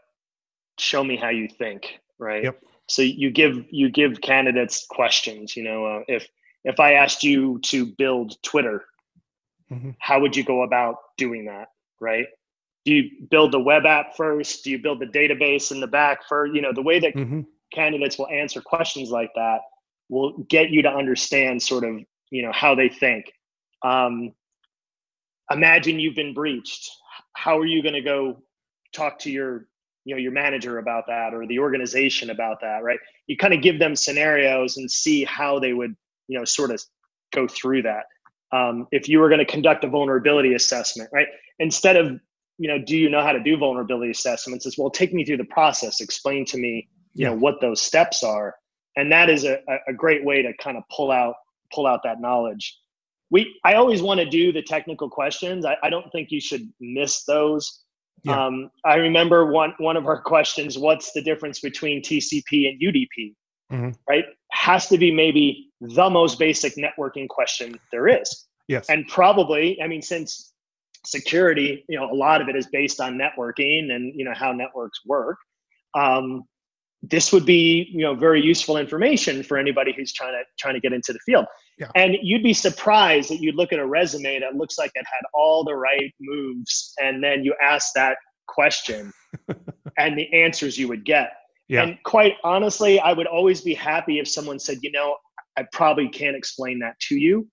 show 0.79 1.03
me 1.03 1.17
how 1.17 1.29
you 1.29 1.49
think 1.49 2.01
right 2.19 2.45
yep. 2.45 2.61
so 2.89 3.03
you 3.03 3.31
give 3.31 3.65
you 3.71 3.91
give 3.91 4.21
candidates 4.21 4.87
questions 4.89 5.57
you 5.57 5.63
know 5.63 5.85
uh, 5.85 6.01
if 6.09 6.29
if 6.65 6.79
i 6.81 6.93
asked 6.93 7.23
you 7.25 7.59
to 7.61 7.87
build 7.99 8.41
twitter 8.43 8.85
Mm-hmm. 9.71 9.91
How 9.99 10.21
would 10.21 10.37
you 10.37 10.45
go 10.45 10.63
about 10.63 10.97
doing 11.17 11.45
that? 11.47 11.69
Right? 12.01 12.27
Do 12.85 12.95
you 12.95 13.11
build 13.31 13.53
the 13.53 13.59
web 13.59 13.85
app 13.85 14.17
first? 14.17 14.65
Do 14.65 14.71
you 14.71 14.79
build 14.79 15.01
the 15.01 15.07
database 15.07 15.73
in 15.73 15.81
the 15.81 15.87
back 15.87 16.27
for 16.29 16.47
you 16.47 16.63
know 16.63 16.73
the 16.73 16.83
way 16.83 16.99
that 17.01 17.15
mm-hmm. 17.15 17.41
candidates 17.73 18.19
will 18.19 18.29
answer 18.29 18.61
questions 18.61 19.11
like 19.11 19.31
that 19.35 19.61
will 20.09 20.39
get 20.49 20.71
you 20.71 20.83
to 20.83 20.89
understand 20.89 21.61
sort 21.61 21.85
of 21.85 21.99
you 22.31 22.43
know 22.43 22.53
how 22.53 22.75
they 22.75 22.89
think. 22.89 23.33
Um, 23.83 24.33
imagine 25.51 26.01
you've 26.01 26.17
been 26.17 26.35
breached. 26.35 26.91
How 27.35 27.59
are 27.59 27.67
you 27.67 27.83
going 27.83 27.95
to 27.95 28.03
go 28.03 28.43
talk 28.93 29.19
to 29.21 29.31
your 29.31 29.67
you 30.05 30.15
know 30.15 30.21
your 30.21 30.33
manager 30.33 30.79
about 30.79 31.07
that 31.09 31.35
or 31.35 31.47
the 31.47 31.59
organization 31.59 32.31
about 32.31 32.61
that 32.61 32.83
right 32.83 32.99
you 33.27 33.37
kind 33.37 33.53
of 33.53 33.61
give 33.61 33.79
them 33.79 33.95
scenarios 33.95 34.77
and 34.77 34.91
see 34.91 35.25
how 35.25 35.59
they 35.59 35.73
would 35.73 35.95
you 36.29 36.39
know 36.39 36.45
sort 36.45 36.71
of 36.71 36.83
go 37.35 37.47
through 37.47 37.83
that 37.83 38.05
um, 38.53 38.87
if 38.93 39.09
you 39.09 39.19
were 39.19 39.29
going 39.29 39.39
to 39.39 39.45
conduct 39.45 39.85
a 39.85 39.89
vulnerability 39.89 40.55
assessment, 40.55 41.11
right? 41.13 41.27
Instead 41.59 41.97
of, 41.97 42.21
you 42.59 42.69
know, 42.69 42.79
do 42.79 42.97
you 42.97 43.11
know 43.11 43.23
how 43.23 43.33
to 43.33 43.41
do 43.41 43.57
vulnerability 43.57 44.11
assessments? 44.11 44.67
It's 44.67 44.79
well, 44.79 44.91
take 44.91 45.13
me 45.13 45.25
through 45.25 45.39
the 45.39 45.45
process. 45.45 46.01
Explain 46.01 46.45
to 46.47 46.59
me, 46.59 46.89
you 47.15 47.25
yeah. 47.25 47.29
know, 47.31 47.37
what 47.37 47.61
those 47.61 47.83
steps 47.83 48.23
are, 48.23 48.55
and 48.97 49.11
that 49.13 49.29
is 49.29 49.45
a, 49.45 49.59
a 49.89 49.93
great 49.93 50.25
way 50.25 50.43
to 50.43 50.53
kind 50.57 50.77
of 50.77 50.85
pull 50.95 51.11
out 51.11 51.35
pull 51.73 51.87
out 51.87 52.01
that 52.05 52.21
knowledge. 52.21 52.79
We, 53.31 53.59
I 53.65 53.75
always 53.75 54.03
want 54.03 54.21
to 54.21 54.27
do 54.27 54.53
the 54.53 54.63
technical 54.63 55.11
questions. 55.11 55.67
I, 55.67 55.77
I 55.83 55.91
don't 55.91 56.11
think 56.13 56.31
you 56.31 56.41
should 56.41 56.73
miss 56.81 57.25
those. 57.25 57.83
Yeah. 58.23 58.47
Um, 58.47 58.71
I 58.85 58.95
remember 58.97 59.47
one 59.47 59.75
one 59.79 59.97
of 59.97 60.07
our 60.07 60.23
questions: 60.33 60.79
What's 60.79 61.13
the 61.13 61.23
difference 61.23 61.61
between 61.61 62.03
TCP 62.03 62.69
and 62.69 62.81
UDP? 62.81 63.35
Mm-hmm. 63.73 63.91
Right, 64.09 64.25
has 64.57 64.89
to 64.89 64.99
be 64.99 65.13
maybe 65.13 65.71
the 65.81 66.09
most 66.09 66.39
basic 66.39 66.75
networking 66.77 67.29
question 67.29 67.79
there 67.93 68.09
is. 68.09 68.47
Yes. 68.69 68.87
And 68.89 69.07
probably, 69.07 69.81
I 69.83 69.87
mean, 69.87 70.03
since 70.03 70.53
security, 71.05 71.85
you 71.89 71.99
know, 71.99 72.11
a 72.11 72.15
lot 72.15 72.41
of 72.41 72.49
it 72.49 72.57
is 72.57 72.67
based 72.67 73.01
on 73.01 73.19
networking 73.19 73.93
and, 73.93 74.13
you 74.17 74.25
know, 74.25 74.35
how 74.35 74.53
networks 74.53 75.01
work. 75.07 75.37
Um, 75.95 76.43
this 77.03 77.33
would 77.33 77.47
be, 77.47 77.89
you 77.93 78.01
know, 78.01 78.15
very 78.15 78.43
useful 78.43 78.77
information 78.77 79.43
for 79.43 79.59
anybody 79.59 79.93
who's 79.97 80.13
trying 80.13 80.33
to 80.33 80.43
trying 80.59 80.75
to 80.75 80.81
get 80.81 80.93
into 80.93 81.13
the 81.13 81.21
field. 81.25 81.45
Yeah. 81.79 81.91
And 81.95 82.17
you'd 82.23 82.43
be 82.43 82.55
surprised 82.55 83.31
that 83.31 83.41
you'd 83.41 83.55
look 83.55 83.73
at 83.73 83.79
a 83.79 83.87
resume 83.87 84.41
that 84.41 84.57
looks 84.57 84.79
like 84.79 84.91
it 84.95 85.05
had 85.07 85.23
all 85.35 85.63
the 85.63 85.77
right 85.77 86.13
moves, 86.19 86.95
and 86.99 87.23
then 87.23 87.45
you 87.45 87.55
ask 87.63 87.93
that 87.95 88.17
question, 88.49 89.13
and 89.99 90.19
the 90.19 90.33
answers 90.33 90.79
you 90.79 90.89
would 90.89 91.05
get. 91.05 91.31
Yeah. 91.69 91.83
And 91.83 91.99
quite 92.05 92.35
honestly, 92.45 93.01
I 93.01 93.13
would 93.13 93.27
always 93.27 93.61
be 93.61 93.75
happy 93.75 94.19
if 94.19 94.29
someone 94.29 94.59
said, 94.59 94.79
you 94.83 94.93
know, 94.93 95.17
I 95.57 95.65
probably 95.73 96.09
can't 96.09 96.37
explain 96.37 96.79
that 96.81 96.99
to 97.09 97.17
you. 97.17 97.49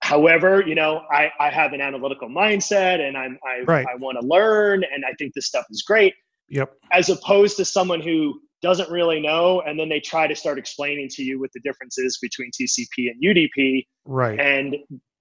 However, 0.00 0.62
you 0.66 0.74
know, 0.74 1.02
I, 1.10 1.30
I 1.40 1.50
have 1.50 1.72
an 1.72 1.80
analytical 1.80 2.28
mindset 2.28 3.00
and 3.00 3.16
I'm 3.16 3.38
I, 3.44 3.62
right. 3.64 3.86
I 3.86 3.96
want 3.96 4.18
to 4.20 4.26
learn 4.26 4.84
and 4.84 5.04
I 5.04 5.12
think 5.18 5.34
this 5.34 5.46
stuff 5.46 5.64
is 5.70 5.82
great. 5.82 6.14
Yep. 6.48 6.72
As 6.92 7.08
opposed 7.08 7.56
to 7.58 7.64
someone 7.64 8.00
who 8.00 8.40
doesn't 8.62 8.90
really 8.90 9.20
know 9.20 9.60
and 9.62 9.78
then 9.78 9.88
they 9.88 10.00
try 10.00 10.26
to 10.26 10.34
start 10.34 10.58
explaining 10.58 11.08
to 11.10 11.22
you 11.22 11.40
what 11.40 11.50
the 11.52 11.60
differences 11.60 12.18
between 12.20 12.50
TCP 12.50 13.10
and 13.10 13.22
UDP. 13.22 13.86
Right. 14.04 14.38
And 14.38 14.76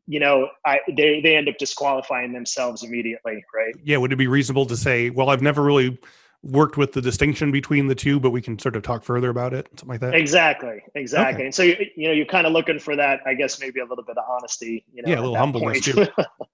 you 0.08 0.21
know, 0.21 0.47
I 0.65 0.80
they 0.88 1.19
they 1.21 1.36
end 1.36 1.50
up 1.50 1.58
disqualifying 1.58 2.32
themselves 2.32 2.82
immediately, 2.82 3.43
right? 3.54 3.76
Yeah, 3.84 3.97
would 3.97 4.13
it 4.13 4.15
be 4.15 4.28
reasonable 4.28 4.65
to 4.67 4.78
say, 4.78 5.10
well, 5.10 5.30
I've 5.30 5.41
never 5.41 5.62
really 5.62 6.00
worked 6.48 6.78
with 6.78 6.94
the 6.94 7.02
distinction 7.02 7.52
between 7.52 7.88
the 7.88 7.96
two, 7.96 8.20
but 8.20 8.32
we 8.32 8.42
can 8.42 8.58
sort 8.58 8.76
of 8.76 8.84
talk 8.84 9.04
further 9.04 9.30
about 9.30 9.54
it, 9.54 9.68
something 9.72 9.90
like 9.90 10.00
that. 10.00 10.16
Exactly, 10.16 10.82
exactly. 10.96 11.36
Okay. 11.36 11.46
And 11.46 11.54
so 11.54 11.64
you 11.64 11.76
you 11.96 12.08
know 12.08 12.14
you're 12.14 12.26
kind 12.26 12.48
of 12.48 12.54
looking 12.54 12.80
for 12.80 12.96
that, 12.96 13.20
I 13.26 13.34
guess 13.34 13.60
maybe 13.60 13.80
a 13.80 13.86
little 13.86 14.04
bit 14.04 14.18
of 14.18 14.24
honesty. 14.30 14.86
You 14.94 15.04
know, 15.04 15.10
yeah, 15.10 15.20
a 15.20 15.22
little 15.22 15.36
humbleness 15.36 15.82
too. 15.86 16.08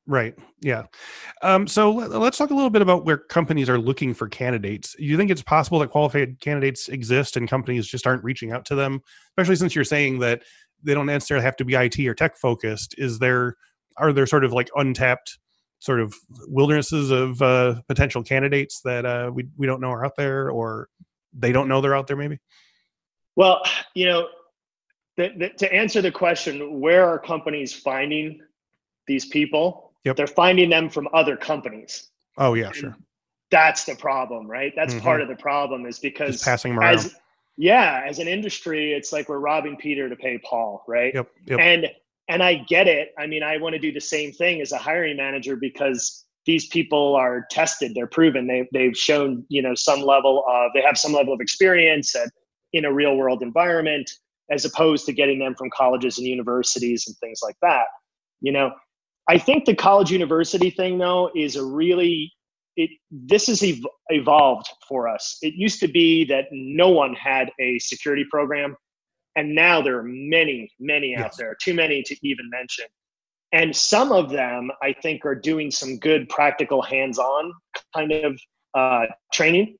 right. 0.08 0.36
Yeah. 0.62 0.84
Um, 1.42 1.68
so 1.68 1.92
let, 1.92 2.12
us 2.12 2.38
talk 2.38 2.50
a 2.50 2.56
little 2.56 2.70
bit 2.70 2.82
about 2.82 3.06
where 3.06 3.18
companies 3.18 3.70
are 3.70 3.78
looking 3.78 4.14
for 4.14 4.28
candidates. 4.28 4.96
You 4.98 5.16
think 5.18 5.30
it's 5.30 5.44
possible 5.44 5.80
that 5.80 5.90
qualified 5.90 6.40
candidates 6.40 6.90
exist 6.90 7.38
and 7.38 7.48
companies 7.48 7.88
just 7.88 8.08
aren't 8.08 8.24
reaching 8.24 8.52
out 8.52 8.66
to 8.66 8.76
them, 8.76 9.02
especially 9.32 9.58
since 9.58 9.76
you're 9.76 9.84
saying 9.84 10.20
that 10.20 10.44
they 10.84 10.94
don't 10.94 11.06
necessarily 11.06 11.44
have 11.46 11.56
to 11.58 11.66
be 11.66 11.76
IT 11.76 12.00
or 12.00 12.14
tech 12.14 12.36
focused. 12.36 12.96
Is 12.98 13.20
there 13.20 13.56
are 13.98 14.12
there 14.12 14.26
sort 14.26 14.44
of 14.44 14.54
like 14.54 14.70
untapped 14.76 15.38
sort 15.84 16.00
of 16.00 16.15
wildernesses 16.48 17.12
of 17.12 17.41
uh, 17.41 17.82
potential 17.89 18.24
candidates 18.24 18.80
that 18.86 19.06
uh, 19.06 19.30
we 19.34 19.50
we 19.58 19.67
don't 19.67 19.82
know 19.82 19.91
are 19.91 20.06
out 20.06 20.15
there, 20.15 20.50
or 20.50 20.88
they 21.38 21.52
don't 21.52 21.67
know 21.67 21.82
they're 21.82 21.93
out 21.93 22.08
there, 22.08 22.15
maybe? 22.15 22.39
Well, 23.36 23.62
you 23.93 24.06
know, 24.06 24.30
the, 25.17 25.34
the, 25.38 25.50
to 25.58 25.74
answer 25.74 26.02
the 26.02 26.12
question, 26.12 26.80
where 26.80 27.06
are 27.06 27.19
companies 27.19 27.74
finding 27.74 28.39
these 29.08 29.26
people? 29.26 29.91
Yep. 30.06 30.15
They're 30.15 30.28
finding 30.28 30.69
them 30.69 30.89
from 30.89 31.10
other 31.13 31.36
companies. 31.36 32.10
Oh 32.38 32.54
yeah, 32.54 32.67
and 32.67 32.76
sure. 32.76 32.98
That's 33.52 33.84
the 33.84 33.96
problem, 33.96 34.48
right? 34.48 34.72
That's 34.78 34.93
mm-hmm. 34.93 35.04
part 35.04 35.22
of 35.22 35.28
the 35.28 35.36
problem 35.36 35.86
is 35.86 36.00
because 36.00 36.36
Just 36.36 36.46
passing 36.46 36.72
them 36.72 36.80
around. 36.80 36.96
As, 36.96 37.15
yeah, 37.58 38.04
as 38.08 38.19
an 38.19 38.30
industry, 38.30 38.93
it's 38.93 39.12
like 39.12 39.28
we're 39.28 39.39
robbing 39.39 39.76
Peter 39.76 40.08
to 40.08 40.15
pay 40.15 40.38
Paul, 40.38 40.84
right? 40.88 41.13
Yep. 41.13 41.28
yep. 41.46 41.60
And 41.60 41.91
and 42.30 42.42
I 42.42 42.56
get 42.56 42.88
it. 42.88 43.10
I 43.18 43.28
mean, 43.28 43.44
I 43.44 43.58
want 43.58 43.74
to 43.74 43.80
do 43.80 43.92
the 43.92 44.02
same 44.02 44.32
thing 44.32 44.62
as 44.62 44.72
a 44.72 44.78
hiring 44.78 45.18
manager 45.18 45.56
because 45.56 46.26
these 46.46 46.68
people 46.68 47.16
are 47.16 47.46
tested, 47.52 47.94
they're 47.96 48.08
proven, 48.08 48.48
they 48.48 48.68
they've 48.74 48.98
shown 48.98 49.46
you 49.50 49.62
know 49.62 49.76
some 49.76 50.02
level 50.02 50.44
of 50.50 50.72
they 50.74 50.82
have 50.82 50.98
some 50.98 51.14
level 51.14 51.34
of 51.34 51.40
experience 51.40 52.16
at, 52.16 52.30
in 52.74 52.86
a 52.86 52.94
real 52.94 53.16
world 53.16 53.42
environment, 53.42 54.10
as 54.52 54.66
opposed 54.66 55.06
to 55.06 55.14
getting 55.14 55.40
them 55.40 55.56
from 55.56 55.70
colleges 55.76 56.18
and 56.18 56.28
universities 56.28 57.06
and 57.08 57.16
things 57.18 57.40
like 57.44 57.56
that. 57.62 57.86
You 58.42 58.52
know, 58.52 58.72
I 59.30 59.38
think 59.38 59.66
the 59.66 59.76
college 59.76 60.12
university 60.12 60.70
thing 60.70 60.98
though 60.98 61.30
is 61.36 61.56
a 61.56 61.64
really 61.64 62.32
it 62.76 62.90
this 63.12 63.48
has 63.48 63.64
ev- 63.64 63.86
evolved 64.10 64.68
for 64.88 65.08
us. 65.08 65.38
It 65.42 65.54
used 65.56 65.80
to 65.82 65.88
be 65.88 66.26
that 66.26 66.46
no 66.52 66.90
one 66.90 67.14
had 67.14 67.52
a 67.60 67.80
security 67.80 68.26
program 68.30 68.76
and 69.36 69.54
now 69.56 69.82
there 69.82 69.98
are 69.98 70.04
many, 70.04 70.69
many 70.80 71.15
out 71.15 71.26
yes. 71.26 71.38
there, 71.38 71.56
too 71.62 71.74
many 71.74 72.04
to 72.04 72.15
even 72.22 72.50
mention. 72.50 72.86
and 73.54 73.76
some 73.76 74.12
of 74.12 74.30
them 74.30 74.72
i 74.82 74.91
think 75.02 75.26
are 75.26 75.36
doing 75.36 75.69
some 75.72 75.98
good 76.00 76.28
practical 76.28 76.82
hands-on 76.82 77.54
kind 77.96 78.12
of 78.12 78.38
uh, 78.74 79.06
training 79.32 79.78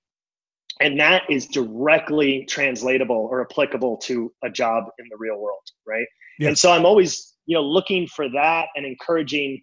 and 0.80 1.00
that 1.00 1.24
is 1.30 1.48
directly 1.48 2.46
translatable 2.46 3.28
or 3.32 3.42
applicable 3.42 3.98
to 3.98 4.32
a 4.44 4.50
job 4.50 4.86
in 5.00 5.06
the 5.10 5.18
real 5.18 5.40
world 5.40 5.66
right 5.88 6.08
yes. 6.40 6.48
and 6.48 6.58
so 6.58 6.72
i'm 6.72 6.86
always 6.86 7.36
you 7.46 7.56
know 7.56 7.64
looking 7.64 8.08
for 8.08 8.30
that 8.30 8.68
and 8.76 8.86
encouraging 8.86 9.62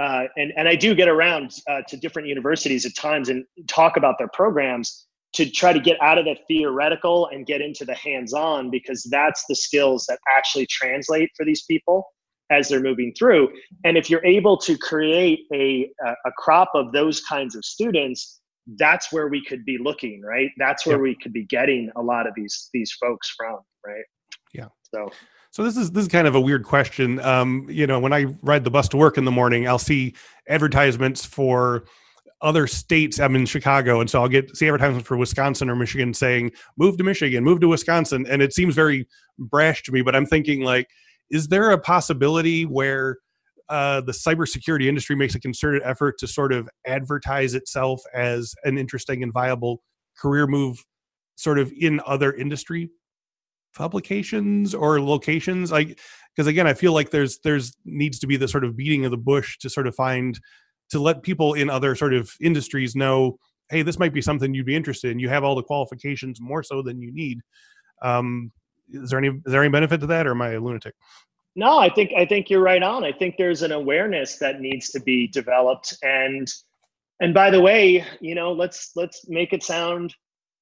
uh, 0.00 0.24
and 0.36 0.52
and 0.56 0.68
i 0.68 0.74
do 0.74 0.94
get 0.94 1.08
around 1.08 1.52
uh, 1.68 1.82
to 1.86 1.96
different 1.96 2.26
universities 2.26 2.86
at 2.86 2.94
times 2.96 3.28
and 3.28 3.44
talk 3.68 3.96
about 3.96 4.16
their 4.18 4.28
programs 4.28 5.06
to 5.34 5.50
try 5.50 5.72
to 5.72 5.80
get 5.80 6.00
out 6.02 6.18
of 6.18 6.24
the 6.24 6.36
theoretical 6.46 7.28
and 7.28 7.46
get 7.46 7.60
into 7.60 7.84
the 7.84 7.94
hands-on 7.94 8.70
because 8.70 9.06
that's 9.10 9.44
the 9.48 9.54
skills 9.54 10.04
that 10.08 10.18
actually 10.36 10.66
translate 10.66 11.30
for 11.36 11.44
these 11.44 11.62
people 11.64 12.04
as 12.50 12.68
they're 12.68 12.82
moving 12.82 13.14
through. 13.18 13.48
And 13.84 13.96
if 13.96 14.10
you're 14.10 14.24
able 14.24 14.56
to 14.58 14.76
create 14.76 15.40
a 15.54 15.90
a 16.04 16.32
crop 16.36 16.70
of 16.74 16.92
those 16.92 17.20
kinds 17.20 17.54
of 17.56 17.64
students 17.64 18.40
that's 18.78 19.12
where 19.12 19.28
we 19.28 19.44
could 19.44 19.64
be 19.64 19.76
looking 19.78 20.22
right? 20.22 20.50
That's 20.56 20.86
where 20.86 20.98
we 20.98 21.16
could 21.20 21.32
be 21.32 21.44
getting 21.46 21.90
a 21.96 22.02
lot 22.02 22.26
of 22.26 22.34
these 22.36 22.68
these 22.72 22.92
folks 22.92 23.34
from 23.36 23.58
right? 23.86 24.04
Yeah. 24.54 24.68
So. 24.94 25.10
So 25.50 25.62
this 25.62 25.76
is 25.76 25.90
this 25.90 26.02
is 26.02 26.08
kind 26.08 26.26
of 26.26 26.34
a 26.34 26.40
weird 26.40 26.64
question. 26.64 27.18
Um 27.20 27.66
you 27.68 27.86
know 27.86 27.98
when 27.98 28.12
i 28.12 28.24
ride 28.42 28.64
the 28.64 28.70
bus 28.70 28.88
to 28.90 28.96
work 28.96 29.18
in 29.18 29.24
the 29.24 29.30
morning 29.30 29.68
i'll 29.68 29.78
see 29.78 30.14
advertisements 30.48 31.24
for 31.24 31.84
other 32.42 32.66
states 32.66 33.18
i'm 33.18 33.34
in 33.36 33.46
chicago 33.46 34.00
and 34.00 34.10
so 34.10 34.20
i'll 34.20 34.28
get 34.28 34.54
see 34.56 34.66
advertisements 34.66 35.06
for 35.06 35.16
wisconsin 35.16 35.70
or 35.70 35.76
michigan 35.76 36.12
saying 36.12 36.50
move 36.76 36.96
to 36.96 37.04
michigan 37.04 37.44
move 37.44 37.60
to 37.60 37.68
wisconsin 37.68 38.26
and 38.28 38.42
it 38.42 38.52
seems 38.52 38.74
very 38.74 39.06
brash 39.38 39.82
to 39.82 39.92
me 39.92 40.02
but 40.02 40.14
i'm 40.14 40.26
thinking 40.26 40.62
like 40.62 40.88
is 41.30 41.48
there 41.48 41.70
a 41.70 41.78
possibility 41.78 42.64
where 42.64 43.16
uh, 43.68 44.02
the 44.02 44.12
cybersecurity 44.12 44.86
industry 44.86 45.16
makes 45.16 45.34
a 45.34 45.40
concerted 45.40 45.80
effort 45.82 46.18
to 46.18 46.26
sort 46.26 46.52
of 46.52 46.68
advertise 46.86 47.54
itself 47.54 48.02
as 48.14 48.54
an 48.64 48.76
interesting 48.76 49.22
and 49.22 49.32
viable 49.32 49.82
career 50.18 50.46
move, 50.46 50.84
sort 51.36 51.58
of 51.58 51.72
in 51.78 51.98
other 52.06 52.34
industry 52.34 52.90
publications 53.74 54.74
or 54.74 55.00
locations. 55.00 55.72
Like, 55.72 55.98
because 56.36 56.46
again, 56.46 56.66
I 56.66 56.74
feel 56.74 56.92
like 56.92 57.10
there's 57.10 57.38
there's 57.44 57.74
needs 57.86 58.18
to 58.18 58.26
be 58.26 58.36
the 58.36 58.46
sort 58.46 58.64
of 58.64 58.76
beating 58.76 59.06
of 59.06 59.10
the 59.10 59.16
bush 59.16 59.56
to 59.60 59.70
sort 59.70 59.86
of 59.86 59.94
find 59.94 60.38
to 60.92 61.00
let 61.00 61.22
people 61.22 61.54
in 61.54 61.68
other 61.68 61.94
sort 61.94 62.14
of 62.14 62.30
industries 62.40 62.94
know, 62.94 63.38
hey, 63.70 63.82
this 63.82 63.98
might 63.98 64.14
be 64.14 64.22
something 64.22 64.54
you'd 64.54 64.66
be 64.66 64.76
interested 64.76 65.10
in. 65.10 65.18
You 65.18 65.28
have 65.28 65.44
all 65.44 65.54
the 65.54 65.62
qualifications 65.62 66.40
more 66.40 66.62
so 66.62 66.82
than 66.82 67.00
you 67.00 67.12
need. 67.12 67.40
Um, 68.02 68.52
is 68.92 69.10
there 69.10 69.18
any 69.18 69.28
is 69.28 69.40
there 69.46 69.62
any 69.62 69.70
benefit 69.70 70.00
to 70.00 70.06
that, 70.08 70.26
or 70.26 70.32
am 70.32 70.42
I 70.42 70.50
a 70.50 70.60
lunatic? 70.60 70.94
No, 71.56 71.78
I 71.78 71.88
think 71.88 72.12
I 72.16 72.26
think 72.26 72.50
you're 72.50 72.62
right 72.62 72.82
on. 72.82 73.04
I 73.04 73.12
think 73.12 73.36
there's 73.36 73.62
an 73.62 73.72
awareness 73.72 74.36
that 74.38 74.60
needs 74.60 74.90
to 74.90 75.00
be 75.00 75.26
developed 75.26 75.96
and 76.02 76.48
and 77.20 77.32
by 77.32 77.50
the 77.50 77.60
way, 77.60 78.04
you 78.20 78.34
know, 78.34 78.52
let's 78.52 78.90
let's 78.96 79.28
make 79.28 79.52
it 79.52 79.62
sound 79.62 80.14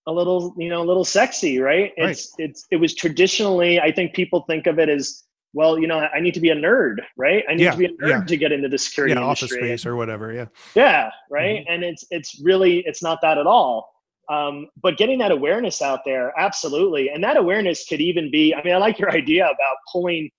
a 0.07 0.12
little, 0.12 0.55
you 0.59 0.69
know, 0.69 0.83
a 0.83 0.85
little 0.85 1.05
sexy, 1.05 1.59
right? 1.59 1.93
right. 1.99 2.11
It's 2.11 2.35
it's 2.38 2.66
it 2.71 2.77
was 2.77 2.95
traditionally 2.95 3.81
I 3.81 3.90
think 3.90 4.14
people 4.14 4.43
think 4.43 4.66
of 4.66 4.79
it 4.79 4.88
as 4.88 5.25
well, 5.52 5.78
you 5.78 5.86
know, 5.86 5.98
I 5.98 6.20
need 6.20 6.34
to 6.34 6.40
be 6.40 6.50
a 6.50 6.54
nerd, 6.54 6.96
right? 7.16 7.44
I 7.48 7.54
need 7.54 7.64
yeah, 7.64 7.72
to 7.72 7.76
be 7.76 7.84
a 7.86 7.88
nerd 7.90 8.08
yeah. 8.08 8.24
to 8.24 8.36
get 8.36 8.52
into 8.52 8.68
the 8.68 8.78
security 8.78 9.14
yeah, 9.14 9.22
industry. 9.22 9.46
office 9.46 9.56
space 9.56 9.86
or 9.86 9.96
whatever, 9.96 10.32
yeah. 10.32 10.46
Yeah, 10.74 11.10
right? 11.30 11.60
Mm-hmm. 11.60 11.72
And 11.72 11.84
it's 11.84 12.04
it's 12.10 12.40
really 12.42 12.84
it's 12.86 13.02
not 13.02 13.18
that 13.22 13.38
at 13.38 13.46
all. 13.46 13.90
Um, 14.28 14.68
but 14.80 14.96
getting 14.96 15.18
that 15.18 15.32
awareness 15.32 15.82
out 15.82 16.00
there, 16.04 16.32
absolutely. 16.38 17.08
And 17.08 17.22
that 17.24 17.36
awareness 17.36 17.84
could 17.84 18.00
even 18.00 18.30
be, 18.30 18.54
I 18.54 18.62
mean, 18.62 18.74
I 18.74 18.78
like 18.78 18.98
your 19.00 19.10
idea 19.22 19.44
about 19.44 19.76
pulling 19.92 20.30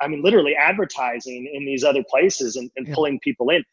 I 0.00 0.08
mean, 0.08 0.22
literally 0.22 0.54
advertising 0.54 1.50
in 1.52 1.64
these 1.64 1.84
other 1.84 2.04
places 2.08 2.56
and, 2.56 2.70
and 2.76 2.86
yeah. 2.86 2.94
pulling 2.94 3.20
people 3.20 3.50
in. 3.50 3.64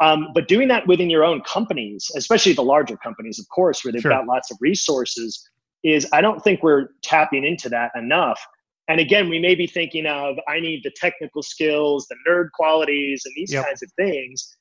Um, 0.00 0.28
but 0.34 0.46
doing 0.46 0.68
that 0.68 0.86
within 0.86 1.10
your 1.10 1.24
own 1.24 1.40
companies, 1.42 2.10
especially 2.14 2.52
the 2.52 2.62
larger 2.62 2.96
companies, 2.96 3.38
of 3.38 3.48
course, 3.48 3.84
where 3.84 3.92
they've 3.92 4.02
sure. 4.02 4.12
got 4.12 4.26
lots 4.26 4.50
of 4.50 4.58
resources, 4.60 5.48
is 5.82 6.06
I 6.12 6.20
don't 6.20 6.42
think 6.42 6.62
we're 6.62 6.88
tapping 7.02 7.44
into 7.44 7.68
that 7.70 7.90
enough. 7.96 8.40
And 8.88 9.00
again, 9.00 9.28
we 9.28 9.38
may 9.38 9.54
be 9.54 9.66
thinking 9.66 10.06
of 10.06 10.36
I 10.48 10.60
need 10.60 10.80
the 10.82 10.92
technical 10.96 11.42
skills, 11.42 12.06
the 12.08 12.16
nerd 12.28 12.50
qualities, 12.54 13.22
and 13.24 13.34
these 13.36 13.52
yep. 13.52 13.64
kinds 13.66 13.82
of 13.82 13.90
things. 13.96 14.56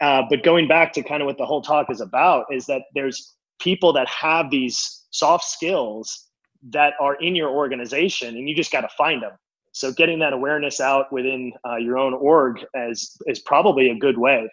Uh, 0.00 0.22
but 0.28 0.42
going 0.42 0.66
back 0.66 0.92
to 0.92 1.02
kind 1.02 1.22
of 1.22 1.26
what 1.26 1.38
the 1.38 1.46
whole 1.46 1.62
talk 1.62 1.90
is 1.90 2.00
about 2.00 2.46
is 2.50 2.66
that 2.66 2.82
there's 2.94 3.36
people 3.60 3.92
that 3.92 4.08
have 4.08 4.50
these 4.50 5.06
soft 5.10 5.44
skills 5.44 6.28
that 6.70 6.94
are 7.00 7.16
in 7.16 7.34
your 7.34 7.50
organization, 7.50 8.36
and 8.36 8.48
you 8.48 8.54
just 8.54 8.72
got 8.72 8.82
to 8.82 8.88
find 8.96 9.22
them 9.22 9.32
so 9.72 9.90
getting 9.92 10.18
that 10.18 10.32
awareness 10.32 10.80
out 10.80 11.10
within 11.12 11.52
uh, 11.66 11.76
your 11.76 11.98
own 11.98 12.14
org 12.14 12.64
is 12.74 13.16
is 13.26 13.40
probably 13.40 13.90
a 13.90 13.94
good 13.98 14.16
way 14.16 14.48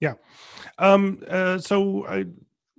yeah 0.00 0.14
um, 0.78 1.22
uh, 1.28 1.58
so 1.58 2.06
I, 2.06 2.24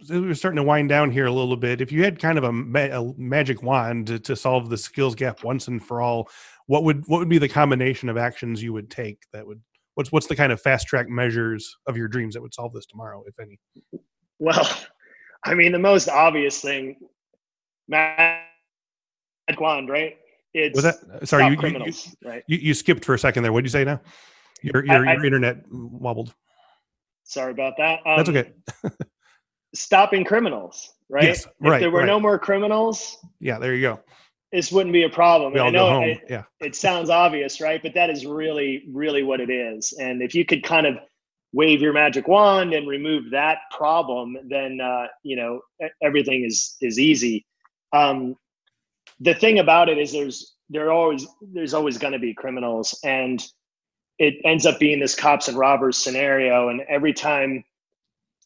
we're 0.09 0.33
starting 0.33 0.57
to 0.57 0.63
wind 0.63 0.89
down 0.89 1.11
here 1.11 1.25
a 1.25 1.31
little 1.31 1.57
bit 1.57 1.81
if 1.81 1.91
you 1.91 2.03
had 2.03 2.19
kind 2.19 2.37
of 2.37 2.43
a, 2.43 2.51
ma- 2.51 2.79
a 2.79 3.13
magic 3.17 3.63
wand 3.63 4.07
to, 4.07 4.19
to, 4.19 4.35
solve 4.35 4.69
the 4.69 4.77
skills 4.77 5.15
gap 5.15 5.43
once 5.43 5.67
and 5.67 5.83
for 5.83 6.01
all 6.01 6.29
what 6.67 6.83
would 6.83 7.03
what 7.07 7.19
would 7.19 7.29
be 7.29 7.37
the 7.37 7.49
combination 7.49 8.09
of 8.09 8.17
actions 8.17 8.61
you 8.61 8.73
would 8.73 8.89
take 8.89 9.23
that 9.33 9.45
would 9.45 9.61
what's 9.95 10.11
what's 10.11 10.27
the 10.27 10.35
kind 10.35 10.51
of 10.51 10.61
fast 10.61 10.87
track 10.87 11.07
measures 11.09 11.75
of 11.87 11.97
your 11.97 12.07
dreams 12.07 12.33
that 12.33 12.41
would 12.41 12.53
solve 12.53 12.73
this 12.73 12.85
tomorrow 12.85 13.23
if 13.27 13.39
any 13.39 13.59
well 14.39 14.69
i 15.45 15.53
mean 15.53 15.71
the 15.71 15.79
most 15.79 16.09
obvious 16.09 16.61
thing 16.61 16.95
magic 17.87 18.39
wand 19.59 19.89
right 19.89 20.17
it's 20.53 20.75
was 20.75 20.83
that 20.83 21.27
sorry 21.27 21.47
you, 21.47 21.57
criminals, 21.57 22.15
you, 22.21 22.29
right? 22.29 22.43
You, 22.47 22.57
you 22.57 22.73
skipped 22.73 23.03
for 23.03 23.15
a 23.15 23.19
second 23.19 23.43
there. 23.43 23.51
What 23.51 23.61
did 23.61 23.65
you 23.65 23.71
say 23.71 23.83
now? 23.83 23.99
Your 24.61 24.85
your, 24.85 25.07
I, 25.07 25.13
your 25.13 25.21
I, 25.21 25.25
internet 25.25 25.63
wobbled. 25.71 26.33
Sorry 27.23 27.51
about 27.51 27.73
that. 27.77 27.99
Um, 28.05 28.17
That's 28.17 28.29
okay. 28.29 28.51
stopping 29.73 30.23
criminals, 30.23 30.93
right? 31.09 31.23
Yes, 31.23 31.47
right. 31.59 31.75
If 31.75 31.81
there 31.81 31.91
were 31.91 31.99
right. 31.99 32.07
no 32.07 32.19
more 32.19 32.39
criminals, 32.39 33.17
yeah, 33.39 33.59
there 33.59 33.75
you 33.75 33.81
go. 33.81 33.99
This 34.51 34.71
wouldn't 34.71 34.93
be 34.93 35.03
a 35.03 35.09
problem. 35.09 35.53
We 35.53 35.59
all 35.59 35.67
I 35.67 35.71
know 35.71 35.87
go 35.87 35.93
home. 35.93 36.03
It, 36.09 36.21
yeah. 36.29 36.43
it 36.59 36.75
sounds 36.75 37.09
obvious, 37.09 37.59
right? 37.59 37.81
But 37.81 37.95
that 37.95 38.09
is 38.09 38.25
really, 38.25 38.83
really 38.91 39.23
what 39.23 39.39
it 39.39 39.49
is. 39.49 39.93
And 39.99 40.21
if 40.21 40.35
you 40.35 40.45
could 40.45 40.63
kind 40.63 40.85
of 40.85 40.97
wave 41.53 41.81
your 41.81 41.93
magic 41.93 42.27
wand 42.27 42.73
and 42.73 42.87
remove 42.87 43.31
that 43.31 43.59
problem, 43.75 44.37
then 44.47 44.79
uh, 44.79 45.07
you 45.23 45.35
know 45.35 45.61
everything 46.01 46.43
is 46.43 46.75
is 46.81 46.99
easy. 46.99 47.45
Um, 47.93 48.35
the 49.19 49.33
thing 49.33 49.59
about 49.59 49.89
it 49.89 49.97
is 49.97 50.11
there's 50.11 50.55
there 50.69 50.91
always 50.91 51.25
there's 51.41 51.73
always 51.73 51.97
going 51.97 52.13
to 52.13 52.19
be 52.19 52.33
criminals 52.33 52.97
and 53.03 53.43
it 54.19 54.35
ends 54.45 54.65
up 54.65 54.79
being 54.79 54.99
this 54.99 55.15
cops 55.15 55.47
and 55.47 55.57
robbers 55.57 55.97
scenario 55.97 56.69
and 56.69 56.81
every 56.89 57.13
time 57.13 57.63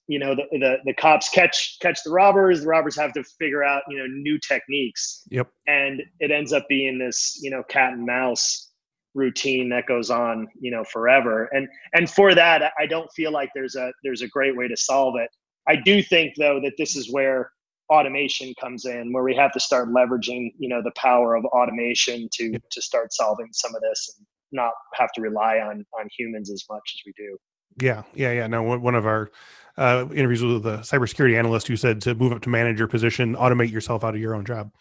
you 0.08 0.20
know 0.20 0.36
the, 0.36 0.44
the 0.52 0.78
the 0.86 0.94
cops 0.94 1.30
catch 1.30 1.78
catch 1.82 2.00
the 2.04 2.12
robbers 2.12 2.62
the 2.62 2.68
robbers 2.68 2.96
have 2.96 3.14
to 3.14 3.24
figure 3.40 3.64
out 3.64 3.84
you 3.90 3.98
know 3.98 4.06
new 4.08 4.40
techniques. 4.40 5.24
Yep. 5.30 5.50
And 5.68 6.02
it 6.20 6.32
ends 6.32 6.54
up 6.54 6.66
being 6.70 6.98
this 6.98 7.40
you 7.42 7.52
know 7.52 7.64
cat 7.64 7.94
and 7.94 8.06
mouse 8.06 8.72
routine 9.14 9.70
that 9.70 9.86
goes 9.88 10.10
on 10.10 10.48
you 10.60 10.72
know 10.72 10.84
forever. 10.86 11.50
And 11.52 11.68
and 11.94 12.10
for 12.10 12.34
that 12.36 12.72
i 12.80 12.86
don't 12.86 13.12
feel 13.16 13.32
like 13.32 13.50
there's 13.54 13.76
a 13.76 13.92
there's 14.04 14.22
a 14.22 14.28
great 14.28 14.56
way 14.56 14.68
to 14.68 14.78
solve 14.78 15.16
it. 15.18 15.30
I 15.68 15.76
do 15.76 16.02
think 16.02 16.36
though 16.38 16.60
that 16.64 16.74
this 16.78 16.96
is 16.96 17.12
where 17.12 17.52
automation 17.90 18.54
comes 18.60 18.84
in 18.86 19.14
where 19.14 19.24
we 19.24 19.34
have 19.34 19.54
to 19.54 19.60
start 19.62 19.90
leveraging 19.90 20.52
you 20.58 20.68
know 20.70 20.82
the 20.84 20.92
power 20.96 21.36
of 21.36 21.46
automation 21.46 22.28
to 22.34 22.60
to 22.72 22.82
start 22.82 23.14
solving 23.14 23.48
some 23.52 23.74
of 23.76 23.82
this 23.82 24.14
and 24.18 24.28
not 24.52 24.72
have 24.94 25.12
to 25.14 25.22
rely 25.22 25.58
on 25.60 25.86
on 26.00 26.08
humans 26.18 26.52
as 26.52 26.64
much 26.70 26.96
as 26.96 27.02
we 27.06 27.14
do. 27.18 27.38
Yeah. 27.82 28.04
Yeah. 28.14 28.32
Yeah. 28.32 28.48
No 28.48 28.64
one 28.64 28.96
of 28.96 29.06
our 29.06 29.30
uh, 29.78 30.06
interviews 30.14 30.44
with 30.44 30.66
a 30.66 30.80
cybersecurity 30.80 31.38
analyst 31.38 31.68
who 31.68 31.76
said 31.76 32.02
to 32.02 32.16
move 32.16 32.32
up 32.32 32.42
to 32.42 32.50
manager 32.50 32.88
position 32.88 33.36
automate 33.36 33.72
yourself 33.72 34.04
out 34.04 34.16
of 34.16 34.22
your 34.22 34.36
own 34.36 34.46
job 34.46 34.72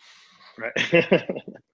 right 0.58 0.72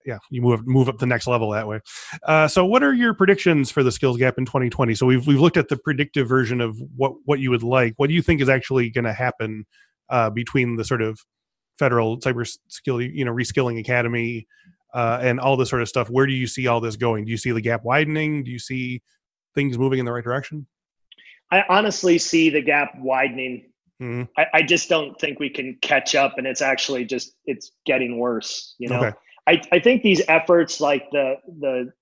yeah 0.04 0.18
you 0.30 0.42
move 0.42 0.66
move 0.66 0.88
up 0.88 0.98
the 0.98 1.06
next 1.06 1.26
level 1.26 1.50
that 1.50 1.66
way 1.66 1.80
uh, 2.24 2.48
so 2.48 2.64
what 2.64 2.82
are 2.82 2.92
your 2.92 3.14
predictions 3.14 3.70
for 3.70 3.82
the 3.82 3.92
skills 3.92 4.16
gap 4.16 4.38
in 4.38 4.44
2020 4.44 4.94
so 4.94 5.06
we've, 5.06 5.26
we've 5.26 5.40
looked 5.40 5.56
at 5.56 5.68
the 5.68 5.76
predictive 5.76 6.28
version 6.28 6.60
of 6.60 6.76
what 6.96 7.12
what 7.24 7.38
you 7.38 7.50
would 7.50 7.62
like 7.62 7.94
what 7.96 8.08
do 8.08 8.14
you 8.14 8.22
think 8.22 8.40
is 8.40 8.48
actually 8.48 8.90
going 8.90 9.04
to 9.04 9.12
happen 9.12 9.64
uh, 10.10 10.30
between 10.30 10.76
the 10.76 10.84
sort 10.84 11.02
of 11.02 11.18
federal 11.78 12.18
cyber 12.20 12.46
skill, 12.68 13.00
you 13.00 13.24
know, 13.24 13.32
reskilling 13.32 13.80
academy, 13.80 14.46
uh, 14.94 15.18
and 15.20 15.40
all 15.40 15.56
this 15.56 15.70
sort 15.70 15.82
of 15.82 15.88
stuff. 15.88 16.08
Where 16.08 16.26
do 16.26 16.32
you 16.32 16.46
see 16.46 16.66
all 16.66 16.80
this 16.80 16.96
going? 16.96 17.24
Do 17.24 17.30
you 17.30 17.38
see 17.38 17.50
the 17.50 17.60
gap 17.60 17.82
widening? 17.84 18.44
Do 18.44 18.50
you 18.50 18.58
see 18.58 19.02
things 19.54 19.78
moving 19.78 19.98
in 19.98 20.04
the 20.04 20.12
right 20.12 20.22
direction? 20.22 20.66
I 21.52 21.64
honestly 21.68 22.18
see 22.18 22.50
the 22.50 22.60
gap 22.60 22.92
widening. 22.98 23.66
Mm-hmm. 24.00 24.24
I, 24.36 24.46
I, 24.54 24.62
just 24.62 24.88
don't 24.88 25.18
think 25.20 25.38
we 25.38 25.48
can 25.48 25.78
catch 25.80 26.16
up, 26.16 26.36
and 26.36 26.46
it's 26.46 26.62
actually 26.62 27.04
just 27.04 27.36
it's 27.44 27.70
getting 27.86 28.18
worse. 28.18 28.74
You 28.78 28.88
know, 28.88 29.04
okay. 29.04 29.16
I 29.46 29.62
I 29.70 29.78
think 29.78 30.02
these 30.02 30.22
efforts 30.26 30.80
like 30.80 31.08
the 31.12 31.36
the 31.60 31.92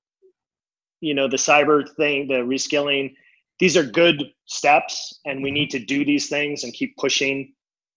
you 1.01 1.13
know 1.13 1.29
the 1.29 1.37
cyber 1.37 1.87
thing, 1.97 2.29
the 2.29 2.37
reskilling, 2.37 3.13
these 3.59 3.77
are 3.77 3.85
good 3.85 4.25
steps, 4.47 5.21
and 5.27 5.43
we 5.43 5.51
mm-hmm. 5.51 5.55
need 5.55 5.71
to 5.71 5.79
do 5.79 6.07
these 6.07 6.31
things 6.31 6.65
and 6.65 6.73
keep 6.73 6.97
pushing 6.97 7.53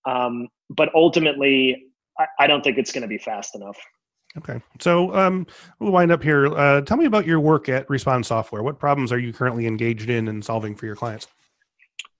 um, 0.05 0.47
but 0.69 0.89
ultimately, 0.95 1.85
I, 2.19 2.25
I, 2.39 2.47
don't 2.47 2.63
think 2.63 2.77
it's 2.77 2.91
going 2.91 3.03
to 3.03 3.07
be 3.07 3.17
fast 3.17 3.55
enough. 3.55 3.77
Okay. 4.37 4.61
So 4.79 5.13
um, 5.15 5.45
we'll 5.79 5.91
wind 5.91 6.11
up 6.11 6.23
here. 6.23 6.47
Uh, 6.47 6.81
tell 6.81 6.97
me 6.97 7.05
about 7.05 7.25
your 7.25 7.39
work 7.39 7.69
at 7.69 7.89
Respond 7.89 8.25
Software. 8.25 8.63
What 8.63 8.79
problems 8.79 9.11
are 9.11 9.19
you 9.19 9.31
currently 9.31 9.67
engaged 9.67 10.09
in 10.09 10.27
and 10.27 10.43
solving 10.43 10.75
for 10.75 10.85
your 10.85 10.95
clients? 10.95 11.27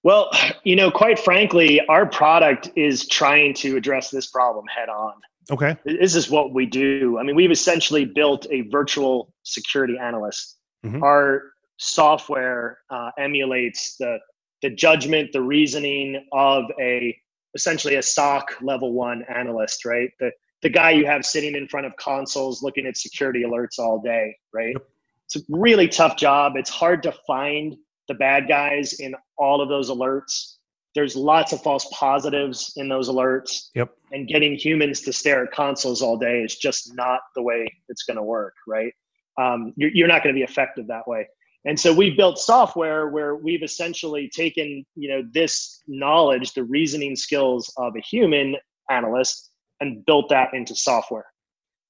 Well, 0.03 0.29
you 0.63 0.75
know, 0.75 0.91
quite 0.91 1.19
frankly, 1.19 1.81
our 1.87 2.05
product 2.05 2.69
is 2.75 3.07
trying 3.07 3.53
to 3.55 3.77
address 3.77 4.09
this 4.09 4.27
problem 4.27 4.65
head 4.67 4.89
on. 4.89 5.13
Okay. 5.51 5.75
This 5.83 6.15
is 6.15 6.29
what 6.29 6.53
we 6.53 6.65
do. 6.65 7.17
I 7.19 7.23
mean, 7.23 7.35
we've 7.35 7.51
essentially 7.51 8.05
built 8.05 8.47
a 8.49 8.61
virtual 8.69 9.33
security 9.43 9.97
analyst. 9.97 10.57
Mm-hmm. 10.85 11.03
Our 11.03 11.43
software 11.77 12.79
uh, 12.89 13.11
emulates 13.17 13.97
the 13.97 14.19
the 14.61 14.69
judgment, 14.69 15.33
the 15.33 15.41
reasoning 15.41 16.25
of 16.31 16.63
a 16.79 17.17
essentially 17.55 17.95
a 17.95 18.01
SOC 18.01 18.55
level 18.61 18.93
one 18.93 19.25
analyst, 19.27 19.83
right? 19.83 20.09
The 20.21 20.31
the 20.61 20.69
guy 20.69 20.91
you 20.91 21.05
have 21.05 21.25
sitting 21.25 21.55
in 21.55 21.67
front 21.67 21.85
of 21.85 21.95
consoles 21.97 22.63
looking 22.63 22.85
at 22.85 22.95
security 22.95 23.43
alerts 23.43 23.77
all 23.79 23.99
day, 23.99 24.33
right? 24.53 24.71
Yep. 24.71 24.87
It's 25.25 25.35
a 25.35 25.39
really 25.49 25.89
tough 25.89 26.15
job. 26.15 26.53
It's 26.55 26.69
hard 26.69 27.03
to 27.03 27.11
find 27.27 27.75
the 28.07 28.13
bad 28.13 28.47
guys 28.47 28.93
in 28.93 29.15
all 29.37 29.61
of 29.61 29.69
those 29.69 29.89
alerts. 29.89 30.55
There's 30.95 31.15
lots 31.15 31.53
of 31.53 31.61
false 31.61 31.87
positives 31.91 32.73
in 32.75 32.87
those 32.87 33.09
alerts. 33.09 33.69
Yep. 33.73 33.91
And 34.11 34.27
getting 34.27 34.55
humans 34.55 35.01
to 35.01 35.13
stare 35.13 35.43
at 35.43 35.51
consoles 35.51 36.01
all 36.01 36.17
day 36.17 36.43
is 36.43 36.55
just 36.55 36.93
not 36.95 37.21
the 37.35 37.41
way 37.41 37.67
it's 37.89 38.03
going 38.03 38.17
to 38.17 38.23
work, 38.23 38.53
right? 38.67 38.93
Um, 39.39 39.73
you're, 39.75 39.89
you're 39.91 40.07
not 40.07 40.23
going 40.23 40.35
to 40.35 40.39
be 40.39 40.43
effective 40.43 40.87
that 40.87 41.07
way. 41.07 41.27
And 41.65 41.79
so 41.79 41.93
we've 41.93 42.17
built 42.17 42.37
software 42.37 43.07
where 43.07 43.35
we've 43.35 43.63
essentially 43.63 44.29
taken, 44.29 44.85
you 44.95 45.09
know, 45.09 45.23
this 45.31 45.81
knowledge, 45.87 46.53
the 46.53 46.63
reasoning 46.63 47.15
skills 47.15 47.73
of 47.77 47.95
a 47.95 48.01
human 48.01 48.57
analyst, 48.89 49.51
and 49.79 50.05
built 50.05 50.29
that 50.29 50.53
into 50.53 50.75
software. 50.75 51.25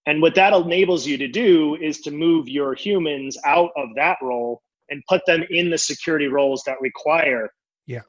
And 0.06 0.22
what 0.22 0.36
that 0.36 0.54
enables 0.54 1.08
you 1.08 1.18
to 1.18 1.28
do 1.28 1.76
is 1.76 2.02
to 2.02 2.12
move 2.12 2.48
your 2.48 2.76
humans 2.76 3.38
out 3.46 3.72
of 3.76 3.90
that 3.96 4.18
role 4.22 4.62
and 4.90 5.02
put 5.08 5.22
them 5.26 5.44
in 5.50 5.70
the 5.70 5.78
security 5.78 6.28
roles 6.28 6.64
that 6.66 6.78
require 6.82 7.50
yeah. 7.88 8.02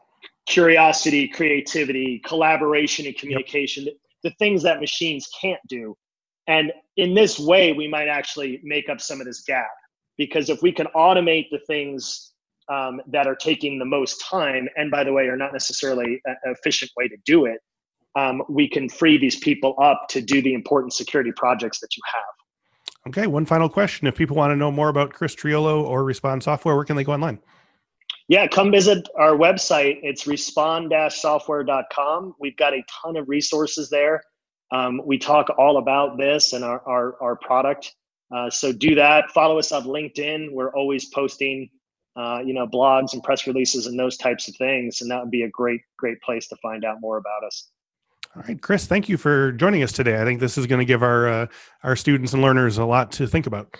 curiosity, 0.47 1.29
creativity, 1.29 2.20
collaboration, 2.25 3.07
and 3.07 3.16
communication, 3.16 3.85
yep. 3.85 3.95
the 4.22 4.31
things 4.39 4.62
that 4.62 4.81
machines 4.81 5.29
can't 5.41 5.61
do. 5.68 5.97
And 6.47 6.72
in 6.97 7.14
this 7.14 7.39
way, 7.39 7.72
we 7.72 7.89
might 7.89 8.09
actually 8.09 8.61
make 8.62 8.89
up 8.89 9.01
some 9.01 9.20
of 9.20 9.27
this 9.27 9.43
gap 9.43 9.70
because 10.16 10.51
if 10.51 10.62
we 10.62 10.72
can 10.72 10.87
automate 10.95 11.47
the 11.51 11.61
things 11.66 12.33
um, 12.68 13.01
that 13.09 13.27
are 13.27 13.35
taking 13.35 13.79
the 13.79 13.85
most 13.85 14.22
time, 14.22 14.68
and 14.77 14.91
by 14.91 15.05
the 15.05 15.12
way, 15.12 15.27
are 15.27 15.37
not 15.37 15.53
necessarily 15.53 16.20
an 16.25 16.37
efficient 16.45 16.91
way 16.97 17.09
to 17.09 17.16
do 17.25 17.47
it, 17.47 17.61
um, 18.16 18.43
we 18.49 18.68
can 18.68 18.89
free 18.89 19.18
these 19.18 19.39
people 19.41 19.75
up 19.83 20.07
to 20.11 20.20
do 20.20 20.41
the 20.41 20.55
important 20.55 20.93
security 20.93 21.33
projects 21.37 21.81
that 21.81 21.89
you 21.97 22.03
have. 22.14 22.43
Okay, 23.07 23.26
one 23.26 23.44
final 23.44 23.68
question. 23.68 24.07
If 24.07 24.16
people 24.16 24.34
want 24.34 24.50
to 24.52 24.57
know 24.57 24.70
more 24.70 24.88
about 24.88 25.12
Chris 25.12 25.36
Triolo 25.36 25.84
or 25.84 26.05
Respond 26.05 26.42
Software, 26.42 26.74
where 26.74 26.86
can 26.86 26.96
they 26.96 27.05
go 27.05 27.12
online? 27.12 27.38
Yeah, 28.28 28.46
come 28.46 28.70
visit 28.70 29.07
our 29.18 29.32
website. 29.32 29.98
It's 30.02 30.26
respond-software.com. 30.26 32.34
We've 32.40 32.57
got 32.57 32.72
a 32.72 32.82
ton 33.02 33.18
of 33.18 33.28
resources 33.28 33.90
there. 33.90 34.22
Um, 34.72 35.02
we 35.05 35.18
talk 35.18 35.50
all 35.59 35.76
about 35.76 36.16
this 36.16 36.55
and 36.55 36.64
our, 36.64 36.80
our, 36.88 37.22
our 37.22 37.36
product. 37.36 37.94
Uh, 38.34 38.48
so 38.48 38.72
do 38.72 38.94
that. 38.94 39.30
Follow 39.32 39.59
us 39.59 39.70
on 39.72 39.84
LinkedIn. 39.84 40.52
We're 40.52 40.74
always 40.74 41.11
posting, 41.11 41.68
uh, 42.16 42.40
you 42.44 42.55
know, 42.55 42.66
blogs 42.66 43.12
and 43.12 43.22
press 43.22 43.46
releases 43.46 43.86
and 43.86 43.98
those 43.98 44.16
types 44.16 44.48
of 44.48 44.57
things. 44.57 45.02
And 45.02 45.11
that 45.11 45.20
would 45.20 45.30
be 45.30 45.42
a 45.42 45.50
great, 45.50 45.82
great 45.98 46.22
place 46.22 46.48
to 46.48 46.57
find 46.62 46.86
out 46.86 47.02
more 47.02 47.18
about 47.18 47.44
us. 47.46 47.68
All 48.37 48.43
right, 48.49 48.61
Chris, 48.61 48.87
thank 48.87 49.09
you 49.09 49.16
for 49.16 49.53
joining 49.53 49.85
us 49.85 49.93
today. 49.93 50.20
I 50.20 50.24
think 50.24 50.41
this 50.41 50.59
is 50.59 50.66
going 50.66 50.80
to 50.80 50.85
give 50.85 51.05
our 51.05 51.28
uh, 51.28 51.47
our 51.85 51.95
students 51.95 52.32
and 52.32 52.43
learners 52.43 52.78
a 52.78 52.85
lot 52.85 53.12
to 53.12 53.28
think 53.28 53.47
about. 53.47 53.76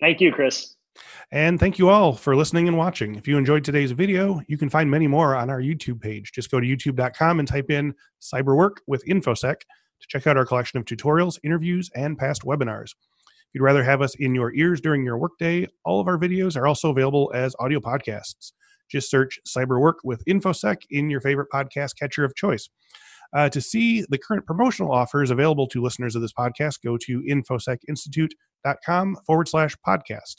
Thank 0.00 0.20
you, 0.20 0.32
Chris. 0.32 0.74
And 1.30 1.60
thank 1.60 1.78
you 1.78 1.90
all 1.90 2.14
for 2.14 2.34
listening 2.34 2.66
and 2.66 2.78
watching. 2.78 3.14
If 3.14 3.28
you 3.28 3.36
enjoyed 3.36 3.64
today's 3.64 3.92
video, 3.92 4.40
you 4.48 4.56
can 4.56 4.70
find 4.70 4.90
many 4.90 5.06
more 5.06 5.34
on 5.34 5.50
our 5.50 5.60
YouTube 5.60 6.00
page. 6.00 6.32
Just 6.32 6.50
go 6.50 6.60
to 6.60 6.66
youtube.com 6.66 7.38
and 7.38 7.48
type 7.48 7.70
in 7.70 7.94
cyberwork 8.20 8.76
with 8.86 9.04
infosec 9.06 9.60
to 9.60 10.08
check 10.08 10.26
out 10.26 10.36
our 10.36 10.46
collection 10.46 10.78
of 10.78 10.86
tutorials, 10.86 11.38
interviews, 11.42 11.90
and 11.94 12.18
past 12.18 12.42
webinars. 12.42 12.92
If 13.24 13.54
you'd 13.54 13.62
rather 13.62 13.84
have 13.84 14.00
us 14.00 14.14
in 14.14 14.34
your 14.34 14.54
ears 14.54 14.80
during 14.80 15.04
your 15.04 15.18
workday, 15.18 15.66
all 15.84 16.00
of 16.00 16.08
our 16.08 16.18
videos 16.18 16.56
are 16.56 16.66
also 16.66 16.90
available 16.90 17.30
as 17.34 17.54
audio 17.58 17.80
podcasts. 17.80 18.52
Just 18.90 19.10
search 19.10 19.38
Cyberwork 19.46 19.96
with 20.04 20.24
InfoSec 20.26 20.78
in 20.90 21.08
your 21.08 21.20
favorite 21.20 21.48
podcast 21.52 21.98
catcher 21.98 22.24
of 22.24 22.34
choice. 22.34 22.68
Uh, 23.34 23.48
to 23.48 23.60
see 23.60 24.04
the 24.10 24.18
current 24.18 24.46
promotional 24.46 24.92
offers 24.92 25.30
available 25.30 25.66
to 25.66 25.82
listeners 25.82 26.14
of 26.14 26.22
this 26.22 26.32
podcast, 26.32 26.82
go 26.84 26.98
to 26.98 27.22
infosecinstitute.com 27.22 29.16
forward 29.26 29.48
slash 29.48 29.74
podcast. 29.86 30.36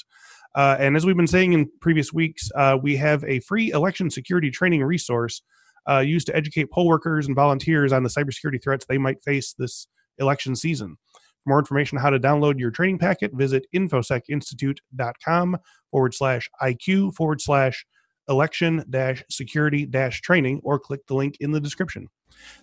Uh, 0.55 0.77
and 0.79 0.95
as 0.95 1.05
we've 1.05 1.17
been 1.17 1.25
saying 1.25 1.53
in 1.53 1.69
previous 1.81 2.13
weeks, 2.13 2.49
uh, 2.55 2.77
we 2.81 2.95
have 2.95 3.23
a 3.23 3.39
free 3.41 3.71
election 3.71 4.09
security 4.09 4.51
training 4.51 4.83
resource 4.83 5.41
uh, 5.89 5.99
used 5.99 6.27
to 6.27 6.35
educate 6.35 6.71
poll 6.71 6.87
workers 6.87 7.25
and 7.25 7.35
volunteers 7.35 7.91
on 7.91 8.03
the 8.03 8.09
cybersecurity 8.09 8.61
threats 8.63 8.85
they 8.85 8.97
might 8.97 9.23
face 9.23 9.53
this 9.57 9.87
election 10.19 10.55
season. 10.55 10.95
For 11.43 11.49
more 11.49 11.59
information 11.59 11.97
on 11.97 12.03
how 12.03 12.09
to 12.11 12.19
download 12.19 12.59
your 12.59 12.71
training 12.71 12.99
packet, 12.99 13.31
visit 13.33 13.65
infosecinstitute.com 13.75 15.57
forward 15.91 16.13
slash 16.13 16.49
IQ 16.61 17.15
forward 17.15 17.41
slash 17.41 17.85
election 18.29 18.83
security 19.29 19.85
training 20.21 20.61
or 20.63 20.79
click 20.79 21.05
the 21.07 21.15
link 21.15 21.37
in 21.39 21.51
the 21.51 21.59
description. 21.59 22.07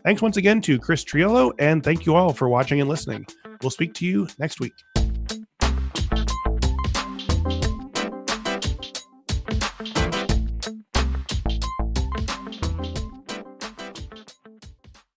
Thanks 0.05 0.21
once 0.21 0.37
again 0.37 0.61
to 0.63 0.79
Chris 0.79 1.05
Triolo, 1.05 1.53
and 1.59 1.83
thank 1.83 2.07
you 2.07 2.15
all 2.15 2.33
for 2.33 2.49
watching 2.49 2.81
and 2.81 2.89
listening. 2.89 3.27
We'll 3.63 3.71
speak 3.71 3.95
to 3.95 4.07
you 4.07 4.29
next 4.39 4.61
week. 4.61 4.73